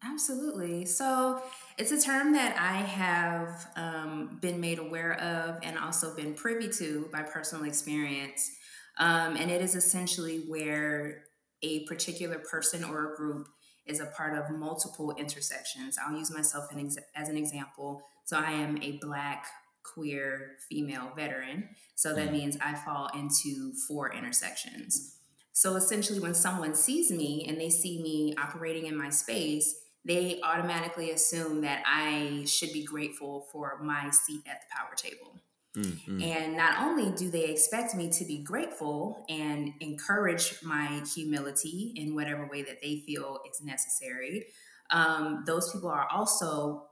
Absolutely. 0.04 0.84
So 0.84 1.42
it's 1.76 1.90
a 1.90 2.00
term 2.00 2.32
that 2.34 2.56
I 2.56 2.76
have 2.76 3.66
um, 3.74 4.38
been 4.40 4.60
made 4.60 4.78
aware 4.78 5.20
of 5.20 5.58
and 5.64 5.76
also 5.76 6.14
been 6.14 6.34
privy 6.34 6.68
to 6.74 7.08
by 7.12 7.22
personal 7.22 7.64
experience. 7.64 8.52
Um, 8.98 9.36
and 9.36 9.50
it 9.50 9.62
is 9.62 9.74
essentially 9.74 10.44
where 10.48 11.24
a 11.62 11.84
particular 11.86 12.38
person 12.38 12.84
or 12.84 13.12
a 13.12 13.16
group 13.16 13.48
is 13.86 14.00
a 14.00 14.06
part 14.06 14.36
of 14.36 14.50
multiple 14.50 15.14
intersections. 15.16 15.96
I'll 15.98 16.16
use 16.16 16.30
myself 16.30 16.66
ex- 16.76 16.98
as 17.14 17.28
an 17.28 17.36
example. 17.36 18.02
So 18.24 18.36
I 18.36 18.52
am 18.52 18.78
a 18.82 18.98
Black, 18.98 19.46
queer, 19.82 20.56
female 20.68 21.12
veteran. 21.16 21.70
So 21.94 22.14
that 22.14 22.28
Mm. 22.28 22.32
means 22.32 22.56
I 22.60 22.74
fall 22.74 23.08
into 23.14 23.72
four 23.86 24.12
intersections. 24.12 25.16
So 25.52 25.74
essentially, 25.76 26.20
when 26.20 26.34
someone 26.34 26.74
sees 26.74 27.10
me 27.10 27.46
and 27.48 27.58
they 27.60 27.70
see 27.70 28.00
me 28.02 28.34
operating 28.36 28.86
in 28.86 28.96
my 28.96 29.10
space, 29.10 29.74
they 30.04 30.40
automatically 30.42 31.10
assume 31.10 31.62
that 31.62 31.82
I 31.86 32.44
should 32.46 32.72
be 32.72 32.84
grateful 32.84 33.48
for 33.50 33.78
my 33.82 34.10
seat 34.10 34.42
at 34.46 34.60
the 34.60 34.66
power 34.70 34.94
table. 34.94 35.40
Mm, 35.78 35.98
mm. 36.06 36.22
And 36.24 36.56
not 36.56 36.82
only 36.82 37.10
do 37.16 37.30
they 37.30 37.44
expect 37.46 37.94
me 37.94 38.10
to 38.10 38.24
be 38.24 38.42
grateful 38.42 39.24
and 39.28 39.72
encourage 39.80 40.58
my 40.62 41.02
humility 41.14 41.92
in 41.96 42.14
whatever 42.14 42.48
way 42.48 42.62
that 42.62 42.82
they 42.82 43.02
feel 43.06 43.40
is 43.48 43.62
necessary, 43.62 44.46
um, 44.90 45.44
those 45.46 45.72
people 45.72 45.90
are 45.90 46.08
also, 46.10 46.88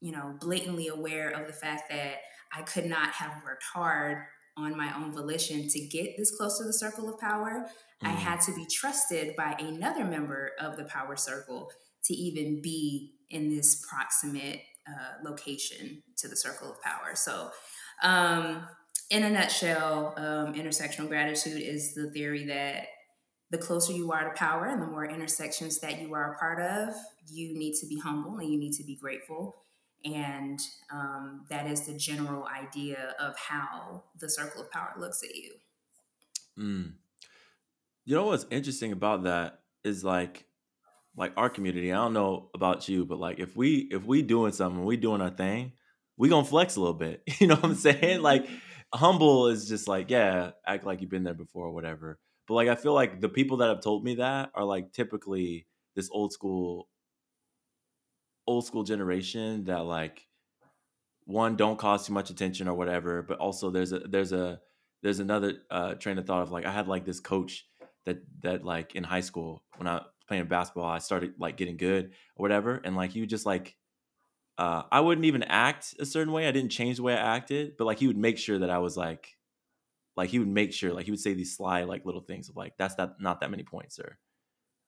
you 0.00 0.12
know, 0.12 0.36
blatantly 0.40 0.88
aware 0.88 1.30
of 1.30 1.46
the 1.46 1.52
fact 1.52 1.90
that 1.90 2.16
I 2.52 2.62
could 2.62 2.86
not 2.86 3.10
have 3.10 3.42
worked 3.44 3.64
hard 3.64 4.18
on 4.56 4.76
my 4.76 4.94
own 4.96 5.12
volition 5.12 5.68
to 5.68 5.80
get 5.86 6.16
this 6.16 6.34
close 6.36 6.58
to 6.58 6.64
the 6.64 6.72
circle 6.72 7.08
of 7.12 7.20
power. 7.20 7.68
I 8.02 8.12
Mm. 8.12 8.16
had 8.16 8.40
to 8.42 8.54
be 8.54 8.66
trusted 8.66 9.36
by 9.36 9.52
another 9.58 10.04
member 10.04 10.52
of 10.58 10.76
the 10.76 10.84
power 10.84 11.16
circle 11.16 11.70
to 12.04 12.14
even 12.14 12.60
be 12.62 13.14
in 13.30 13.48
this 13.54 13.84
proximate 13.88 14.60
uh, 14.88 15.22
location 15.24 16.02
to 16.16 16.28
the 16.28 16.36
circle 16.36 16.70
of 16.70 16.80
power. 16.82 17.14
So, 17.14 17.50
um, 18.02 18.66
in 19.10 19.22
a 19.22 19.30
nutshell, 19.30 20.14
um, 20.16 20.54
intersectional 20.54 21.08
gratitude 21.08 21.62
is 21.62 21.94
the 21.94 22.10
theory 22.10 22.44
that 22.46 22.88
the 23.50 23.58
closer 23.58 23.92
you 23.92 24.10
are 24.12 24.24
to 24.24 24.34
power 24.34 24.66
and 24.66 24.82
the 24.82 24.86
more 24.86 25.04
intersections 25.04 25.78
that 25.78 26.00
you 26.00 26.12
are 26.14 26.34
a 26.34 26.38
part 26.38 26.60
of, 26.60 26.94
you 27.30 27.56
need 27.56 27.74
to 27.74 27.86
be 27.86 27.98
humble 27.98 28.38
and 28.38 28.50
you 28.50 28.58
need 28.58 28.72
to 28.72 28.84
be 28.84 28.96
grateful. 28.96 29.56
And 30.04 30.60
um, 30.92 31.46
that 31.48 31.66
is 31.66 31.86
the 31.86 31.94
general 31.94 32.46
idea 32.46 33.14
of 33.20 33.36
how 33.38 34.04
the 34.18 34.28
circle 34.28 34.62
of 34.62 34.70
power 34.70 34.94
looks 34.98 35.22
at 35.22 35.34
you. 35.34 35.52
Mm. 36.58 36.92
You 38.04 38.14
know 38.14 38.26
what's 38.26 38.46
interesting 38.50 38.92
about 38.92 39.24
that 39.24 39.60
is 39.84 40.04
like 40.04 40.44
like 41.16 41.32
our 41.36 41.48
community. 41.48 41.92
I 41.92 41.96
don't 41.96 42.12
know 42.12 42.50
about 42.54 42.88
you, 42.88 43.04
but 43.04 43.18
like 43.18 43.38
if 43.38 43.56
we 43.56 43.88
if 43.90 44.04
we 44.04 44.22
doing 44.22 44.52
something, 44.52 44.84
we 44.84 44.96
doing 44.96 45.20
our 45.20 45.30
thing, 45.30 45.72
we 46.16 46.28
gonna 46.28 46.44
flex 46.44 46.76
a 46.76 46.80
little 46.80 46.94
bit. 46.94 47.22
You 47.40 47.48
know 47.48 47.56
what 47.56 47.64
I'm 47.64 47.74
saying? 47.74 48.22
Like 48.22 48.48
humble 48.94 49.48
is 49.48 49.68
just 49.68 49.88
like 49.88 50.10
yeah, 50.10 50.52
act 50.66 50.84
like 50.84 51.00
you've 51.00 51.10
been 51.10 51.24
there 51.24 51.34
before 51.34 51.66
or 51.66 51.72
whatever. 51.72 52.18
But 52.48 52.54
like 52.54 52.68
I 52.68 52.74
feel 52.74 52.94
like 52.94 53.20
the 53.20 53.28
people 53.28 53.58
that 53.58 53.68
have 53.68 53.80
told 53.82 54.04
me 54.04 54.16
that 54.16 54.50
are 54.54 54.64
like 54.64 54.92
typically 54.92 55.66
this 55.94 56.08
old 56.12 56.32
school 56.32 56.88
old 58.46 58.64
school 58.64 58.84
generation 58.84 59.64
that 59.64 59.84
like 59.84 60.26
one 61.24 61.56
don't 61.56 61.78
cause 61.78 62.06
too 62.06 62.12
much 62.12 62.30
attention 62.30 62.68
or 62.68 62.74
whatever 62.74 63.22
but 63.22 63.38
also 63.38 63.70
there's 63.70 63.92
a 63.92 63.98
there's 64.00 64.32
a 64.32 64.60
there's 65.02 65.18
another 65.18 65.54
uh 65.70 65.94
train 65.94 66.18
of 66.18 66.26
thought 66.26 66.42
of 66.42 66.52
like 66.52 66.64
i 66.64 66.70
had 66.70 66.86
like 66.86 67.04
this 67.04 67.18
coach 67.18 67.66
that 68.04 68.18
that 68.42 68.64
like 68.64 68.94
in 68.94 69.02
high 69.02 69.20
school 69.20 69.64
when 69.76 69.88
i 69.88 69.94
was 69.94 70.04
playing 70.28 70.46
basketball 70.46 70.84
i 70.84 70.98
started 70.98 71.32
like 71.38 71.56
getting 71.56 71.76
good 71.76 72.06
or 72.36 72.42
whatever 72.42 72.80
and 72.84 72.94
like 72.94 73.10
he 73.10 73.20
would 73.20 73.28
just 73.28 73.46
like 73.46 73.76
uh 74.58 74.82
i 74.90 75.00
wouldn't 75.00 75.24
even 75.26 75.42
act 75.44 75.94
a 75.98 76.06
certain 76.06 76.32
way 76.32 76.48
i 76.48 76.52
didn't 76.52 76.70
change 76.70 76.96
the 76.96 77.02
way 77.02 77.14
i 77.14 77.36
acted 77.36 77.76
but 77.76 77.84
like 77.84 77.98
he 77.98 78.06
would 78.06 78.16
make 78.16 78.38
sure 78.38 78.58
that 78.58 78.70
i 78.70 78.78
was 78.78 78.96
like 78.96 79.36
like 80.16 80.30
he 80.30 80.38
would 80.38 80.48
make 80.48 80.72
sure 80.72 80.92
like 80.92 81.04
he 81.06 81.10
would 81.12 81.20
say 81.20 81.34
these 81.34 81.56
sly 81.56 81.84
like 81.84 82.06
little 82.06 82.22
things 82.22 82.48
of 82.48 82.56
like 82.56 82.76
that's 82.78 82.96
that 82.96 83.20
not 83.20 83.40
that 83.40 83.50
many 83.50 83.64
points 83.64 83.96
sir. 83.96 84.18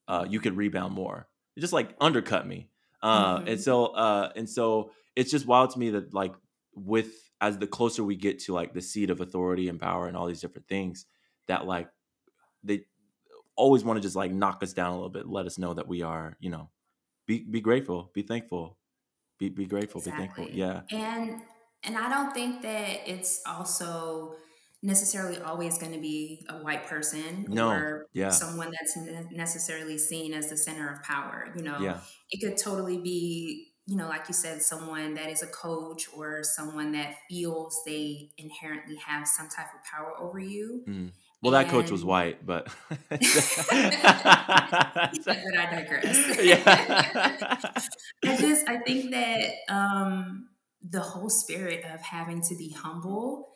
uh 0.09 0.27
you 0.29 0.41
could 0.41 0.57
rebound 0.57 0.95
more 0.95 1.29
it 1.57 1.61
just 1.61 1.73
like 1.73 1.97
undercut 2.01 2.47
me 2.47 2.71
uh 3.03 3.43
and 3.47 3.61
Mhm. 3.61 3.61
so 3.61 3.87
uh 3.89 4.33
and 4.37 4.49
so 4.49 4.93
it's 5.17 5.31
just 5.31 5.47
wild 5.47 5.71
to 5.71 5.79
me 5.79 5.91
that 5.91 6.15
like 6.15 6.35
with 6.75 7.31
as 7.41 7.59
the 7.59 7.67
closer 7.67 8.05
we 8.05 8.17
get 8.17 8.39
to 8.41 8.53
like 8.55 8.75
the 8.75 8.83
seat 8.83 9.11
of 9.11 9.21
authority 9.21 9.69
and 9.69 9.81
power 9.81 10.09
and 10.09 10.17
all 10.17 10.27
these 10.27 10.41
different 10.41 10.69
things 10.69 11.07
that 11.47 11.67
like 11.67 11.91
they 12.63 12.87
always 13.57 13.85
want 13.85 13.97
to 13.97 14.03
just 14.03 14.17
like 14.17 14.33
knock 14.33 14.63
us 14.63 14.73
down 14.73 14.93
a 14.93 14.95
little 14.97 15.11
bit, 15.11 15.27
let 15.27 15.47
us 15.47 15.59
know 15.59 15.75
that 15.75 15.89
we 15.89 16.03
are, 16.03 16.37
you 16.41 16.51
know, 16.51 16.71
be 17.27 17.45
be 17.45 17.61
grateful, 17.63 18.11
be 18.15 18.23
thankful, 18.23 18.78
be 19.39 19.49
be 19.49 19.67
grateful, 19.67 20.01
exactly. 20.01 20.27
be 20.27 20.35
thankful. 20.35 20.59
Yeah. 20.59 20.81
And 20.91 21.41
and 21.85 21.97
I 21.97 22.09
don't 22.09 22.33
think 22.33 22.63
that 22.63 23.09
it's 23.09 23.41
also 23.47 24.35
necessarily 24.83 25.41
always 25.41 25.79
going 25.79 25.93
to 25.93 26.01
be 26.01 26.47
a 26.49 26.55
white 26.59 26.87
person 26.87 27.45
no. 27.49 27.71
or 27.71 28.07
yeah. 28.13 28.31
someone 28.31 28.71
that's 28.71 28.97
necessarily 29.33 29.99
seen 29.99 30.33
as 30.33 30.49
the 30.49 30.57
center 30.57 30.93
of 30.93 31.03
power. 31.03 31.53
You 31.57 31.63
know, 31.63 31.79
yeah. 31.81 31.99
it 32.31 32.41
could 32.41 32.57
totally 32.57 32.99
be, 32.99 33.73
you 33.87 33.97
know, 33.97 34.09
like 34.09 34.29
you 34.29 34.35
said, 34.35 34.63
someone 34.63 35.15
that 35.15 35.31
is 35.31 35.43
a 35.43 35.49
coach 35.49 36.09
or 36.17 36.45
someone 36.45 36.93
that 36.93 37.15
feels 37.29 37.81
they 37.87 38.31
inherently 38.39 38.97
have 38.97 39.27
some 39.27 39.49
type 39.49 39.69
of 39.75 39.83
power 39.85 40.13
over 40.21 40.39
you. 40.39 40.85
Mm. 40.87 41.11
Well, 41.43 41.55
and... 41.55 41.67
that 41.67 41.71
coach 41.71 41.91
was 41.91 42.05
white, 42.05 42.45
but 42.45 42.69
but 43.11 43.21
I 43.21 45.11
digress. 45.71 46.39
yeah, 46.43 47.59
I 48.25 48.37
just 48.37 48.69
I 48.69 48.79
think 48.79 49.13
that 49.13 49.51
um, 49.69 50.49
the 50.83 51.01
whole 51.01 51.31
spirit 51.31 51.85
of 51.85 52.01
having 52.01 52.43
to 52.43 52.57
be 52.57 52.71
humble 52.71 53.49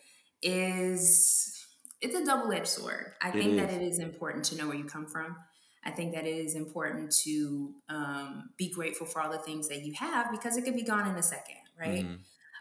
is 0.43 1.67
it's 2.01 2.15
a 2.15 2.25
double-edged 2.25 2.67
sword. 2.67 3.13
I 3.21 3.31
think 3.31 3.57
that 3.57 3.71
it 3.71 3.83
is 3.83 3.99
important 3.99 4.45
to 4.47 4.57
know 4.57 4.67
where 4.67 4.77
you 4.77 4.85
come 4.85 5.07
from. 5.07 5.37
I 5.85 5.91
think 5.91 6.15
that 6.15 6.27
it 6.27 6.37
is 6.37 6.55
important 6.55 7.13
to 7.25 7.75
um, 7.89 8.51
be 8.57 8.71
grateful 8.71 9.07
for 9.07 9.21
all 9.21 9.31
the 9.31 9.39
things 9.39 9.69
that 9.69 9.85
you 9.85 9.95
have 9.95 10.31
because 10.31 10.57
it 10.57 10.63
could 10.63 10.77
be 10.77 10.85
gone 10.85 11.09
in 11.09 11.17
a 11.17 11.23
second, 11.23 11.57
right? 11.79 12.05
Mm-hmm. 12.05 12.15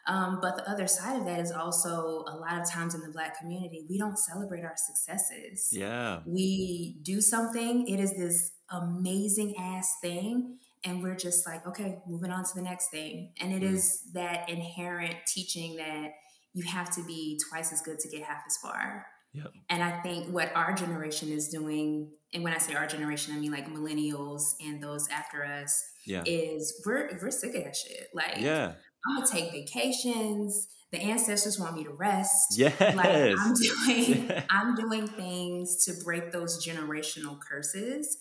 Um, 0.07 0.39
but 0.41 0.57
the 0.57 0.69
other 0.69 0.87
side 0.87 1.19
of 1.19 1.25
that 1.25 1.39
is 1.39 1.51
also 1.51 2.25
a 2.27 2.35
lot 2.35 2.59
of 2.59 2.69
times 2.69 2.95
in 2.95 3.01
the 3.01 3.11
Black 3.11 3.37
community, 3.39 3.85
we 3.89 3.97
don't 3.97 4.17
celebrate 4.17 4.63
our 4.63 4.75
successes. 4.75 5.69
Yeah. 5.71 6.21
We 6.25 6.99
do 7.03 7.21
something, 7.21 7.87
it 7.87 7.99
is 7.99 8.15
this 8.15 8.51
amazing 8.69 9.55
ass 9.57 9.93
thing. 10.01 10.57
And 10.83 11.03
we're 11.03 11.15
just 11.15 11.45
like, 11.45 11.67
okay, 11.67 11.99
moving 12.07 12.31
on 12.31 12.43
to 12.43 12.51
the 12.55 12.63
next 12.63 12.89
thing. 12.89 13.33
And 13.39 13.53
it 13.53 13.61
mm-hmm. 13.61 13.75
is 13.75 14.01
that 14.13 14.49
inherent 14.49 15.15
teaching 15.27 15.75
that 15.75 16.09
you 16.53 16.63
have 16.63 16.89
to 16.95 17.03
be 17.05 17.39
twice 17.49 17.71
as 17.71 17.81
good 17.81 17.99
to 17.99 18.09
get 18.09 18.23
half 18.23 18.41
as 18.47 18.57
far. 18.57 19.05
Yep. 19.33 19.51
And 19.69 19.83
I 19.83 20.01
think 20.01 20.33
what 20.33 20.51
our 20.55 20.73
generation 20.73 21.29
is 21.29 21.47
doing, 21.47 22.09
and 22.33 22.43
when 22.43 22.53
I 22.53 22.57
say 22.57 22.73
our 22.73 22.87
generation, 22.87 23.33
I 23.33 23.39
mean 23.39 23.51
like 23.51 23.67
millennials 23.71 24.55
and 24.59 24.83
those 24.83 25.07
after 25.09 25.45
us, 25.45 25.81
yeah. 26.05 26.23
is 26.25 26.81
we're 26.85 27.17
we're 27.21 27.31
sick 27.31 27.55
of 27.55 27.63
that 27.63 27.75
shit. 27.75 28.07
Like, 28.13 28.39
yeah. 28.39 28.73
I'm 29.07 29.15
gonna 29.15 29.27
take 29.27 29.51
vacations. 29.51 30.67
The 30.91 30.99
ancestors 30.99 31.57
want 31.59 31.75
me 31.75 31.83
to 31.85 31.91
rest. 31.91 32.57
Yes. 32.57 32.79
Like 32.79 33.35
I'm 33.39 33.53
doing 33.85 34.31
I'm 34.49 34.75
doing 34.75 35.07
things 35.07 35.83
to 35.85 35.93
break 36.03 36.31
those 36.31 36.65
generational 36.65 37.39
curses. 37.39 38.17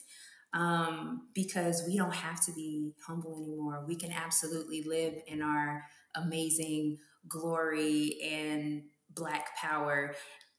Um, 0.53 1.28
because 1.33 1.85
we 1.87 1.97
don't 1.97 2.12
have 2.12 2.45
to 2.47 2.53
be 2.53 2.93
humble 3.07 3.41
anymore. 3.41 3.85
We 3.87 3.95
can 3.95 4.11
absolutely 4.11 4.83
live 4.83 5.14
in 5.28 5.43
our 5.43 5.85
amazing 6.16 6.99
glory 7.28 8.18
and 8.20 8.83
black 9.14 9.57
power 9.57 10.14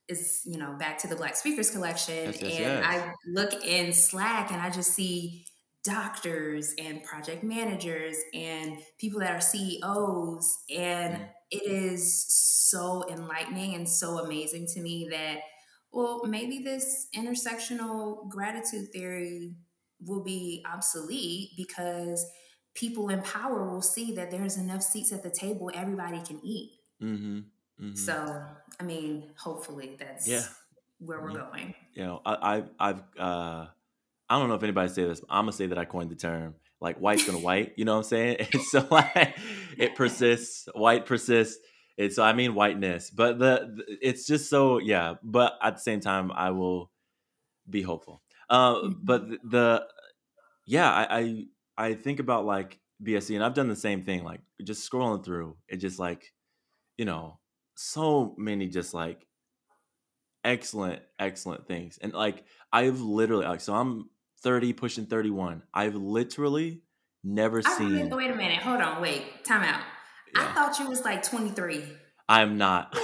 is 0.08 0.42
you 0.44 0.58
know 0.58 0.74
back 0.78 0.98
to 0.98 1.06
the 1.06 1.16
black 1.16 1.36
speakers 1.36 1.70
collection 1.70 2.26
yes, 2.26 2.42
yes, 2.42 2.52
and 2.52 2.60
yes. 2.60 2.84
i 2.84 3.12
look 3.26 3.64
in 3.64 3.92
slack 3.92 4.50
and 4.50 4.60
i 4.60 4.68
just 4.68 4.92
see 4.92 5.44
doctors 5.84 6.74
and 6.78 7.02
project 7.02 7.42
managers 7.42 8.16
and 8.34 8.78
people 8.98 9.20
that 9.20 9.32
are 9.32 9.40
ceos 9.40 10.58
and 10.70 11.14
mm. 11.14 11.28
it 11.50 11.62
is 11.62 12.26
so 12.28 13.04
enlightening 13.10 13.74
and 13.74 13.88
so 13.88 14.18
amazing 14.18 14.64
to 14.64 14.80
me 14.80 15.08
that 15.10 15.38
well 15.90 16.22
maybe 16.24 16.60
this 16.62 17.08
intersectional 17.16 18.28
gratitude 18.28 18.92
theory 18.92 19.56
will 20.04 20.22
be 20.22 20.64
obsolete 20.72 21.50
because 21.56 22.24
people 22.74 23.08
in 23.08 23.20
power 23.22 23.68
will 23.68 23.82
see 23.82 24.14
that 24.14 24.30
there's 24.30 24.56
enough 24.56 24.82
seats 24.82 25.12
at 25.12 25.22
the 25.22 25.30
table 25.30 25.70
everybody 25.74 26.20
can 26.22 26.40
eat. 26.42 26.72
Mm-hmm. 27.02 27.38
Mm-hmm. 27.80 27.94
So, 27.94 28.42
I 28.80 28.82
mean, 28.84 29.30
hopefully 29.36 29.96
that's 29.98 30.28
yeah. 30.28 30.44
where 30.98 31.20
we're 31.20 31.32
yeah. 31.32 31.46
going. 31.50 31.74
You 31.94 32.04
know, 32.04 32.22
I, 32.24 32.54
have 32.56 32.68
I, 32.78 32.86
have 32.86 33.02
uh, 33.18 33.66
I 34.32 34.38
don't 34.38 34.48
know 34.48 34.54
if 34.54 34.62
anybody 34.62 34.88
say 34.88 35.04
this, 35.04 35.20
but 35.20 35.28
I'm 35.30 35.42
gonna 35.42 35.52
say 35.52 35.66
that 35.66 35.76
I 35.76 35.84
coined 35.84 36.10
the 36.10 36.16
term 36.16 36.54
like 36.80 36.98
white's 36.98 37.26
gonna 37.26 37.38
white. 37.38 37.72
You 37.76 37.84
know 37.84 37.92
what 37.92 37.98
I'm 37.98 38.04
saying? 38.04 38.36
And 38.52 38.62
so 38.62 38.86
like 38.90 39.36
it 39.78 39.94
persists, 39.94 40.68
white 40.74 41.04
persists. 41.04 41.58
It's 41.98 42.16
so 42.16 42.24
I 42.24 42.32
mean 42.32 42.54
whiteness, 42.54 43.10
but 43.10 43.38
the, 43.38 43.74
the, 43.76 43.96
it's 44.00 44.26
just 44.26 44.48
so 44.48 44.78
yeah. 44.78 45.14
But 45.22 45.58
at 45.62 45.76
the 45.76 45.80
same 45.80 46.00
time, 46.00 46.32
I 46.32 46.50
will 46.50 46.90
be 47.68 47.82
hopeful. 47.82 48.22
Uh, 48.48 48.74
mm-hmm. 48.76 48.92
But 49.02 49.28
the, 49.28 49.38
the 49.44 49.86
yeah, 50.66 50.90
I, 50.90 51.18
I 51.18 51.44
I 51.76 51.94
think 51.94 52.18
about 52.18 52.46
like 52.46 52.80
BSC, 53.02 53.34
and 53.34 53.44
I've 53.44 53.54
done 53.54 53.68
the 53.68 53.76
same 53.76 54.02
thing, 54.02 54.24
like 54.24 54.40
just 54.64 54.90
scrolling 54.90 55.22
through. 55.22 55.58
It 55.68 55.76
just 55.76 55.98
like, 55.98 56.32
you 56.96 57.04
know, 57.04 57.38
so 57.76 58.34
many 58.38 58.68
just 58.68 58.94
like 58.94 59.26
excellent, 60.42 61.02
excellent 61.18 61.68
things. 61.68 61.98
And 62.02 62.14
like 62.14 62.44
I've 62.72 63.00
literally 63.00 63.44
like 63.44 63.60
so 63.60 63.74
I'm 63.74 64.08
30 64.42 64.72
pushing 64.72 65.06
31. 65.06 65.62
I've 65.72 65.94
literally 65.94 66.82
never 67.24 67.62
I 67.64 67.78
seen 67.78 68.10
wait 68.10 68.30
a 68.30 68.34
minute. 68.34 68.58
Hold 68.58 68.80
on, 68.80 69.00
wait. 69.00 69.44
Time 69.44 69.62
out. 69.62 69.80
Yeah. 70.34 70.42
I 70.42 70.52
thought 70.52 70.78
you 70.78 70.88
was 70.88 71.02
like 71.02 71.22
23. 71.22 71.84
I'm 72.28 72.56
not. 72.56 72.94
like, 72.94 73.02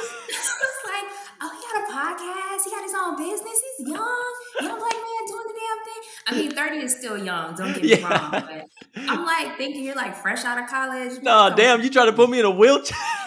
oh, 1.42 1.50
he 1.50 1.60
got 1.60 1.82
a 1.82 1.92
podcast, 1.92 2.64
he 2.64 2.70
got 2.70 2.82
his 2.82 2.94
own 2.94 3.16
business, 3.16 3.62
he's 3.76 3.88
young, 3.88 4.34
young 4.60 4.78
black 4.78 4.94
man 4.94 5.26
doing 5.26 5.44
the 5.46 5.54
damn 5.58 5.84
thing. 5.84 6.02
I 6.26 6.34
mean, 6.34 6.50
30 6.50 6.76
is 6.78 6.96
still 6.96 7.22
young, 7.22 7.54
don't 7.54 7.74
get 7.74 7.82
me 7.82 7.88
yeah. 7.90 8.08
wrong. 8.08 8.30
But 8.30 8.64
I'm 8.96 9.24
like 9.24 9.56
thinking 9.58 9.84
you're 9.84 9.94
like 9.94 10.16
fresh 10.16 10.44
out 10.44 10.58
of 10.62 10.68
college. 10.68 11.22
No, 11.22 11.52
damn, 11.54 11.82
you 11.82 11.90
trying 11.90 12.06
to 12.06 12.12
put 12.14 12.30
me 12.30 12.40
in 12.40 12.46
a 12.46 12.50
wheelchair. 12.50 12.96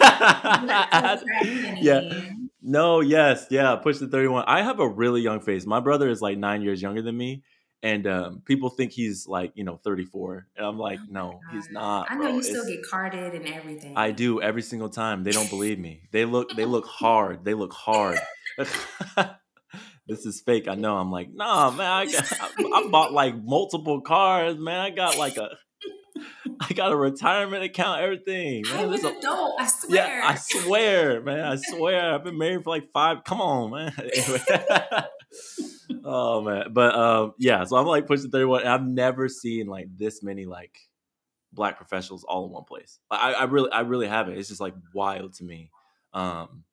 yeah. 1.80 2.22
No, 2.62 3.00
yes, 3.00 3.46
yeah, 3.50 3.76
push 3.76 3.98
the 3.98 4.06
31. 4.06 4.44
I 4.46 4.62
have 4.62 4.80
a 4.80 4.88
really 4.88 5.20
young 5.20 5.40
face. 5.40 5.66
My 5.66 5.80
brother 5.80 6.08
is 6.08 6.20
like 6.20 6.38
nine 6.38 6.62
years 6.62 6.80
younger 6.80 7.02
than 7.02 7.16
me. 7.16 7.42
And 7.84 8.06
um, 8.06 8.42
people 8.44 8.70
think 8.70 8.92
he's 8.92 9.26
like, 9.26 9.52
you 9.56 9.64
know, 9.64 9.80
34. 9.82 10.46
And 10.56 10.64
I'm 10.64 10.78
like, 10.78 11.00
oh 11.02 11.06
no, 11.10 11.40
he's 11.50 11.68
not. 11.68 12.08
I 12.10 12.14
know 12.14 12.22
bro. 12.22 12.34
you 12.34 12.42
still 12.42 12.62
it's, 12.62 12.70
get 12.70 12.82
carded 12.84 13.34
and 13.34 13.46
everything. 13.48 13.96
I 13.96 14.12
do 14.12 14.40
every 14.40 14.62
single 14.62 14.88
time. 14.88 15.24
They 15.24 15.32
don't 15.32 15.50
believe 15.50 15.80
me. 15.80 16.02
They 16.12 16.24
look 16.24 16.54
they 16.54 16.64
look 16.64 16.86
hard. 16.86 17.44
They 17.44 17.54
look 17.54 17.72
hard 17.72 18.18
this 20.06 20.26
is 20.26 20.40
fake. 20.40 20.68
I 20.68 20.74
know. 20.74 20.96
I'm 20.96 21.10
like, 21.10 21.28
nah, 21.32 21.70
man. 21.70 21.90
I, 21.90 22.06
got, 22.06 22.32
I, 22.32 22.88
bought 22.90 23.12
like 23.12 23.34
multiple 23.42 24.00
cars, 24.00 24.56
man. 24.58 24.80
I 24.80 24.90
got 24.90 25.18
like 25.18 25.36
a, 25.36 25.50
I 26.60 26.72
got 26.74 26.92
a 26.92 26.96
retirement 26.96 27.62
account, 27.62 28.00
everything. 28.00 28.64
Man. 28.70 28.84
I'm 28.84 28.92
an 28.92 29.04
adult. 29.04 29.60
I 29.60 29.66
swear. 29.66 30.18
Yeah, 30.18 30.22
I 30.24 30.34
swear, 30.34 31.20
man. 31.22 31.40
I 31.40 31.56
swear. 31.56 32.14
I've 32.14 32.24
been 32.24 32.38
married 32.38 32.64
for 32.64 32.70
like 32.70 32.90
five. 32.92 33.24
Come 33.24 33.40
on, 33.40 33.70
man. 33.70 33.92
oh 36.04 36.40
man, 36.42 36.72
but 36.72 36.94
um, 36.94 37.34
yeah. 37.38 37.64
So 37.64 37.76
I'm 37.76 37.86
like 37.86 38.06
pushing 38.06 38.30
31. 38.30 38.66
I've 38.66 38.84
never 38.84 39.28
seen 39.28 39.66
like 39.66 39.86
this 39.96 40.22
many 40.22 40.44
like 40.46 40.76
black 41.52 41.76
professionals 41.76 42.24
all 42.24 42.46
in 42.46 42.52
one 42.52 42.64
place. 42.64 42.98
I, 43.10 43.34
I 43.34 43.44
really, 43.44 43.70
I 43.70 43.80
really 43.80 44.08
haven't. 44.08 44.38
It's 44.38 44.48
just 44.48 44.60
like 44.60 44.74
wild 44.94 45.34
to 45.34 45.44
me. 45.44 45.70
Um, 46.12 46.64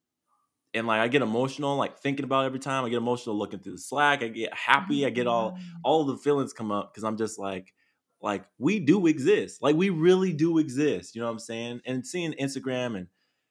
and 0.74 0.86
like 0.88 1.02
I 1.02 1.08
get 1.08 1.22
emotional 1.22 1.78
like 1.78 2.00
thinking 2.00 2.26
about 2.26 2.46
every 2.46 2.60
time. 2.60 2.86
I 2.86 2.90
get 2.90 2.98
emotional 2.98 3.38
looking 3.38 3.60
through 3.60 3.74
the 3.74 3.80
Slack. 3.80 4.24
I 4.24 4.28
get 4.28 4.54
happy. 4.54 5.06
I 5.06 5.10
get 5.10 5.28
all 5.28 5.54
mm. 5.54 5.60
all 5.84 6.06
the 6.06 6.18
feelings 6.18 6.54
come 6.54 6.72
up 6.72 6.94
because 6.94 7.04
I'm 7.04 7.18
just 7.18 7.40
like 7.40 7.74
like 8.22 8.46
we 8.58 8.80
do 8.80 9.08
exist. 9.08 9.62
Like 9.62 9.76
we 9.76 9.90
really 9.90 10.34
do 10.34 10.58
exist. 10.58 11.16
You 11.16 11.22
know 11.22 11.28
what 11.28 11.34
I'm 11.34 11.40
saying? 11.40 11.82
And 11.86 12.06
seeing 12.06 12.34
Instagram 12.34 12.98
and 12.98 13.08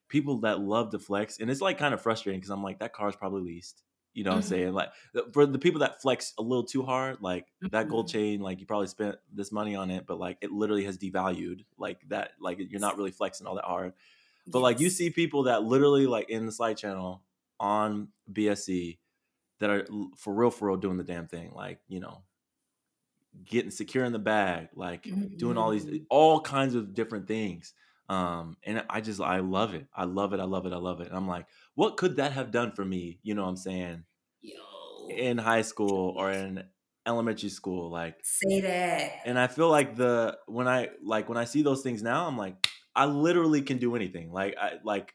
people 0.09 0.41
that 0.41 0.61
love 0.61 0.91
to 0.91 0.99
flex, 0.99 1.39
and 1.39 1.51
it's 1.51 1.61
like 1.61 1.79
kind 1.79 1.95
of 1.95 2.01
frustrating 2.01 2.41
because 2.41 2.51
I'm 2.51 2.62
like 2.62 2.81
that 2.81 2.93
car's 2.93 3.16
probably 3.16 3.43
leased. 3.43 3.83
You 4.14 4.25
know 4.25 4.31
what 4.31 4.45
mm-hmm. 4.45 4.55
I'm 4.55 4.61
saying? 4.61 4.73
Like 4.73 4.91
for 5.33 5.47
the 5.47 5.59
people 5.59 5.81
that 5.81 6.03
flex 6.03 6.33
a 6.39 6.43
little 6.43 6.64
too 6.64 6.83
hard, 6.83 7.19
like 7.21 7.45
mm-hmm. 7.62 7.69
that 7.69 7.89
gold 7.89 8.07
mm-hmm. 8.07 8.19
chain, 8.19 8.41
like 8.41 8.61
you 8.61 8.66
probably 8.66 8.89
spent 8.89 9.16
this 9.33 9.53
money 9.53 9.77
on 9.77 9.91
it, 9.91 10.07
but 10.07 10.19
like 10.19 10.39
it 10.41 10.51
literally 10.51 10.85
has 10.85 10.99
devalued. 10.99 11.64
Like 11.79 12.01
that, 12.09 12.33
like 12.41 12.59
you're 12.59 12.81
not 12.81 12.97
really 12.97 13.12
flexing 13.12 13.47
all 13.47 13.55
that 13.55 13.64
hard. 13.64 13.93
But 14.47 14.59
yes. 14.59 14.62
like 14.64 14.81
you 14.81 14.91
see 14.91 15.11
people 15.11 15.45
that 15.45 15.62
literally 15.62 16.07
like 16.07 16.31
in 16.31 16.47
the 16.47 16.53
slide 16.53 16.79
channel 16.79 17.23
on 17.61 18.09
BSC 18.33 18.99
that 19.61 19.71
are 19.71 19.87
for 20.16 20.35
real, 20.35 20.51
for 20.51 20.69
real 20.69 20.77
doing 20.77 20.97
the 20.97 21.05
damn 21.05 21.29
thing. 21.29 21.53
Like, 21.55 21.79
you 21.87 22.01
know, 22.01 22.23
getting 23.45 23.70
secure 23.70 24.05
in 24.05 24.12
the 24.12 24.18
bag, 24.18 24.68
like 24.74 25.05
mm-hmm. 25.05 25.36
doing 25.36 25.57
all 25.59 25.70
these, 25.70 25.84
mm-hmm. 25.84 26.05
all 26.11 26.41
kinds 26.41 26.74
of 26.74 26.95
different 26.95 27.28
things. 27.28 27.74
Um, 28.09 28.57
and 28.64 28.84
I 28.89 29.01
just, 29.01 29.20
I 29.20 29.41
love 29.41 29.74
it. 29.74 29.86
I 29.95 30.05
love 30.05 30.32
it. 30.32 30.41
I 30.41 30.45
love 30.45 30.66
it. 30.66 30.72
I 30.72 30.78
love 30.78 31.01
it. 31.01 31.09
And 31.09 31.16
I'm 31.16 31.28
like, 31.28 31.47
what 31.74 31.97
could 31.97 32.16
that 32.16 32.32
have 32.32 32.51
done 32.51 32.72
for 32.72 32.84
me? 32.84 33.18
You 33.22 33.34
know 33.34 33.43
what 33.43 33.51
I'm 33.51 33.57
saying? 33.57 34.05
Yo. 34.41 34.55
In 35.11 35.39
high 35.39 35.62
school 35.62 36.14
or 36.16 36.30
in 36.30 36.64
elementary 37.07 37.51
school, 37.51 37.91
like 37.91 38.16
say 38.22 38.61
that. 38.61 39.12
And 39.24 39.39
I 39.39 39.47
feel 39.47 39.68
like 39.68 39.97
the, 39.97 40.39
when 40.47 40.68
I, 40.68 40.89
like, 41.03 41.28
when 41.28 41.39
I 41.39 41.45
see 41.45 41.62
those 41.62 41.82
things 41.82 42.03
now, 42.03 42.26
I'm 42.26 42.36
like, 42.39 42.66
I 42.99 43.05
literally 43.05 43.62
can 43.62 43.78
do 43.78 43.95
anything. 43.95 44.32
Like 44.32 44.57
I 44.61 44.72
like 44.82 45.14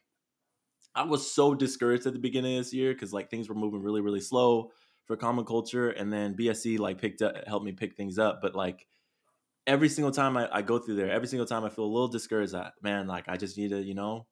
I 0.94 1.04
was 1.04 1.30
so 1.30 1.54
discouraged 1.54 2.06
at 2.06 2.14
the 2.14 2.18
beginning 2.18 2.56
of 2.56 2.64
this 2.64 2.72
year 2.72 2.94
because 2.94 3.12
like 3.12 3.28
things 3.28 3.46
were 3.46 3.54
moving 3.54 3.82
really, 3.82 4.00
really 4.00 4.22
slow. 4.22 4.70
For 5.06 5.16
common 5.16 5.44
culture, 5.44 5.90
and 5.90 6.12
then 6.12 6.34
BSC 6.34 6.78
like 6.78 7.00
picked 7.00 7.22
up 7.22 7.34
helped 7.46 7.64
me 7.64 7.72
pick 7.72 7.96
things 7.96 8.18
up. 8.18 8.40
But 8.42 8.54
like 8.54 8.86
every 9.66 9.88
single 9.88 10.12
time 10.12 10.36
I, 10.36 10.48
I 10.52 10.62
go 10.62 10.78
through 10.78 10.96
there, 10.96 11.10
every 11.10 11.28
single 11.28 11.46
time 11.46 11.64
I 11.64 11.70
feel 11.70 11.84
a 11.84 11.86
little 11.86 12.08
discouraged. 12.08 12.52
That 12.52 12.74
man, 12.82 13.06
like 13.06 13.28
I 13.28 13.36
just 13.36 13.56
need 13.56 13.70
to, 13.70 13.82
you 13.82 13.94
know, 13.94 14.26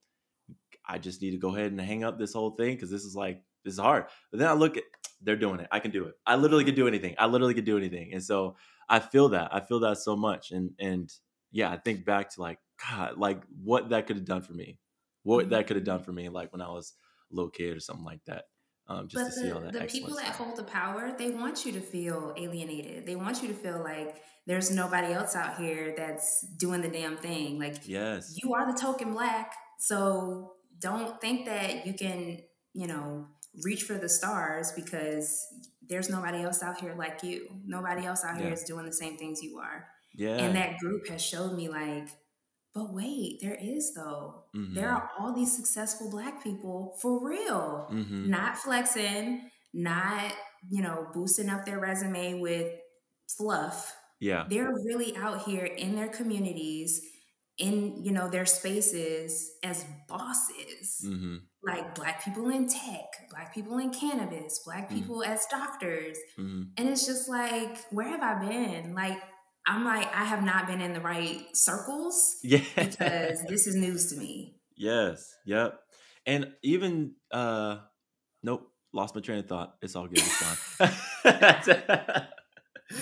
I 0.87 0.99
just 0.99 1.23
need 1.23 1.33
to 1.33 1.39
go 1.39 1.55
ahead 1.55 1.71
and 1.71 1.81
hang 1.81 2.05
up 2.05 2.19
this 2.19 2.33
whole 2.33 2.51
thing 2.51 2.75
because 2.75 2.91
this 2.91 3.05
is 3.05 3.15
like 3.15 3.43
this 3.65 3.75
is 3.75 3.81
hard. 3.81 4.07
But 4.31 4.41
then 4.41 4.49
I 4.49 4.53
look 4.53 4.77
at 4.77 4.85
they're 5.23 5.37
doing 5.37 5.61
it. 5.61 5.69
I 5.71 5.79
can 5.79 5.93
do 5.93 6.07
it. 6.07 6.15
I 6.27 6.37
literally 6.37 6.65
could 6.65 6.75
do 6.75 6.89
anything. 6.89 7.15
I 7.19 7.27
literally 7.27 7.55
could 7.55 7.65
do 7.65 7.79
anything. 7.79 8.13
And 8.13 8.23
so 8.23 8.57
I 8.89 8.99
feel 8.99 9.29
that. 9.31 9.55
I 9.55 9.61
feel 9.61 9.81
that 9.81 9.99
so 9.99 10.17
much. 10.17 10.51
And 10.51 10.71
and 10.79 11.11
yeah, 11.51 11.71
I 11.71 11.77
think 11.77 12.05
back 12.05 12.31
to 12.31 12.41
like 12.41 12.59
God, 12.91 13.19
like 13.19 13.43
what 13.63 13.91
that 13.91 14.07
could 14.07 14.17
have 14.17 14.25
done 14.25 14.43
for 14.43 14.55
me. 14.55 14.79
What 15.23 15.43
mm-hmm. 15.43 15.51
that 15.51 15.67
could 15.67 15.77
have 15.77 15.85
done 15.85 16.03
for 16.03 16.13
me, 16.13 16.29
like 16.29 16.53
when 16.53 16.63
I 16.63 16.69
was 16.69 16.95
a 17.31 17.37
little 17.37 17.51
kid 17.51 17.77
or 17.77 17.81
something 17.81 18.05
like 18.05 18.25
that. 18.27 18.45
Um, 18.89 19.09
just 19.09 19.15
but 19.15 19.35
to 19.35 19.41
the, 19.41 19.47
see 19.47 19.53
all 19.53 19.61
that. 19.61 19.73
The 19.73 19.81
people 19.81 20.15
that 20.17 20.27
hold 20.27 20.57
the 20.57 20.65
power, 20.65 21.15
they 21.17 21.31
want 21.31 21.65
you 21.65 21.73
to 21.73 21.81
feel 21.81 22.35
alienated. 22.37 23.07
They 23.07 23.17
want 23.17 23.43
you 23.43 23.49
to 23.49 23.55
feel 23.55 23.83
like 23.83 24.17
there's 24.47 24.71
nobody 24.71 25.13
else 25.13 25.37
out 25.37 25.57
here 25.57 25.95
that's 25.97 26.43
doing 26.59 26.83
the 26.83 26.89
damn 26.89 27.17
thing. 27.17 27.59
Like, 27.59 27.77
yes, 27.87 28.37
you 28.43 28.55
are 28.55 28.71
the 28.71 28.79
token 28.79 29.13
black. 29.13 29.55
So 29.79 30.55
don't 30.81 31.21
think 31.21 31.47
that 31.47 31.87
you 31.87 31.95
can, 31.95 32.41
you 32.75 32.87
know, 32.87 33.27
reach 33.63 33.85
for 33.85 33.95
the 33.95 34.09
stars 34.09 34.73
because 34.73 35.47
there's 35.89 36.11
nobody 36.11 36.43
else 36.43 36.63
out 36.63 36.81
here 36.81 36.95
like 36.97 37.23
you. 37.23 37.49
Nobody 37.65 38.05
else 38.05 38.25
out 38.25 38.37
yeah. 38.37 38.45
here 38.45 38.53
is 38.53 38.65
doing 38.65 38.87
the 38.87 38.93
same 38.93 39.17
things 39.17 39.43
you 39.43 39.59
are. 39.59 39.87
Yeah. 40.15 40.37
And 40.37 40.57
that 40.57 40.79
group 40.79 41.09
has 41.09 41.23
showed 41.23 41.55
me 41.55 41.69
like, 41.69 42.09
but 42.75 42.93
wait, 42.93 43.39
there 43.43 43.59
is 43.61 43.93
though. 43.95 44.45
Mm-hmm. 44.57 44.75
There 44.75 44.91
are 44.91 45.11
all 45.19 45.35
these 45.35 45.55
successful 45.55 46.11
black 46.11 46.43
people 46.43 46.97
for 47.01 47.27
real. 47.27 47.89
Mm-hmm. 47.93 48.31
Not 48.31 48.57
flexing, 48.57 49.51
not, 49.75 50.33
you 50.71 50.83
know, 50.83 51.09
boosting 51.13 51.51
up 51.51 51.67
their 51.67 51.79
resume 51.79 52.41
with 52.41 52.73
fluff. 53.37 53.95
Yeah. 54.21 54.45
They're 54.49 54.73
really 54.73 55.17
out 55.17 55.43
here 55.43 55.65
in 55.65 55.97
their 55.97 56.09
communities, 56.09 57.01
in, 57.59 58.03
you 58.03 58.13
know, 58.13 58.29
their 58.29 58.47
spaces 58.47 59.51
as 59.63 59.85
bosses. 60.09 61.05
Mm-hmm. 61.05 61.37
Like 61.65 61.95
black 61.95 62.25
people 62.25 62.49
in 62.49 62.69
tech, 62.69 63.05
black 63.31 63.55
people 63.55 63.79
in 63.79 63.91
cannabis, 63.91 64.61
black 64.65 64.89
mm-hmm. 64.89 64.99
people 64.99 65.23
as 65.23 65.47
doctors. 65.51 66.17
Mm-hmm. 66.39 66.63
And 66.77 66.89
it's 66.89 67.07
just 67.07 67.29
like, 67.29 67.79
where 67.91 68.09
have 68.09 68.23
I 68.23 68.49
been? 68.49 68.95
Like, 68.95 69.19
I'm 69.67 69.85
like, 69.85 70.13
I 70.15 70.25
have 70.25 70.43
not 70.43 70.67
been 70.67 70.81
in 70.81 70.93
the 70.93 71.01
right 71.01 71.47
circles. 71.55 72.39
Yeah. 72.43 72.61
Because 72.75 73.45
this 73.45 73.67
is 73.67 73.77
news 73.77 74.11
to 74.11 74.17
me. 74.17 74.57
Yes. 74.77 75.35
Yep. 75.47 75.79
And 76.27 76.53
even 76.63 77.15
uh 77.31 77.79
nope, 78.43 78.71
lost 78.93 79.15
my 79.15 79.21
train 79.21 79.39
of 79.39 79.47
thought. 79.47 79.77
It's 79.83 79.97
all 79.97 80.07
good. 80.07 80.19
It's 80.19 81.67
gone. 81.67 82.27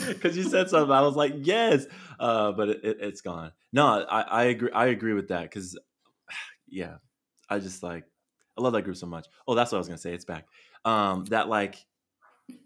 Because 0.07 0.37
you 0.37 0.45
said 0.45 0.71
something, 0.71 0.93
I 0.93 1.01
was 1.01 1.17
like, 1.17 1.35
yes, 1.39 1.87
uh, 2.19 2.53
but 2.53 2.69
it, 2.69 2.81
it, 2.85 3.03
has 3.03 3.23
gone. 3.23 3.51
No, 3.73 3.87
I, 3.87 4.21
I 4.21 4.43
agree. 4.45 4.71
I 4.73 4.87
agree 4.87 5.15
with 5.15 5.29
that 5.29 5.43
because, 5.43 5.77
yeah, 6.69 6.97
I 7.49 7.59
just 7.59 7.83
like 7.83 8.05
I 8.57 8.63
love 8.63 8.73
that 8.75 8.83
group 8.83 8.97
so 8.97 9.07
much. 9.07 9.27
Oh, 9.49 9.55
that's 9.55 9.73
what 9.73 9.79
I 9.79 9.81
was 9.81 9.89
gonna 9.89 9.99
say. 9.99 10.15
It's 10.15 10.25
back. 10.25 10.47
Um, 10.85 11.25
that 11.27 11.49
like 11.49 11.85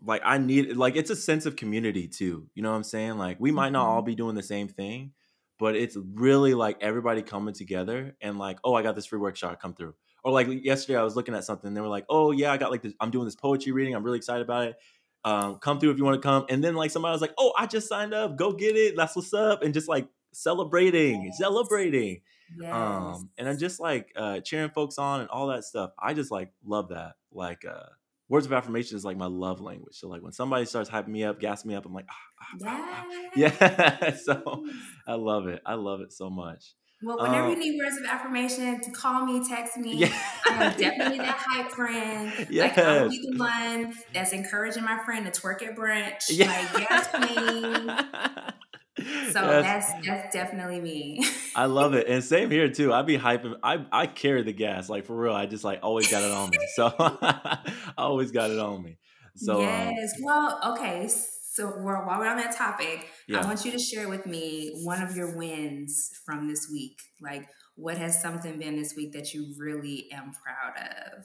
like 0.05 0.23
I 0.25 0.39
need 0.39 0.77
like 0.77 0.97
it's 0.97 1.11
a 1.11 1.17
sense 1.17 1.47
of 1.47 1.57
community 1.57 2.09
too. 2.09 2.49
You 2.55 2.63
know 2.63 2.71
what 2.71 2.77
I'm 2.77 2.85
saying? 2.85 3.19
Like 3.19 3.39
we 3.41 3.53
might 3.53 3.73
not 3.73 3.87
all 3.87 3.99
mm-hmm. 3.99 4.07
be 4.07 4.15
doing 4.15 4.35
the 4.35 4.43
same 4.43 4.69
thing, 4.69 5.13
but 5.59 5.77
it's 5.77 5.97
really 6.15 6.55
like 6.55 6.79
everybody 6.81 7.23
coming 7.23 7.55
together 7.55 8.17
and 8.21 8.39
like, 8.39 8.59
oh, 8.65 8.75
I 8.75 8.83
got 8.83 8.95
this 8.95 9.07
free 9.07 9.19
workshop, 9.19 9.61
come 9.61 9.75
through. 9.75 9.95
Or 10.25 10.33
like 10.33 10.49
yesterday, 10.65 10.99
I 10.99 11.03
was 11.03 11.17
looking 11.17 11.35
at 11.35 11.45
something. 11.45 11.69
And 11.69 11.77
they 11.77 11.83
were 11.83 11.89
like, 11.89 12.07
"Oh 12.09 12.31
yeah, 12.31 12.51
I 12.51 12.57
got 12.57 12.71
like 12.71 12.83
this. 12.83 12.95
I'm 12.99 13.11
doing 13.11 13.27
this 13.27 13.37
poetry 13.37 13.73
reading. 13.73 13.95
I'm 13.95 14.03
really 14.03 14.17
excited 14.17 14.43
about 14.43 14.69
it. 14.69 14.77
Um, 15.23 15.57
come 15.57 15.79
through 15.79 15.91
if 15.91 15.99
you 15.99 16.05
want 16.05 16.21
to 16.21 16.27
come." 16.27 16.47
And 16.49 16.65
then 16.65 16.75
like 16.75 16.91
somebody 16.91 17.13
was 17.13 17.21
like, 17.21 17.35
"Oh, 17.37 17.53
I 17.59 17.67
just 17.67 17.89
signed 17.89 18.15
up. 18.15 18.37
Go 18.37 18.53
get 18.53 18.75
it. 18.75 18.97
That's 18.97 19.15
what's 19.15 19.35
up." 19.35 19.63
And 19.63 19.75
just 19.75 19.87
like 19.87 20.09
celebrating, 20.33 21.31
celebrating. 21.37 22.23
Yes. 22.59 22.73
Um, 22.73 23.31
and 23.37 23.49
I'm 23.49 23.59
just 23.59 23.81
like 23.81 24.13
uh, 24.17 24.41
cheering 24.41 24.71
folks 24.71 24.97
on 24.97 25.21
and 25.21 25.29
all 25.29 25.49
that 25.49 25.65
stuff. 25.65 25.91
I 25.99 26.15
just 26.15 26.31
like 26.31 26.53
love 26.65 26.89
that. 26.89 27.17
Like 27.31 27.65
uh, 27.65 27.89
words 28.29 28.47
of 28.47 28.53
affirmation 28.53 28.97
is 28.97 29.05
like 29.05 29.17
my 29.17 29.27
love 29.27 29.61
language. 29.61 29.97
So 29.97 30.09
like 30.09 30.23
when 30.23 30.33
somebody 30.33 30.65
starts 30.65 30.91
hyping 30.91 31.09
me 31.09 31.25
up, 31.25 31.41
gassing 31.41 31.69
me 31.69 31.75
up, 31.75 31.87
I'm 31.87 31.93
like, 31.93 32.07
ah, 32.11 32.47
ah, 32.67 33.05
ah, 33.07 33.07
yeah. 33.37 34.15
so 34.23 34.65
I 35.07 35.15
love 35.15 35.47
it. 35.47 35.61
I 35.67 35.75
love 35.75 36.01
it 36.01 36.13
so 36.13 36.31
much. 36.31 36.75
Well, 37.03 37.19
whenever 37.19 37.49
um, 37.49 37.51
you 37.51 37.59
need 37.59 37.79
words 37.79 37.99
of 37.99 38.07
affirmation, 38.07 38.81
to 38.81 38.91
call 38.91 39.27
me, 39.27 39.47
text 39.47 39.77
me. 39.77 39.95
Yeah. 39.95 40.23
I'm 40.47 40.79
definitely 40.79 41.19
that 41.19 41.37
hype 41.39 41.71
friend. 41.73 42.33
Yes. 42.49 42.65
Like 42.77 42.79
I'll 42.79 43.11
be 43.11 43.19
the 43.19 43.37
one 43.37 43.95
that's 44.15 44.33
encouraging 44.33 44.85
my 44.85 45.05
friend 45.05 45.31
to 45.31 45.41
twerk 45.41 45.63
at 45.63 45.77
brunch. 45.77 46.31
Yeah. 46.31 46.47
Like, 46.73 46.89
yes, 46.91 47.09
queen. 47.09 48.55
So 48.97 49.05
yes. 49.05 49.91
that's 49.91 50.07
that's 50.07 50.33
definitely 50.33 50.81
me. 50.81 51.27
I 51.57 51.67
love 51.67 51.95
it, 51.95 52.07
and 52.07 52.23
same 52.23 52.51
here 52.51 52.69
too. 52.69 52.93
I 52.93 53.03
be 53.03 53.19
hyping. 53.19 53.57
I 53.63 53.85
I 53.91 54.07
carry 54.07 54.43
the 54.43 54.53
gas 54.53 54.89
like 54.89 55.05
for 55.05 55.17
real. 55.17 55.33
I 55.33 55.47
just 55.47 55.65
like 55.65 55.81
always 55.83 56.09
got 56.11 56.23
it 56.23 56.31
on 56.31 56.51
me. 56.51 56.59
So 56.77 56.95
I 56.99 57.73
always 57.99 58.31
got 58.31 58.51
it 58.51 58.59
on 58.59 58.83
me. 58.83 58.99
So 59.37 59.57
um 59.57 59.61
yes. 59.63 60.13
Um, 60.19 60.25
well, 60.25 60.61
okay. 60.73 61.09
So 61.09 61.69
while 61.69 62.19
we're 62.19 62.29
on 62.29 62.37
that 62.37 62.57
topic, 62.57 63.09
yeah. 63.29 63.41
I 63.41 63.47
want 63.47 63.65
you 63.65 63.73
to 63.73 63.79
share 63.79 64.09
with 64.09 64.27
me 64.27 64.81
one 64.85 65.03
of 65.03 65.17
your 65.17 65.37
wins 65.37 66.11
from 66.25 66.49
this 66.49 66.69
week. 66.73 66.99
Like, 67.21 67.49
what 67.77 67.99
has 67.99 68.21
something 68.21 68.59
been 68.59 68.77
this 68.77 68.95
week 68.97 69.13
that 69.13 69.35
you 69.35 69.55
really 69.59 70.09
am 70.13 70.33
proud 70.33 70.77
of? 70.77 71.25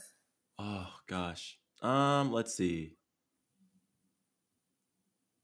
Oh 0.57 0.88
gosh. 1.07 1.57
Um, 1.82 2.32
let's 2.32 2.55
see. 2.55 2.95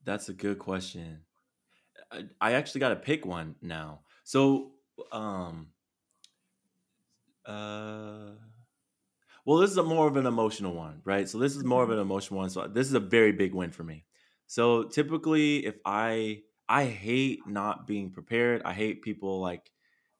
That's 0.04 0.28
a 0.28 0.32
good 0.32 0.58
question. 0.58 1.22
I 2.40 2.52
actually 2.52 2.80
got 2.80 2.90
to 2.90 2.96
pick 2.96 3.24
one 3.26 3.54
now. 3.62 4.00
So, 4.24 4.72
um, 5.12 5.68
uh, 7.44 8.32
well, 9.44 9.58
this 9.58 9.70
is 9.70 9.76
a 9.76 9.82
more 9.82 10.08
of 10.08 10.16
an 10.16 10.26
emotional 10.26 10.74
one, 10.74 11.00
right? 11.04 11.28
So 11.28 11.38
this 11.38 11.54
is 11.54 11.64
more 11.64 11.82
of 11.82 11.90
an 11.90 11.96
mm-hmm. 11.96 12.02
emotional 12.02 12.40
one. 12.40 12.50
So 12.50 12.66
this 12.66 12.88
is 12.88 12.94
a 12.94 13.00
very 13.00 13.32
big 13.32 13.54
win 13.54 13.70
for 13.70 13.84
me. 13.84 14.04
So 14.46 14.84
typically, 14.84 15.64
if 15.64 15.76
I 15.84 16.42
I 16.68 16.84
hate 16.84 17.46
not 17.46 17.86
being 17.86 18.10
prepared, 18.10 18.62
I 18.64 18.72
hate 18.72 19.02
people 19.02 19.40
like 19.40 19.70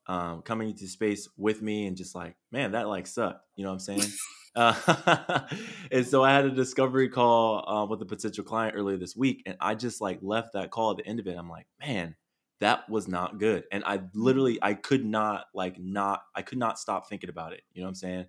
um, 0.06 0.42
coming 0.42 0.70
into 0.70 0.86
space 0.86 1.28
with 1.36 1.60
me 1.60 1.86
and 1.86 1.96
just 1.96 2.14
like, 2.14 2.36
man, 2.52 2.72
that 2.72 2.88
like 2.88 3.06
sucked. 3.06 3.42
You 3.56 3.64
know 3.64 3.70
what 3.70 3.74
I'm 3.74 3.80
saying? 3.98 4.12
Uh, 4.56 5.42
and 5.92 6.06
so 6.06 6.24
I 6.24 6.32
had 6.32 6.46
a 6.46 6.50
discovery 6.50 7.08
call 7.08 7.68
uh, 7.68 7.86
with 7.86 8.00
a 8.02 8.06
potential 8.06 8.42
client 8.42 8.74
earlier 8.76 8.96
this 8.96 9.14
week, 9.14 9.42
and 9.46 9.56
I 9.60 9.74
just 9.74 10.00
like 10.00 10.18
left 10.22 10.54
that 10.54 10.70
call 10.70 10.90
at 10.92 10.96
the 10.96 11.06
end 11.06 11.20
of 11.20 11.26
it. 11.26 11.36
I'm 11.36 11.50
like, 11.50 11.66
man, 11.78 12.16
that 12.60 12.88
was 12.88 13.06
not 13.06 13.38
good, 13.38 13.64
and 13.70 13.84
I 13.84 14.00
literally 14.14 14.58
I 14.62 14.74
could 14.74 15.04
not 15.04 15.44
like 15.54 15.78
not 15.78 16.22
I 16.34 16.42
could 16.42 16.58
not 16.58 16.78
stop 16.78 17.08
thinking 17.08 17.30
about 17.30 17.52
it. 17.52 17.60
You 17.72 17.82
know 17.82 17.86
what 17.86 17.90
I'm 17.90 17.94
saying? 17.96 18.26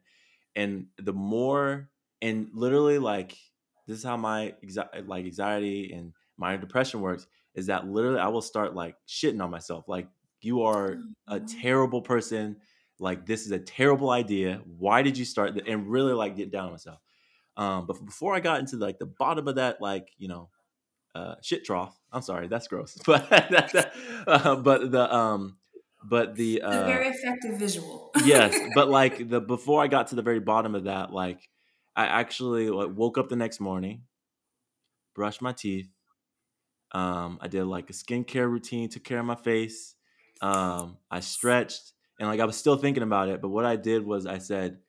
And 0.55 0.87
the 0.97 1.13
more 1.13 1.89
and 2.21 2.49
literally 2.53 2.99
like 2.99 3.37
this 3.87 3.97
is 3.97 4.03
how 4.03 4.17
my 4.17 4.53
like 5.05 5.25
anxiety 5.25 5.93
and 5.93 6.13
my 6.37 6.57
depression 6.57 7.01
works 7.01 7.27
is 7.55 7.67
that 7.67 7.87
literally 7.87 8.19
I 8.19 8.27
will 8.27 8.41
start 8.41 8.75
like 8.75 8.95
shitting 9.07 9.41
on 9.41 9.49
myself 9.49 9.87
like 9.87 10.07
you 10.41 10.63
are 10.63 10.97
a 11.27 11.39
mm-hmm. 11.39 11.61
terrible 11.61 12.01
person 12.01 12.57
like 12.99 13.25
this 13.25 13.45
is 13.45 13.51
a 13.51 13.59
terrible 13.59 14.09
idea. 14.09 14.61
Why 14.77 15.01
did 15.01 15.17
you 15.17 15.25
start 15.25 15.55
that 15.55 15.67
and 15.67 15.87
really 15.87 16.13
like 16.13 16.35
get 16.35 16.51
down 16.51 16.65
on 16.65 16.71
myself. 16.71 16.99
Um 17.55 17.85
but 17.87 18.03
before 18.05 18.35
i 18.35 18.39
got 18.39 18.59
into 18.59 18.77
like 18.77 18.99
the 18.99 19.05
bottom 19.05 19.47
of 19.47 19.55
that 19.55 19.81
like 19.81 20.09
you 20.17 20.27
know 20.27 20.49
uh 21.15 21.35
shit 21.41 21.65
trough 21.65 21.99
i'm 22.11 22.21
sorry 22.21 22.47
that's 22.47 22.67
gross 22.67 22.97
but 23.05 23.27
uh, 24.27 24.55
but 24.55 24.91
the 24.91 25.15
um 25.15 25.57
but 26.03 26.35
the 26.35 26.61
uh 26.61 26.85
very 26.85 27.07
effective 27.07 27.57
visual. 27.57 28.11
Yes 28.23 28.55
but 28.75 28.89
like 28.89 29.27
the 29.29 29.41
before 29.41 29.81
i 29.83 29.87
got 29.87 30.07
to 30.07 30.15
the 30.15 30.21
very 30.21 30.39
bottom 30.39 30.75
of 30.75 30.83
that 30.83 31.11
like 31.11 31.49
i 31.95 32.05
actually 32.05 32.69
like 32.69 32.89
woke 32.93 33.17
up 33.17 33.29
the 33.29 33.35
next 33.35 33.59
morning 33.59 34.03
brushed 35.15 35.41
my 35.41 35.51
teeth 35.51 35.89
um 36.91 37.39
i 37.41 37.47
did 37.47 37.65
like 37.65 37.89
a 37.89 37.93
skincare 37.93 38.49
routine 38.49 38.87
took 38.87 39.03
care 39.03 39.19
of 39.19 39.25
my 39.25 39.35
face 39.35 39.95
um 40.41 40.97
i 41.09 41.19
stretched 41.19 41.93
and 42.19 42.27
like 42.27 42.39
I 42.39 42.45
was 42.45 42.57
still 42.57 42.77
thinking 42.77 43.03
about 43.03 43.29
it. 43.29 43.41
But 43.41 43.49
what 43.49 43.65
I 43.65 43.75
did 43.75 44.05
was 44.05 44.25
I 44.25 44.39
said, 44.39 44.79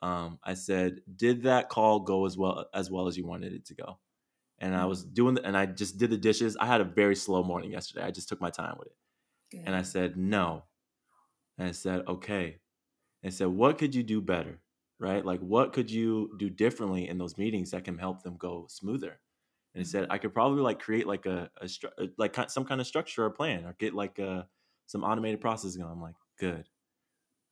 um, 0.00 0.38
I 0.42 0.54
said, 0.54 1.00
did 1.16 1.42
that 1.42 1.68
call 1.68 2.00
go 2.00 2.24
as 2.24 2.36
well 2.36 2.66
as 2.72 2.90
well 2.90 3.08
as 3.08 3.16
you 3.16 3.26
wanted 3.26 3.52
it 3.52 3.66
to 3.66 3.74
go? 3.74 3.98
And 4.58 4.74
I 4.74 4.86
was 4.86 5.04
mm. 5.04 5.14
doing, 5.14 5.34
the, 5.34 5.44
and 5.44 5.56
I 5.56 5.66
just 5.66 5.98
did 5.98 6.10
the 6.10 6.16
dishes. 6.16 6.56
I 6.58 6.66
had 6.66 6.80
a 6.80 6.84
very 6.84 7.16
slow 7.16 7.42
morning 7.42 7.72
yesterday. 7.72 8.04
I 8.04 8.10
just 8.10 8.28
took 8.28 8.40
my 8.40 8.50
time 8.50 8.76
with 8.78 8.88
it, 8.88 8.96
Good. 9.50 9.62
and 9.66 9.76
I 9.76 9.82
said 9.82 10.16
no. 10.16 10.64
And 11.58 11.68
I 11.68 11.72
said 11.72 12.04
okay. 12.06 12.58
And 13.22 13.32
I 13.32 13.34
said, 13.34 13.48
what 13.48 13.78
could 13.78 13.94
you 13.94 14.02
do 14.02 14.20
better? 14.20 14.60
Right? 15.00 15.24
Like, 15.24 15.40
what 15.40 15.72
could 15.72 15.90
you 15.90 16.30
do 16.38 16.50
differently 16.50 17.08
in 17.08 17.18
those 17.18 17.38
meetings 17.38 17.70
that 17.70 17.84
can 17.84 17.98
help 17.98 18.22
them 18.22 18.36
go 18.36 18.66
smoother? 18.68 19.20
And 19.74 19.84
he 19.84 19.84
said, 19.84 20.06
I 20.10 20.18
could 20.18 20.34
probably 20.34 20.62
like 20.62 20.80
create 20.80 21.06
like 21.06 21.26
a, 21.26 21.50
a 21.60 21.66
stru- 21.66 22.10
like 22.16 22.36
some 22.50 22.64
kind 22.64 22.80
of 22.80 22.86
structure 22.86 23.24
or 23.24 23.30
plan, 23.30 23.64
or 23.64 23.74
get 23.78 23.94
like 23.94 24.18
a, 24.18 24.48
some 24.86 25.04
automated 25.04 25.40
process 25.40 25.76
going. 25.76 25.90
I'm 25.90 26.00
like, 26.00 26.14
good 26.38 26.64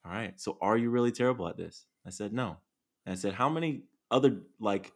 all 0.06 0.12
right, 0.12 0.40
so 0.40 0.56
are 0.60 0.76
you 0.76 0.90
really 0.90 1.10
terrible 1.10 1.48
at 1.48 1.56
this? 1.56 1.86
I 2.06 2.10
said, 2.10 2.32
no. 2.32 2.58
And 3.04 3.12
I 3.12 3.16
said, 3.16 3.34
how 3.34 3.48
many 3.48 3.82
other 4.10 4.38
like 4.60 4.92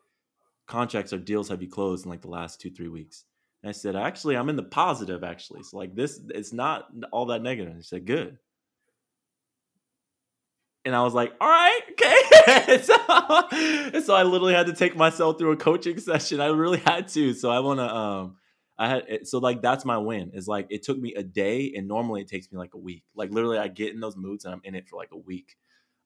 contracts 0.71 1.13
or 1.13 1.19
deals 1.19 1.49
have 1.49 1.61
you 1.61 1.69
closed 1.69 2.05
in 2.05 2.11
like 2.11 2.23
the 2.23 2.29
last 2.29 2.61
two 2.61 2.71
three 2.71 2.89
weeks?" 2.89 3.25
And 3.63 3.69
I 3.69 3.73
said, 3.73 3.97
"Actually, 3.97 4.37
I'm 4.37 4.49
in 4.49 4.57
the 4.57 4.63
positive. 4.63 5.23
Actually, 5.25 5.65
so 5.65 5.77
like 5.77 5.95
this, 5.95 6.21
it's 6.31 6.53
not 6.53 6.89
all 7.13 7.27
that 7.27 7.43
negative." 7.43 7.75
And 7.75 7.85
said, 7.85 8.07
"Good." 8.07 8.39
And 10.85 10.95
I 10.95 11.03
was 11.03 11.13
like, 11.13 11.33
"All 11.41 11.49
right, 11.49 11.81
okay." 11.91 12.79
so, 12.83 14.01
so 14.01 14.15
I 14.15 14.23
literally 14.23 14.55
had 14.55 14.67
to 14.67 14.73
take 14.73 14.97
myself 14.97 15.39
through 15.39 15.53
a 15.53 15.57
coaching 15.57 15.99
session. 15.99 16.41
I 16.41 16.47
really 16.47 16.79
had 16.79 17.09
to. 17.09 17.35
So 17.35 17.51
I 17.51 17.61
want 17.61 17.81
to 17.81 17.95
um 17.95 18.37
I 18.81 18.89
had 18.89 19.29
so 19.29 19.39
like 19.39 19.61
that's 19.61 19.85
my 19.85 19.99
win. 19.99 20.31
Is 20.33 20.49
like 20.49 20.67
it 20.71 20.83
took 20.83 20.99
me 20.99 21.13
a 21.15 21.23
day, 21.23 21.75
and 21.77 21.87
normally 21.87 22.23
it 22.23 22.29
takes 22.29 22.51
me 22.51 22.57
like 22.57 22.73
a 22.73 22.79
week. 22.79 23.05
Like 23.15 23.31
literally, 23.31 23.59
I 23.59 23.69
get 23.69 23.93
in 23.93 24.01
those 24.01 24.17
moods 24.17 24.47
and 24.47 24.55
I'm 24.55 24.63
in 24.65 24.75
it 24.75 24.89
for 24.89 24.97
like 24.97 25.11
a 25.13 25.19
week. 25.19 25.57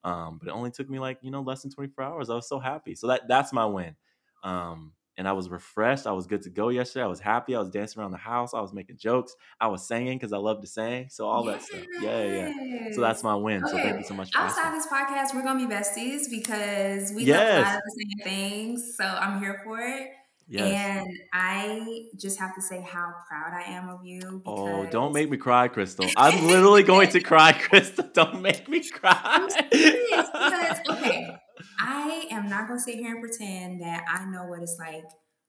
Um, 0.02 0.38
but 0.38 0.48
it 0.48 0.50
only 0.50 0.72
took 0.72 0.90
me 0.90 0.98
like 0.98 1.18
you 1.22 1.30
know 1.30 1.40
less 1.40 1.62
than 1.62 1.70
24 1.70 2.04
hours. 2.04 2.30
I 2.30 2.34
was 2.34 2.48
so 2.48 2.58
happy. 2.58 2.96
So 2.96 3.06
that 3.06 3.28
that's 3.28 3.52
my 3.52 3.64
win. 3.64 3.94
Um, 4.42 4.92
and 5.16 5.28
I 5.28 5.32
was 5.32 5.48
refreshed. 5.48 6.08
I 6.08 6.12
was 6.12 6.26
good 6.26 6.42
to 6.42 6.50
go 6.50 6.70
yesterday. 6.70 7.04
I 7.04 7.06
was 7.06 7.20
happy. 7.20 7.54
I 7.54 7.60
was 7.60 7.70
dancing 7.70 8.00
around 8.00 8.10
the 8.10 8.16
house. 8.16 8.54
I 8.54 8.60
was 8.60 8.72
making 8.72 8.96
jokes. 8.96 9.36
I 9.60 9.68
was 9.68 9.86
singing 9.86 10.18
because 10.18 10.32
I 10.32 10.38
love 10.38 10.60
to 10.62 10.66
sing. 10.66 11.06
So 11.10 11.28
all 11.28 11.44
yes. 11.46 11.68
that 11.68 11.78
stuff. 11.78 11.86
Yeah, 12.00 12.24
yeah. 12.24 12.88
So 12.92 13.00
that's 13.00 13.22
my 13.22 13.36
win. 13.36 13.62
Okay. 13.62 13.70
So 13.70 13.78
thank 13.78 13.98
you 13.98 14.04
so 14.04 14.14
much. 14.14 14.32
Outside 14.34 14.74
this 14.74 14.88
podcast, 14.88 15.32
we're 15.32 15.44
gonna 15.44 15.64
be 15.64 15.72
besties 15.72 16.28
because 16.28 17.12
we 17.12 17.22
yes. 17.22 17.38
love 17.38 17.58
a 17.58 17.68
lot 17.68 17.76
of 17.76 17.82
the 17.84 18.04
same 18.04 18.32
things. 18.32 18.96
So 18.96 19.04
I'm 19.04 19.38
here 19.38 19.60
for 19.62 19.78
it. 19.78 20.10
Yes. 20.46 21.06
And 21.06 21.18
I 21.32 22.06
just 22.16 22.38
have 22.38 22.54
to 22.54 22.62
say 22.62 22.80
how 22.80 23.12
proud 23.28 23.52
I 23.54 23.62
am 23.72 23.88
of 23.88 24.04
you. 24.04 24.42
Oh, 24.44 24.86
don't 24.86 25.12
make 25.12 25.30
me 25.30 25.36
cry, 25.36 25.68
Crystal. 25.68 26.06
I'm 26.16 26.46
literally 26.46 26.82
going 26.82 27.08
to 27.10 27.20
cry, 27.20 27.52
Crystal. 27.58 28.08
Don't 28.12 28.42
make 28.42 28.68
me 28.68 28.88
cry. 28.88 29.48
Because, 29.70 30.78
okay, 30.90 31.36
I 31.80 32.26
am 32.30 32.48
not 32.48 32.68
going 32.68 32.78
to 32.78 32.82
sit 32.82 32.96
here 32.96 33.12
and 33.12 33.20
pretend 33.20 33.80
that 33.80 34.04
I 34.08 34.24
know 34.26 34.44
what 34.44 34.62
it's 34.62 34.76
like 34.78 35.04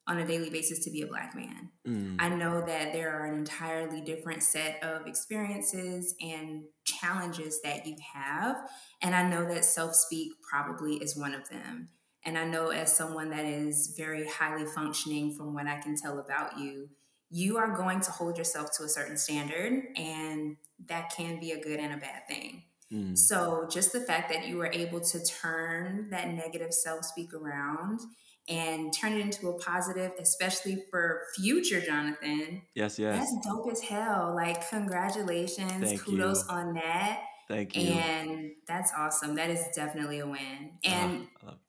on 0.07 0.19
a 0.19 0.27
daily 0.27 0.49
basis 0.51 0.83
to 0.85 0.91
be 0.91 1.01
a 1.01 1.07
black 1.07 1.35
man. 1.35 1.69
Mm. 1.87 2.17
I 2.19 2.29
know 2.29 2.63
that 2.65 2.93
there 2.93 3.11
are 3.11 3.25
an 3.25 3.39
entirely 3.39 4.01
different 4.01 4.43
set 4.43 4.83
of 4.83 5.07
experiences 5.07 6.13
and 6.21 6.63
challenges 6.83 7.59
that 7.63 7.87
you 7.87 7.95
have. 8.13 8.55
And 9.01 9.15
I 9.15 9.27
know 9.27 9.45
that 9.51 9.65
self 9.65 9.95
speak 9.95 10.33
probably 10.47 10.97
is 10.97 11.17
one 11.17 11.33
of 11.33 11.49
them. 11.49 11.89
And 12.25 12.37
I 12.37 12.45
know 12.45 12.69
as 12.69 12.95
someone 12.95 13.29
that 13.29 13.45
is 13.45 13.93
very 13.95 14.27
highly 14.27 14.65
functioning 14.65 15.35
from 15.35 15.53
what 15.53 15.67
I 15.67 15.79
can 15.79 15.95
tell 15.95 16.19
about 16.19 16.59
you, 16.59 16.89
you 17.29 17.57
are 17.57 17.75
going 17.75 18.01
to 18.01 18.11
hold 18.11 18.37
yourself 18.37 18.69
to 18.77 18.83
a 18.83 18.89
certain 18.89 19.17
standard, 19.17 19.83
and 19.95 20.57
that 20.87 21.11
can 21.15 21.39
be 21.39 21.51
a 21.51 21.61
good 21.61 21.79
and 21.79 21.93
a 21.93 21.97
bad 21.97 22.27
thing. 22.27 22.63
Mm. 22.91 23.17
So, 23.17 23.67
just 23.69 23.93
the 23.93 23.99
fact 23.99 24.31
that 24.31 24.47
you 24.47 24.57
were 24.57 24.71
able 24.71 25.01
to 25.01 25.23
turn 25.25 26.09
that 26.11 26.29
negative 26.29 26.73
self 26.73 27.03
speak 27.03 27.33
around 27.33 27.99
and 28.47 28.93
turn 28.93 29.13
it 29.13 29.21
into 29.21 29.49
a 29.49 29.59
positive, 29.59 30.11
especially 30.19 30.83
for 30.91 31.23
future 31.35 31.81
Jonathan. 31.81 32.61
Yes, 32.75 32.99
yes. 32.99 33.17
That's 33.17 33.47
dope 33.47 33.71
as 33.71 33.81
hell. 33.81 34.33
Like, 34.35 34.69
congratulations. 34.69 35.83
Thank 35.83 36.01
Kudos 36.01 36.47
you. 36.47 36.55
on 36.55 36.73
that. 36.75 37.21
Thank 37.47 37.75
you. 37.75 37.91
And 37.91 38.51
that's 38.67 38.91
awesome. 38.97 39.35
That 39.35 39.49
is 39.49 39.63
definitely 39.75 40.19
a 40.19 40.27
win. 40.27 40.71
Ah, 40.85 40.89
and 40.89 41.27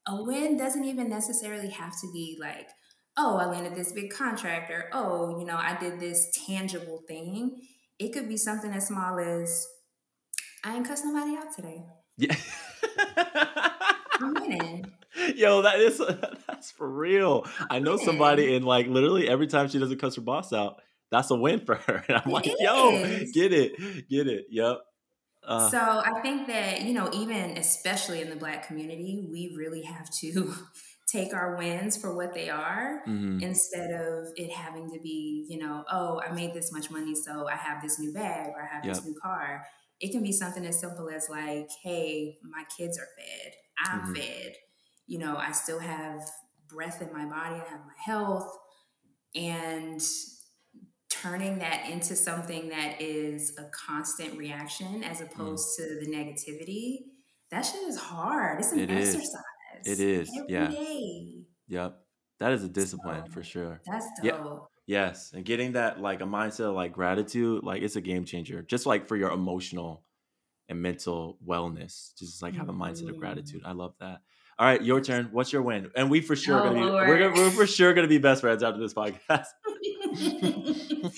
oh, 0.09 0.19
a 0.19 0.25
win 0.25 0.57
doesn't 0.57 0.85
even 0.85 1.09
necessarily 1.09 1.69
have 1.69 1.93
to 2.01 2.11
be 2.13 2.39
like, 2.41 2.69
oh, 3.17 3.37
I 3.37 3.47
landed 3.47 3.75
this 3.75 3.93
big 3.93 4.11
contract 4.11 4.71
or, 4.71 4.89
oh, 4.93 5.39
you 5.39 5.45
know, 5.45 5.57
I 5.57 5.77
did 5.79 6.01
this 6.01 6.31
tangible 6.47 7.03
thing. 7.07 7.61
It 7.99 8.13
could 8.13 8.29
be 8.29 8.37
something 8.37 8.71
as 8.73 8.87
small 8.87 9.19
as, 9.19 9.67
I 10.65 10.77
ain't 10.77 10.87
cuss 10.87 11.03
nobody 11.05 11.37
out 11.37 11.55
today. 11.55 11.85
Yeah. 12.17 12.37
I'm 14.21 14.35
winning. 14.35 14.93
Yo, 15.35 15.63
that 15.63 15.81
is 15.81 15.99
that's 16.47 16.71
for 16.71 16.89
real. 16.89 17.47
I 17.71 17.79
know 17.79 17.97
somebody 17.97 18.55
and 18.55 18.65
like 18.65 18.87
literally 18.87 19.29
every 19.29 19.47
time 19.47 19.69
she 19.69 19.79
doesn't 19.79 19.99
cuss 19.99 20.17
her 20.17 20.23
boss 20.23 20.53
out, 20.53 20.81
that's 21.11 21.31
a 21.31 21.37
win 21.37 21.61
for 21.65 21.77
her. 21.77 22.05
And 22.09 22.17
I'm 22.25 22.31
it 22.31 22.33
like, 22.33 22.47
is. 22.47 22.55
yo, 22.59 22.91
get 23.33 23.53
it, 23.53 24.09
get 24.09 24.27
it. 24.27 24.47
Yep. 24.51 24.79
Uh, 25.47 25.71
so 25.71 25.79
I 25.79 26.21
think 26.23 26.49
that, 26.49 26.83
you 26.83 26.93
know, 26.93 27.09
even 27.13 27.57
especially 27.57 28.21
in 28.21 28.31
the 28.31 28.37
black 28.37 28.67
community, 28.67 29.27
we 29.31 29.55
really 29.57 29.83
have 29.83 30.11
to 30.21 30.55
take 31.07 31.33
our 31.33 31.57
wins 31.57 31.97
for 31.97 32.17
what 32.17 32.35
they 32.35 32.51
are 32.51 33.03
mm-hmm. 33.07 33.41
instead 33.41 33.93
of 33.93 34.27
it 34.35 34.51
having 34.51 34.91
to 34.91 34.99
be, 35.01 35.47
you 35.49 35.59
know, 35.59 35.85
oh, 35.91 36.21
I 36.21 36.33
made 36.33 36.53
this 36.53 36.73
much 36.73 36.91
money, 36.91 37.15
so 37.15 37.49
I 37.49 37.55
have 37.55 37.81
this 37.81 38.01
new 38.01 38.13
bag 38.13 38.49
or 38.49 38.63
I 38.63 38.75
have 38.75 38.85
yep. 38.85 38.97
this 38.97 39.05
new 39.05 39.15
car. 39.23 39.65
It 40.01 40.11
can 40.11 40.23
be 40.23 40.33
something 40.33 40.67
as 40.67 40.81
simple 40.81 41.09
as 41.09 41.29
like, 41.31 41.69
hey, 41.83 42.39
my 42.43 42.65
kids 42.77 42.99
are 42.99 43.09
fed, 43.17 43.53
I'm 43.85 44.01
mm-hmm. 44.01 44.15
fed, 44.15 44.55
you 45.07 45.19
know, 45.19 45.37
I 45.37 45.53
still 45.53 45.79
have 45.79 46.21
breath 46.69 47.01
in 47.01 47.13
my 47.13 47.25
body, 47.25 47.55
I 47.55 47.69
have 47.71 47.81
my 47.87 47.95
health. 48.05 48.51
And 49.37 50.03
turning 51.23 51.59
that 51.59 51.89
into 51.91 52.17
something 52.17 52.69
that 52.69 53.01
is 53.01 53.57
a 53.59 53.65
constant 53.65 54.37
reaction 54.37 55.03
as 55.03 55.19
mm. 55.19 55.31
opposed 55.31 55.79
mm. 55.79 55.85
to 55.85 56.05
the 56.05 56.11
negativity, 56.11 57.05
that 57.51 57.63
shit 57.63 57.83
is 57.83 57.97
hard. 57.97 58.61
It's 58.61 58.73
an 58.73 58.81
it 58.81 58.91
exercise. 58.91 59.43
Is. 59.85 60.01
It 60.01 60.09
is. 60.09 60.41
yeah. 60.49 60.69
Day. 60.69 61.45
Yep. 61.69 61.99
That 62.41 62.53
is 62.53 62.65
a 62.65 62.69
discipline 62.69 63.25
so, 63.27 63.33
for 63.33 63.43
sure. 63.43 63.81
That's 63.87 64.07
dope. 64.23 64.69
Yeah. 64.87 65.05
Yes. 65.05 65.33
And 65.35 65.45
getting 65.45 65.73
that 65.73 66.01
like 66.01 66.21
a 66.21 66.25
mindset 66.25 66.69
of 66.69 66.75
like 66.75 66.93
gratitude, 66.93 67.65
like 67.65 67.83
it's 67.83 67.97
a 67.97 68.01
game 68.01 68.25
changer. 68.25 68.63
Just 68.63 68.87
like 68.87 69.09
for 69.09 69.17
your 69.17 69.31
emotional 69.31 70.03
and 70.69 70.81
mental 70.81 71.39
wellness. 71.47 72.17
Just 72.19 72.43
like 72.43 72.55
have 72.55 72.69
a 72.69 72.73
mindset 72.73 73.09
of 73.09 73.19
gratitude. 73.19 73.63
Mm. 73.63 73.69
I 73.69 73.73
love 73.73 73.95
that. 74.01 74.21
All 74.59 74.67
right, 74.67 74.83
your 74.83 75.03
turn. 75.03 75.29
What's 75.33 75.53
your 75.53 75.63
win? 75.63 75.91
And 75.95 76.11
we 76.11 76.23
for 76.23 76.35
sure 76.35 76.59
oh, 76.61 76.65
gonna 76.65 76.81
be 76.81 76.87
we're, 76.87 77.19
gonna, 77.19 77.35
we're 77.35 77.51
for 77.51 77.67
sure 77.67 77.93
gonna 77.93 78.09
be 78.09 78.19
best 78.19 78.41
friends 78.41 78.63
after 78.63 78.81
this 78.81 78.95
podcast. 78.95 79.47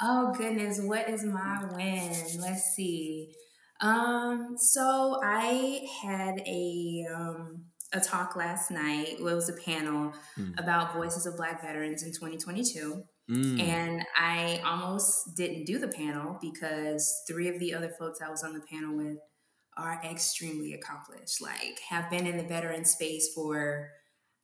oh 0.00 0.34
goodness, 0.36 0.80
what 0.82 1.08
is 1.08 1.24
my 1.24 1.64
win? 1.72 2.12
Let's 2.40 2.74
see. 2.74 3.32
Um, 3.80 4.56
so 4.56 5.20
I 5.22 5.86
had 6.02 6.40
a 6.46 7.06
um 7.14 7.64
a 7.92 8.00
talk 8.00 8.36
last 8.36 8.70
night. 8.70 9.16
Well, 9.20 9.32
it 9.32 9.36
was 9.36 9.48
a 9.48 9.54
panel 9.64 10.12
mm. 10.38 10.58
about 10.58 10.94
voices 10.94 11.26
of 11.26 11.36
Black 11.36 11.62
veterans 11.62 12.02
in 12.02 12.10
2022. 12.10 13.02
Mm. 13.30 13.60
And 13.60 14.02
I 14.16 14.60
almost 14.64 15.36
didn't 15.36 15.64
do 15.64 15.78
the 15.78 15.88
panel 15.88 16.38
because 16.40 17.22
three 17.28 17.48
of 17.48 17.58
the 17.58 17.74
other 17.74 17.90
folks 17.98 18.20
I 18.20 18.30
was 18.30 18.42
on 18.42 18.54
the 18.54 18.60
panel 18.70 18.96
with 18.96 19.18
are 19.76 20.00
extremely 20.04 20.72
accomplished, 20.72 21.42
like 21.42 21.80
have 21.88 22.10
been 22.10 22.26
in 22.26 22.38
the 22.38 22.44
veteran 22.44 22.84
space 22.84 23.32
for, 23.34 23.90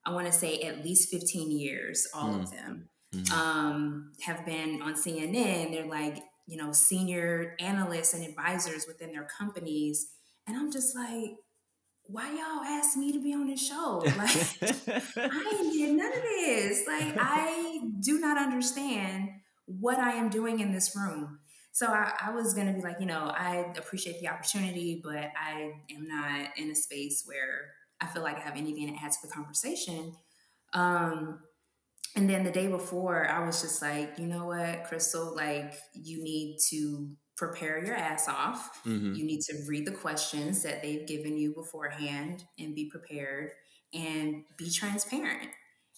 I 0.05 0.13
want 0.13 0.27
to 0.27 0.33
say, 0.33 0.61
at 0.61 0.85
least 0.85 1.11
15 1.11 1.51
years, 1.51 2.07
all 2.15 2.35
mm. 2.35 2.43
of 2.43 2.51
them. 2.51 2.89
Mm-hmm. 3.15 3.39
Um, 3.39 4.13
have 4.23 4.47
been 4.47 4.81
on 4.83 4.95
CNN. 4.95 5.71
They're 5.71 5.87
like, 5.87 6.23
you 6.47 6.57
know, 6.57 6.73
senior 6.73 7.57
analysts 7.61 8.15
and 8.15 8.25
advisors 8.25 8.87
within 8.87 9.13
their 9.13 9.27
companies. 9.39 10.09
And 10.47 10.57
I'm 10.57 10.73
just 10.73 10.97
like, 10.97 11.37
why 12.05 12.31
y'all 12.31 12.65
ask 12.65 12.97
me 12.97 13.13
to 13.13 13.23
be 13.23 13.33
on 13.33 13.47
this 13.47 13.67
show? 13.67 14.03
Like, 14.17 15.17
I 15.17 15.59
ain't 15.61 15.73
did 15.73 15.97
none 15.97 16.13
of 16.13 16.23
this. 16.23 16.87
Like, 16.87 17.15
I 17.19 17.81
do 18.01 18.19
not 18.19 18.39
understand 18.39 19.29
what 19.67 19.99
I 19.99 20.13
am 20.13 20.29
doing 20.29 20.61
in 20.61 20.73
this 20.73 20.97
room. 20.97 21.39
So 21.73 21.87
I, 21.87 22.13
I 22.27 22.31
was 22.33 22.53
going 22.53 22.67
to 22.67 22.73
be 22.75 22.81
like, 22.81 22.97
you 23.01 23.07
know, 23.07 23.33
I 23.35 23.73
appreciate 23.77 24.21
the 24.21 24.29
opportunity, 24.29 25.01
but 25.03 25.31
I 25.41 25.73
am 25.95 26.07
not 26.07 26.51
in 26.57 26.71
a 26.71 26.75
space 26.75 27.23
where 27.25 27.73
I 28.01 28.07
feel 28.07 28.23
like 28.23 28.37
I 28.37 28.41
have 28.41 28.57
anything 28.57 28.89
to 28.93 29.03
add 29.03 29.13
to 29.13 29.19
the 29.23 29.33
conversation. 29.33 30.13
Um, 30.75 31.41
and 32.15 32.29
then 32.29 32.45
the 32.45 32.51
day 32.51 32.69
before, 32.69 33.29
I 33.29 33.45
was 33.45 33.63
just 33.63 33.81
like, 33.81 34.19
you 34.19 34.27
know 34.27 34.47
what, 34.47 34.85
Crystal, 34.85 35.35
like, 35.35 35.75
you 35.95 36.23
need 36.23 36.59
to 36.69 37.11
prepare 37.37 37.83
your 37.85 37.95
ass 37.95 38.29
off. 38.29 38.85
Mm-hmm. 38.87 39.15
You 39.15 39.25
need 39.25 39.41
to 39.43 39.57
read 39.67 39.87
the 39.87 39.93
questions 39.93 40.63
that 40.63 40.83
they've 40.83 41.07
given 41.07 41.37
you 41.39 41.55
beforehand 41.55 42.45
and 42.59 42.75
be 42.75 42.91
prepared 42.91 43.51
and 43.95 44.45
be 44.57 44.71
transparent. 44.71 45.49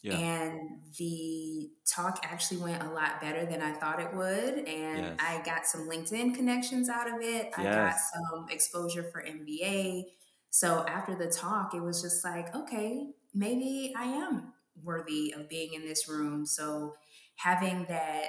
Yeah. 0.03 0.17
And 0.17 0.81
the 0.99 1.71
talk 1.87 2.21
actually 2.23 2.61
went 2.61 2.83
a 2.83 2.91
lot 2.91 3.21
better 3.21 3.45
than 3.45 3.61
I 3.61 3.73
thought 3.73 4.01
it 4.01 4.15
would. 4.15 4.69
And 4.69 4.99
yes. 5.05 5.17
I 5.19 5.43
got 5.45 5.67
some 5.67 5.89
LinkedIn 5.89 6.35
connections 6.35 6.89
out 6.89 7.09
of 7.09 7.21
it. 7.21 7.51
I 7.57 7.63
yes. 7.63 7.75
got 7.75 7.97
some 7.97 8.47
exposure 8.51 9.03
for 9.03 9.23
MVA. 9.23 10.05
So 10.51 10.85
after 10.87 11.17
the 11.17 11.27
talk, 11.27 11.75
it 11.75 11.83
was 11.83 12.01
just 12.01 12.25
like, 12.25 12.55
okay, 12.55 13.09
maybe 13.35 13.95
I 13.97 14.05
am 14.05 14.54
worthy 14.83 15.35
of 15.37 15.49
being 15.49 15.75
in 15.75 15.83
this 15.83 16.09
room. 16.09 16.47
So 16.47 16.95
having 17.37 17.87
that 17.89 18.29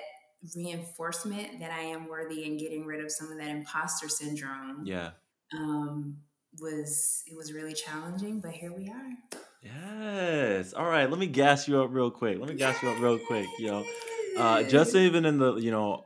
reinforcement 0.56 1.60
that 1.60 1.72
I 1.72 1.82
am 1.82 2.08
worthy 2.08 2.46
and 2.46 2.60
getting 2.60 2.86
rid 2.86 3.04
of 3.04 3.12
some 3.12 3.32
of 3.32 3.38
that 3.38 3.48
imposter 3.48 4.10
syndrome. 4.10 4.86
Yeah. 4.86 5.12
Um, 5.54 6.18
was 6.60 7.24
it 7.28 7.36
was 7.36 7.54
really 7.54 7.74
challenging, 7.74 8.40
but 8.40 8.52
here 8.52 8.74
we 8.76 8.90
are. 8.90 9.40
Yes. 9.62 10.74
All 10.74 10.86
right. 10.86 11.10
Let 11.10 11.20
me 11.20 11.28
gas 11.28 11.68
you 11.68 11.82
up 11.82 11.90
real 11.92 12.12
quick. 12.12 12.40
Let 12.40 12.50
me 12.50 12.56
gas 12.56 12.82
you 12.82 12.90
up 12.90 13.00
real 13.00 13.20
quick. 13.20 13.48
You 13.60 13.68
know, 13.68 13.86
uh, 14.38 14.64
just 14.64 14.96
even 14.96 15.26
in 15.26 15.38
the 15.38 15.56
you 15.56 15.72
know 15.72 16.06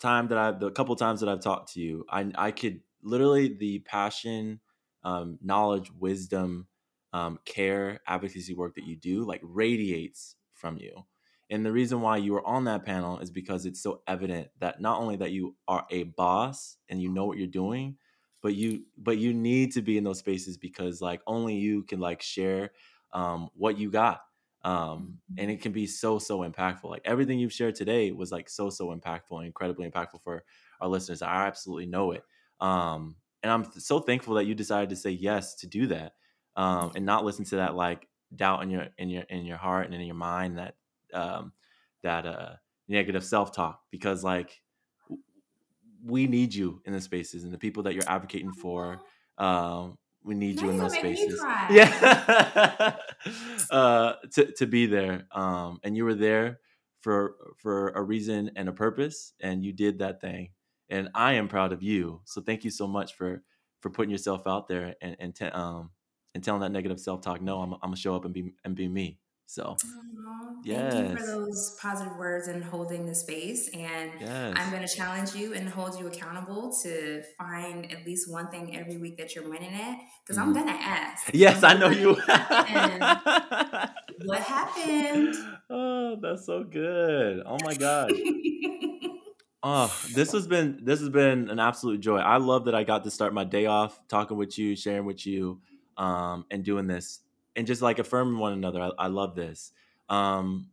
time 0.00 0.28
that 0.28 0.38
I've 0.38 0.60
the 0.60 0.70
couple 0.70 0.94
times 0.96 1.20
that 1.20 1.28
I've 1.28 1.40
talked 1.40 1.74
to 1.74 1.80
you, 1.80 2.04
I 2.08 2.30
I 2.34 2.50
could 2.50 2.80
literally 3.02 3.54
the 3.54 3.80
passion, 3.80 4.60
um, 5.02 5.38
knowledge, 5.42 5.90
wisdom, 5.98 6.66
um, 7.12 7.38
care, 7.44 8.00
advocacy 8.06 8.54
work 8.54 8.74
that 8.74 8.84
you 8.84 8.96
do, 8.96 9.24
like 9.24 9.40
radiates 9.42 10.36
from 10.54 10.78
you. 10.78 11.04
And 11.50 11.66
the 11.66 11.72
reason 11.72 12.00
why 12.00 12.16
you 12.16 12.34
are 12.36 12.46
on 12.46 12.64
that 12.64 12.84
panel 12.84 13.18
is 13.18 13.30
because 13.30 13.66
it's 13.66 13.82
so 13.82 14.02
evident 14.06 14.48
that 14.60 14.80
not 14.80 15.00
only 15.00 15.16
that 15.16 15.32
you 15.32 15.54
are 15.68 15.86
a 15.90 16.04
boss 16.04 16.78
and 16.88 17.00
you 17.02 17.10
know 17.10 17.26
what 17.26 17.36
you're 17.36 17.46
doing, 17.46 17.98
but 18.40 18.54
you 18.54 18.84
but 18.96 19.18
you 19.18 19.34
need 19.34 19.72
to 19.72 19.82
be 19.82 19.98
in 19.98 20.04
those 20.04 20.18
spaces 20.18 20.56
because 20.56 21.00
like 21.00 21.20
only 21.26 21.54
you 21.56 21.82
can 21.84 22.00
like 22.00 22.22
share 22.22 22.72
um, 23.12 23.50
what 23.54 23.78
you 23.78 23.90
got. 23.90 24.22
Um, 24.64 25.18
and 25.36 25.50
it 25.50 25.60
can 25.60 25.72
be 25.72 25.86
so 25.86 26.18
so 26.18 26.40
impactful. 26.40 26.84
Like 26.90 27.02
everything 27.04 27.38
you've 27.38 27.52
shared 27.52 27.74
today 27.74 28.12
was 28.12 28.32
like 28.32 28.48
so 28.48 28.70
so 28.70 28.88
impactful 28.96 29.36
and 29.36 29.46
incredibly 29.46 29.88
impactful 29.88 30.22
for 30.22 30.44
our 30.80 30.88
listeners. 30.88 31.20
I 31.20 31.46
absolutely 31.46 31.86
know 31.86 32.12
it. 32.12 32.24
Um, 32.60 33.16
and 33.42 33.50
i'm 33.50 33.64
so 33.72 33.98
thankful 33.98 34.34
that 34.34 34.44
you 34.44 34.54
decided 34.54 34.88
to 34.88 34.96
say 34.96 35.10
yes 35.10 35.54
to 35.56 35.66
do 35.66 35.88
that 35.88 36.12
um, 36.56 36.92
and 36.94 37.06
not 37.06 37.24
listen 37.24 37.44
to 37.46 37.56
that 37.56 37.74
like 37.74 38.08
doubt 38.34 38.62
in 38.62 38.70
your 38.70 38.88
in 38.98 39.08
your 39.08 39.22
in 39.24 39.44
your 39.44 39.56
heart 39.56 39.86
and 39.86 39.94
in 39.94 40.00
your 40.02 40.14
mind 40.14 40.58
that 40.58 40.74
um, 41.12 41.52
that 42.02 42.26
uh, 42.26 42.52
negative 42.88 43.24
self-talk 43.24 43.80
because 43.90 44.24
like 44.24 44.60
we 46.04 46.26
need 46.26 46.54
you 46.54 46.80
in 46.84 46.92
the 46.92 47.00
spaces 47.00 47.44
and 47.44 47.52
the 47.52 47.58
people 47.58 47.84
that 47.84 47.94
you're 47.94 48.08
advocating 48.08 48.52
for 48.52 49.00
um, 49.38 49.98
we 50.24 50.34
need 50.34 50.56
now 50.56 50.62
you 50.64 50.70
in 50.70 50.78
those 50.78 50.94
spaces. 50.94 51.40
yeah. 51.70 52.96
Uh, 53.70 54.14
to, 54.32 54.50
to 54.50 54.66
be 54.66 54.86
there 54.86 55.28
um, 55.30 55.78
and 55.84 55.96
you 55.96 56.04
were 56.04 56.14
there 56.14 56.58
for 57.00 57.36
for 57.56 57.90
a 57.90 58.02
reason 58.02 58.50
and 58.56 58.68
a 58.68 58.72
purpose 58.72 59.32
and 59.40 59.64
you 59.64 59.72
did 59.72 60.00
that 60.00 60.20
thing 60.20 60.50
and 60.88 61.08
i 61.14 61.34
am 61.34 61.48
proud 61.48 61.72
of 61.72 61.82
you. 61.82 62.20
So 62.24 62.40
thank 62.40 62.64
you 62.64 62.70
so 62.70 62.86
much 62.86 63.14
for 63.14 63.42
for 63.80 63.90
putting 63.90 64.10
yourself 64.10 64.46
out 64.46 64.66
there 64.68 64.96
and 65.00 65.16
and, 65.20 65.34
te- 65.34 65.46
um, 65.46 65.90
and 66.34 66.42
telling 66.42 66.60
that 66.60 66.72
negative 66.72 67.00
self-talk 67.00 67.40
no 67.40 67.60
I'm, 67.60 67.74
I'm 67.74 67.80
gonna 67.82 67.96
show 67.96 68.14
up 68.14 68.24
and 68.24 68.34
be 68.34 68.52
and 68.64 68.74
be 68.74 68.88
me 68.88 69.18
so 69.46 69.76
yes. 70.64 70.92
thank 70.92 71.10
you 71.10 71.16
for 71.16 71.26
those 71.26 71.76
positive 71.80 72.16
words 72.16 72.48
and 72.48 72.64
holding 72.64 73.06
the 73.06 73.14
space. 73.14 73.68
And 73.68 74.10
yes. 74.20 74.54
I'm 74.56 74.70
going 74.70 74.86
to 74.86 74.94
challenge 74.94 75.34
you 75.34 75.54
and 75.54 75.68
hold 75.68 75.98
you 75.98 76.06
accountable 76.06 76.74
to 76.82 77.22
find 77.38 77.90
at 77.92 78.06
least 78.06 78.30
one 78.30 78.48
thing 78.48 78.76
every 78.76 78.96
week 78.96 79.18
that 79.18 79.34
you're 79.34 79.48
winning 79.48 79.74
at. 79.74 79.98
Because 80.24 80.38
mm. 80.38 80.42
I'm 80.42 80.52
going 80.52 80.66
to 80.66 80.72
ask. 80.72 81.30
Yes, 81.34 81.62
I 81.62 81.74
know 81.74 81.90
you. 81.90 82.14
what 84.24 84.40
happened? 84.42 85.34
Oh, 85.68 86.16
that's 86.20 86.46
so 86.46 86.64
good. 86.64 87.42
Oh 87.46 87.58
my 87.64 87.74
gosh. 87.74 88.10
Oh, 89.64 89.96
this 90.12 90.32
has 90.32 90.48
been 90.48 90.80
this 90.82 90.98
has 90.98 91.08
been 91.08 91.48
an 91.48 91.60
absolute 91.60 92.00
joy. 92.00 92.18
I 92.18 92.38
love 92.38 92.64
that 92.64 92.74
I 92.74 92.82
got 92.82 93.04
to 93.04 93.12
start 93.12 93.32
my 93.32 93.44
day 93.44 93.66
off 93.66 93.96
talking 94.08 94.36
with 94.36 94.58
you, 94.58 94.74
sharing 94.74 95.04
with 95.04 95.24
you, 95.24 95.60
um, 95.96 96.46
and 96.50 96.64
doing 96.64 96.86
this 96.86 97.20
and 97.56 97.66
just 97.66 97.82
like 97.82 97.98
affirming 97.98 98.38
one 98.38 98.52
another. 98.52 98.80
I, 98.80 98.90
I 98.98 99.06
love 99.08 99.34
this. 99.34 99.72
Um, 100.08 100.68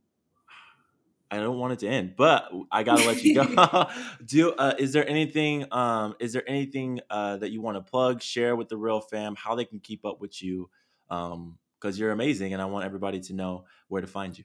I 1.32 1.38
don't 1.38 1.60
want 1.60 1.74
it 1.74 1.80
to 1.80 1.88
end, 1.88 2.16
but 2.18 2.52
I 2.72 2.84
gotta 2.84 3.06
let 3.06 3.24
you 3.24 3.36
go. 3.36 3.88
Do 4.26 4.52
uh, 4.54 4.74
is 4.80 4.94
there 4.94 5.08
anything? 5.08 5.66
Um, 5.72 6.16
is 6.20 6.34
there 6.34 6.48
anything 6.48 7.02
uh, 7.10 7.38
that 7.38 7.52
you 7.52 7.62
want 7.62 7.78
to 7.78 7.82
plug, 7.82 8.22
share 8.22 8.56
with 8.56 8.70
the 8.70 8.78
real 8.78 9.00
fam, 9.00 9.36
how 9.36 9.56
they 9.56 9.66
can 9.66 9.80
keep 9.80 10.06
up 10.06 10.20
with 10.20 10.42
you? 10.42 10.70
Because 11.08 11.34
um, 11.34 11.58
you're 11.94 12.12
amazing, 12.12 12.54
and 12.54 12.62
I 12.62 12.66
want 12.66 12.86
everybody 12.86 13.20
to 13.22 13.34
know 13.34 13.66
where 13.90 14.02
to 14.02 14.08
find 14.08 14.38
you. 14.38 14.44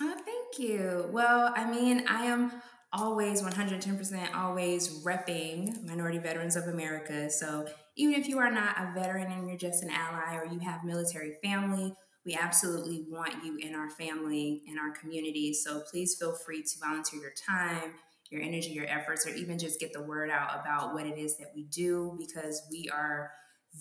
Oh, 0.00 0.14
thank 0.24 0.58
you. 0.58 1.08
Well, 1.10 1.52
I 1.56 1.68
mean, 1.68 2.04
I 2.08 2.26
am 2.26 2.52
always 2.92 3.42
110% 3.42 4.34
always 4.34 5.04
repping 5.04 5.84
Minority 5.84 6.18
Veterans 6.18 6.56
of 6.56 6.68
America. 6.68 7.28
So 7.30 7.66
even 7.96 8.14
if 8.14 8.28
you 8.28 8.38
are 8.38 8.50
not 8.50 8.76
a 8.78 8.92
veteran 8.94 9.30
and 9.32 9.48
you're 9.48 9.56
just 9.56 9.82
an 9.82 9.90
ally 9.90 10.36
or 10.36 10.46
you 10.46 10.58
have 10.60 10.84
military 10.84 11.34
family, 11.42 11.94
we 12.24 12.34
absolutely 12.34 13.04
want 13.08 13.44
you 13.44 13.56
in 13.56 13.74
our 13.74 13.88
family, 13.88 14.62
in 14.66 14.78
our 14.78 14.90
community. 14.90 15.54
So 15.54 15.80
please 15.90 16.16
feel 16.18 16.34
free 16.34 16.62
to 16.62 16.78
volunteer 16.80 17.20
your 17.20 17.32
time, 17.48 17.94
your 18.30 18.42
energy, 18.42 18.70
your 18.70 18.86
efforts, 18.86 19.26
or 19.26 19.30
even 19.30 19.58
just 19.58 19.80
get 19.80 19.92
the 19.92 20.02
word 20.02 20.28
out 20.28 20.60
about 20.60 20.92
what 20.92 21.06
it 21.06 21.18
is 21.18 21.38
that 21.38 21.52
we 21.54 21.64
do 21.64 22.16
because 22.18 22.62
we 22.70 22.90
are 22.92 23.30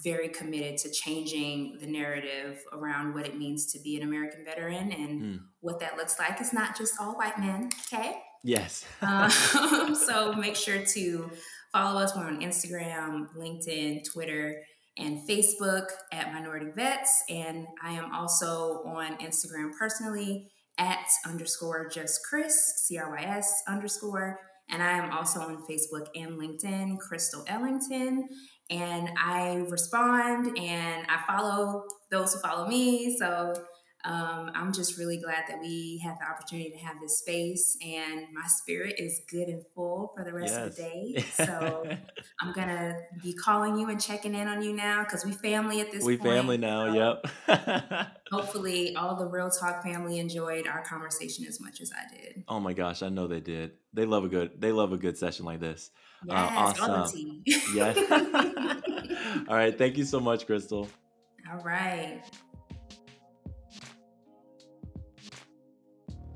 very 0.04 0.30
committed 0.30 0.78
to 0.78 0.92
changing 0.92 1.78
the 1.80 1.88
narrative 1.88 2.62
around 2.74 3.14
what 3.14 3.26
it 3.26 3.38
means 3.38 3.72
to 3.72 3.80
be 3.80 3.96
an 3.98 4.04
American 4.04 4.44
veteran 4.46 4.92
and 4.92 5.22
mm. 5.22 5.40
what 5.62 5.80
that 5.80 5.98
looks 5.98 6.20
like. 6.20 6.40
It's 6.40 6.54
not 6.54 6.78
just 6.78 6.96
all 7.00 7.16
white 7.16 7.40
men, 7.40 7.70
okay? 7.92 8.18
Yes. 8.44 8.86
um, 9.02 9.30
so 9.96 10.34
make 10.34 10.56
sure 10.56 10.80
to 10.80 11.32
follow 11.76 12.00
us. 12.00 12.16
We're 12.16 12.24
on 12.24 12.40
Instagram, 12.40 13.28
LinkedIn, 13.36 14.06
Twitter, 14.10 14.64
and 14.98 15.20
Facebook 15.28 15.88
at 16.14 16.32
Minority 16.32 16.68
Vets. 16.74 17.26
And 17.30 17.68
I 17.84 17.92
am 17.92 18.14
also 18.14 18.82
on 18.86 19.18
Instagram 19.18 19.72
personally 19.78 20.50
at 20.78 21.06
underscore 21.26 21.90
just 21.90 22.22
Chris, 22.30 22.56
C 22.78 22.98
R 22.98 23.12
Y 23.12 23.24
S 23.24 23.62
underscore. 23.68 24.40
And 24.70 24.82
I 24.82 24.92
am 24.92 25.12
also 25.12 25.42
on 25.42 25.66
Facebook 25.70 26.08
and 26.16 26.40
LinkedIn, 26.40 26.98
Crystal 26.98 27.44
Ellington. 27.46 28.30
And 28.70 29.10
I 29.22 29.56
respond 29.70 30.58
and 30.58 31.06
I 31.10 31.26
follow 31.28 31.84
those 32.10 32.34
who 32.34 32.40
follow 32.40 32.70
me. 32.70 33.18
So 33.20 33.54
um, 34.06 34.52
I'm 34.54 34.72
just 34.72 35.00
really 35.00 35.18
glad 35.18 35.46
that 35.48 35.60
we 35.60 36.00
have 36.04 36.20
the 36.20 36.26
opportunity 36.26 36.70
to 36.70 36.78
have 36.78 37.00
this 37.02 37.18
space, 37.18 37.76
and 37.84 38.28
my 38.34 38.46
spirit 38.46 38.96
is 39.00 39.22
good 39.30 39.48
and 39.48 39.64
full 39.74 40.14
for 40.16 40.24
the 40.24 40.32
rest 40.32 40.54
yes. 40.54 40.68
of 40.68 40.76
the 40.76 40.82
day. 40.82 41.26
So 41.46 41.84
I'm 42.40 42.54
gonna 42.54 42.98
be 43.22 43.34
calling 43.34 43.78
you 43.78 43.90
and 43.90 44.02
checking 44.02 44.36
in 44.36 44.48
on 44.48 44.62
you 44.62 44.74
now 44.74 45.04
because 45.04 45.26
we 45.26 45.32
family 45.32 45.82
at 45.82 45.92
this 45.92 46.04
we 46.04 46.18
point. 46.18 46.30
Family 46.30 46.58
now. 46.58 46.94
So 46.94 47.22
yep. 47.48 48.08
hopefully, 48.32 48.96
all 48.96 49.16
the 49.16 49.26
Real 49.26 49.50
Talk 49.50 49.84
family 49.84 50.20
enjoyed 50.20 50.68
our 50.68 50.84
conversation 50.84 51.46
as 51.46 51.60
much 51.60 51.82
as 51.82 51.92
I 51.92 52.16
did. 52.16 52.44
Oh 52.48 52.60
my 52.60 52.74
gosh, 52.74 53.02
I 53.02 53.10
know 53.10 53.28
they 53.28 53.42
did. 53.42 53.72
They 53.94 54.06
love 54.06 54.24
a 54.24 54.30
good. 54.30 54.62
They 54.62 54.72
love 54.72 54.94
a 54.94 54.98
good 54.98 55.18
session 55.18 55.46
like 55.46 55.60
this. 55.60 55.92
Uh, 56.30 56.34
yes, 56.34 56.80
uh, 56.80 56.92
awesome. 56.92 57.44
yeah. 57.74 58.76
all 59.48 59.56
right. 59.56 59.78
Thank 59.78 59.98
you 59.98 60.06
so 60.06 60.20
much, 60.20 60.46
Crystal. 60.46 60.88
All 61.52 61.64
right. 61.64 62.24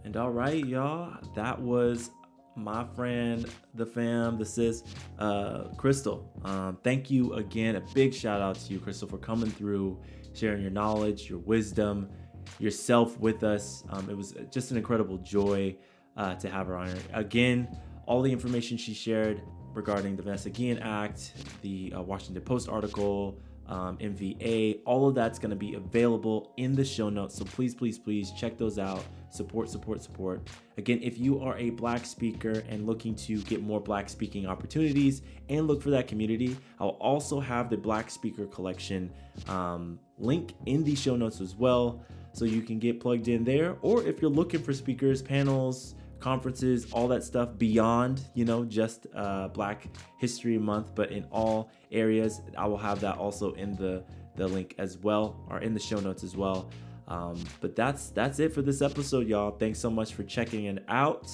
And 0.10 0.18
all 0.18 0.32
right, 0.32 0.66
y'all, 0.66 1.14
that 1.36 1.62
was 1.62 2.10
my 2.56 2.84
friend, 2.96 3.46
the 3.76 3.86
fam, 3.86 4.40
the 4.40 4.44
sis, 4.44 4.84
uh, 5.20 5.66
Crystal. 5.78 6.28
Um, 6.44 6.80
thank 6.84 7.12
you 7.12 7.34
again. 7.34 7.76
A 7.76 7.82
big 7.94 8.12
shout 8.12 8.42
out 8.42 8.56
to 8.56 8.74
you, 8.74 8.80
Crystal, 8.80 9.08
for 9.08 9.20
coming 9.20 9.52
through, 9.52 10.00
sharing 10.34 10.64
your 10.64 10.72
knowledge, 10.72 11.30
your 11.30 11.38
wisdom, 11.38 12.10
yourself 12.58 13.20
with 13.20 13.44
us. 13.44 13.84
Um, 13.92 14.10
it 14.10 14.18
was 14.18 14.34
just 14.50 14.72
an 14.72 14.78
incredible 14.78 15.20
joy 15.20 15.76
uh, 16.18 16.34
to 16.38 16.50
have 16.50 16.66
her 16.66 16.76
on 16.76 16.88
here. 16.88 16.98
Again, 17.14 17.68
all 18.08 18.24
the 18.24 18.32
information 18.32 18.78
she 18.78 18.96
shared 18.96 19.44
regarding 19.76 20.16
the 20.16 20.24
Vanessa 20.24 20.50
Guillen 20.50 20.80
Act, 20.80 21.34
the 21.62 21.94
uh, 21.96 22.02
Washington 22.02 22.42
Post 22.42 22.68
article, 22.68 23.40
um, 23.68 23.96
MVA. 24.00 24.80
All 24.86 25.08
of 25.08 25.14
that's 25.14 25.38
going 25.38 25.52
to 25.52 25.56
be 25.56 25.76
available 25.76 26.52
in 26.58 26.76
the 26.76 26.84
show 26.84 27.10
notes. 27.10 27.36
So 27.36 27.46
please, 27.46 27.76
please, 27.76 28.00
please 28.00 28.32
check 28.32 28.58
those 28.58 28.80
out. 28.80 29.04
Support, 29.30 29.70
support, 29.70 30.02
support. 30.02 30.48
Again, 30.78 31.00
if 31.04 31.18
you 31.18 31.40
are 31.40 31.58
a 31.58 31.70
Black 31.70 32.06
speaker 32.06 32.64
and 32.68 32.86
looking 32.86 33.16
to 33.16 33.42
get 33.44 33.62
more 33.62 33.80
Black 33.80 34.10
speaking 34.10 34.48
opportunities 34.48 35.22
and 35.50 35.68
look 35.68 35.82
for 35.82 35.92
that 35.92 36.08
community, 36.08 36.58
I'll 36.80 36.98
also 37.00 37.40
have 37.40 37.70
the 37.70 37.78
Black 37.78 38.10
Speaker 38.10 38.46
Collection 38.48 39.12
um, 39.48 40.00
link 40.18 40.54
in 40.66 40.84
the 40.84 40.96
show 40.96 41.16
notes 41.16 41.42
as 41.42 41.56
well. 41.56 42.04
So 42.34 42.46
you 42.46 42.62
can 42.62 42.80
get 42.80 43.00
plugged 43.00 43.28
in 43.28 43.44
there. 43.44 43.78
Or 43.82 44.04
if 44.04 44.22
you're 44.22 44.32
looking 44.32 44.62
for 44.62 44.74
speakers, 44.74 45.22
panels, 45.22 45.96
conferences, 46.20 46.92
all 46.92 47.08
that 47.08 47.24
stuff 47.24 47.58
beyond, 47.58 48.22
you 48.34 48.46
know, 48.46 48.66
just 48.66 49.08
uh, 49.16 49.48
Black 49.50 49.88
History 50.18 50.58
Month, 50.58 50.94
but 50.96 51.12
in 51.12 51.26
all 51.32 51.72
areas. 51.92 52.42
I 52.58 52.68
will 52.68 52.78
have 52.78 53.00
that 53.02 53.18
also 53.18 53.54
in 53.54 53.76
the 53.76 54.04
the 54.36 54.48
link 54.48 54.76
as 54.78 54.98
well, 54.98 55.36
or 55.50 55.60
in 55.60 55.74
the 55.74 55.80
show 55.80 56.00
notes 56.00 56.24
as 56.24 56.38
well. 56.38 56.70
Um, 57.10 57.44
but 57.60 57.76
that's 57.76 58.10
that's 58.10 58.40
it 58.40 58.54
for 58.54 58.62
this 58.62 58.82
episode, 58.82 59.28
y'all. 59.28 59.52
Thanks 59.52 59.80
so 59.80 59.90
much 59.90 60.14
for 60.14 60.24
checking 60.24 60.66
it 60.66 60.86
out, 60.88 61.28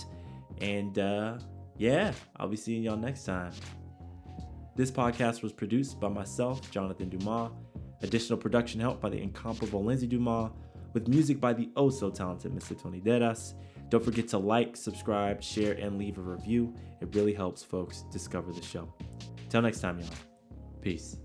and 0.61 0.97
uh, 0.97 1.37
yeah, 1.77 2.13
I'll 2.37 2.47
be 2.47 2.55
seeing 2.55 2.83
y'all 2.83 2.97
next 2.97 3.25
time. 3.25 3.51
This 4.75 4.89
podcast 4.89 5.43
was 5.43 5.51
produced 5.51 5.99
by 5.99 6.07
myself, 6.09 6.69
Jonathan 6.71 7.09
Dumas. 7.09 7.51
Additional 8.01 8.37
production 8.37 8.79
help 8.79 9.01
by 9.01 9.09
the 9.09 9.17
incomparable 9.17 9.83
Lindsay 9.83 10.07
Dumas, 10.07 10.51
with 10.93 11.07
music 11.07 11.39
by 11.39 11.53
the 11.53 11.69
oh 11.75 11.89
so 11.89 12.09
talented 12.09 12.53
Mr. 12.53 12.81
Tony 12.81 12.99
Deras. 12.99 13.55
Don't 13.89 14.03
forget 14.03 14.27
to 14.29 14.37
like, 14.37 14.75
subscribe, 14.75 15.43
share, 15.43 15.73
and 15.73 15.97
leave 15.97 16.17
a 16.17 16.21
review. 16.21 16.73
It 17.01 17.13
really 17.13 17.33
helps 17.33 17.63
folks 17.63 18.03
discover 18.11 18.51
the 18.51 18.61
show. 18.61 18.91
Till 19.49 19.61
next 19.61 19.79
time, 19.79 19.99
y'all. 19.99 20.09
Peace. 20.81 21.17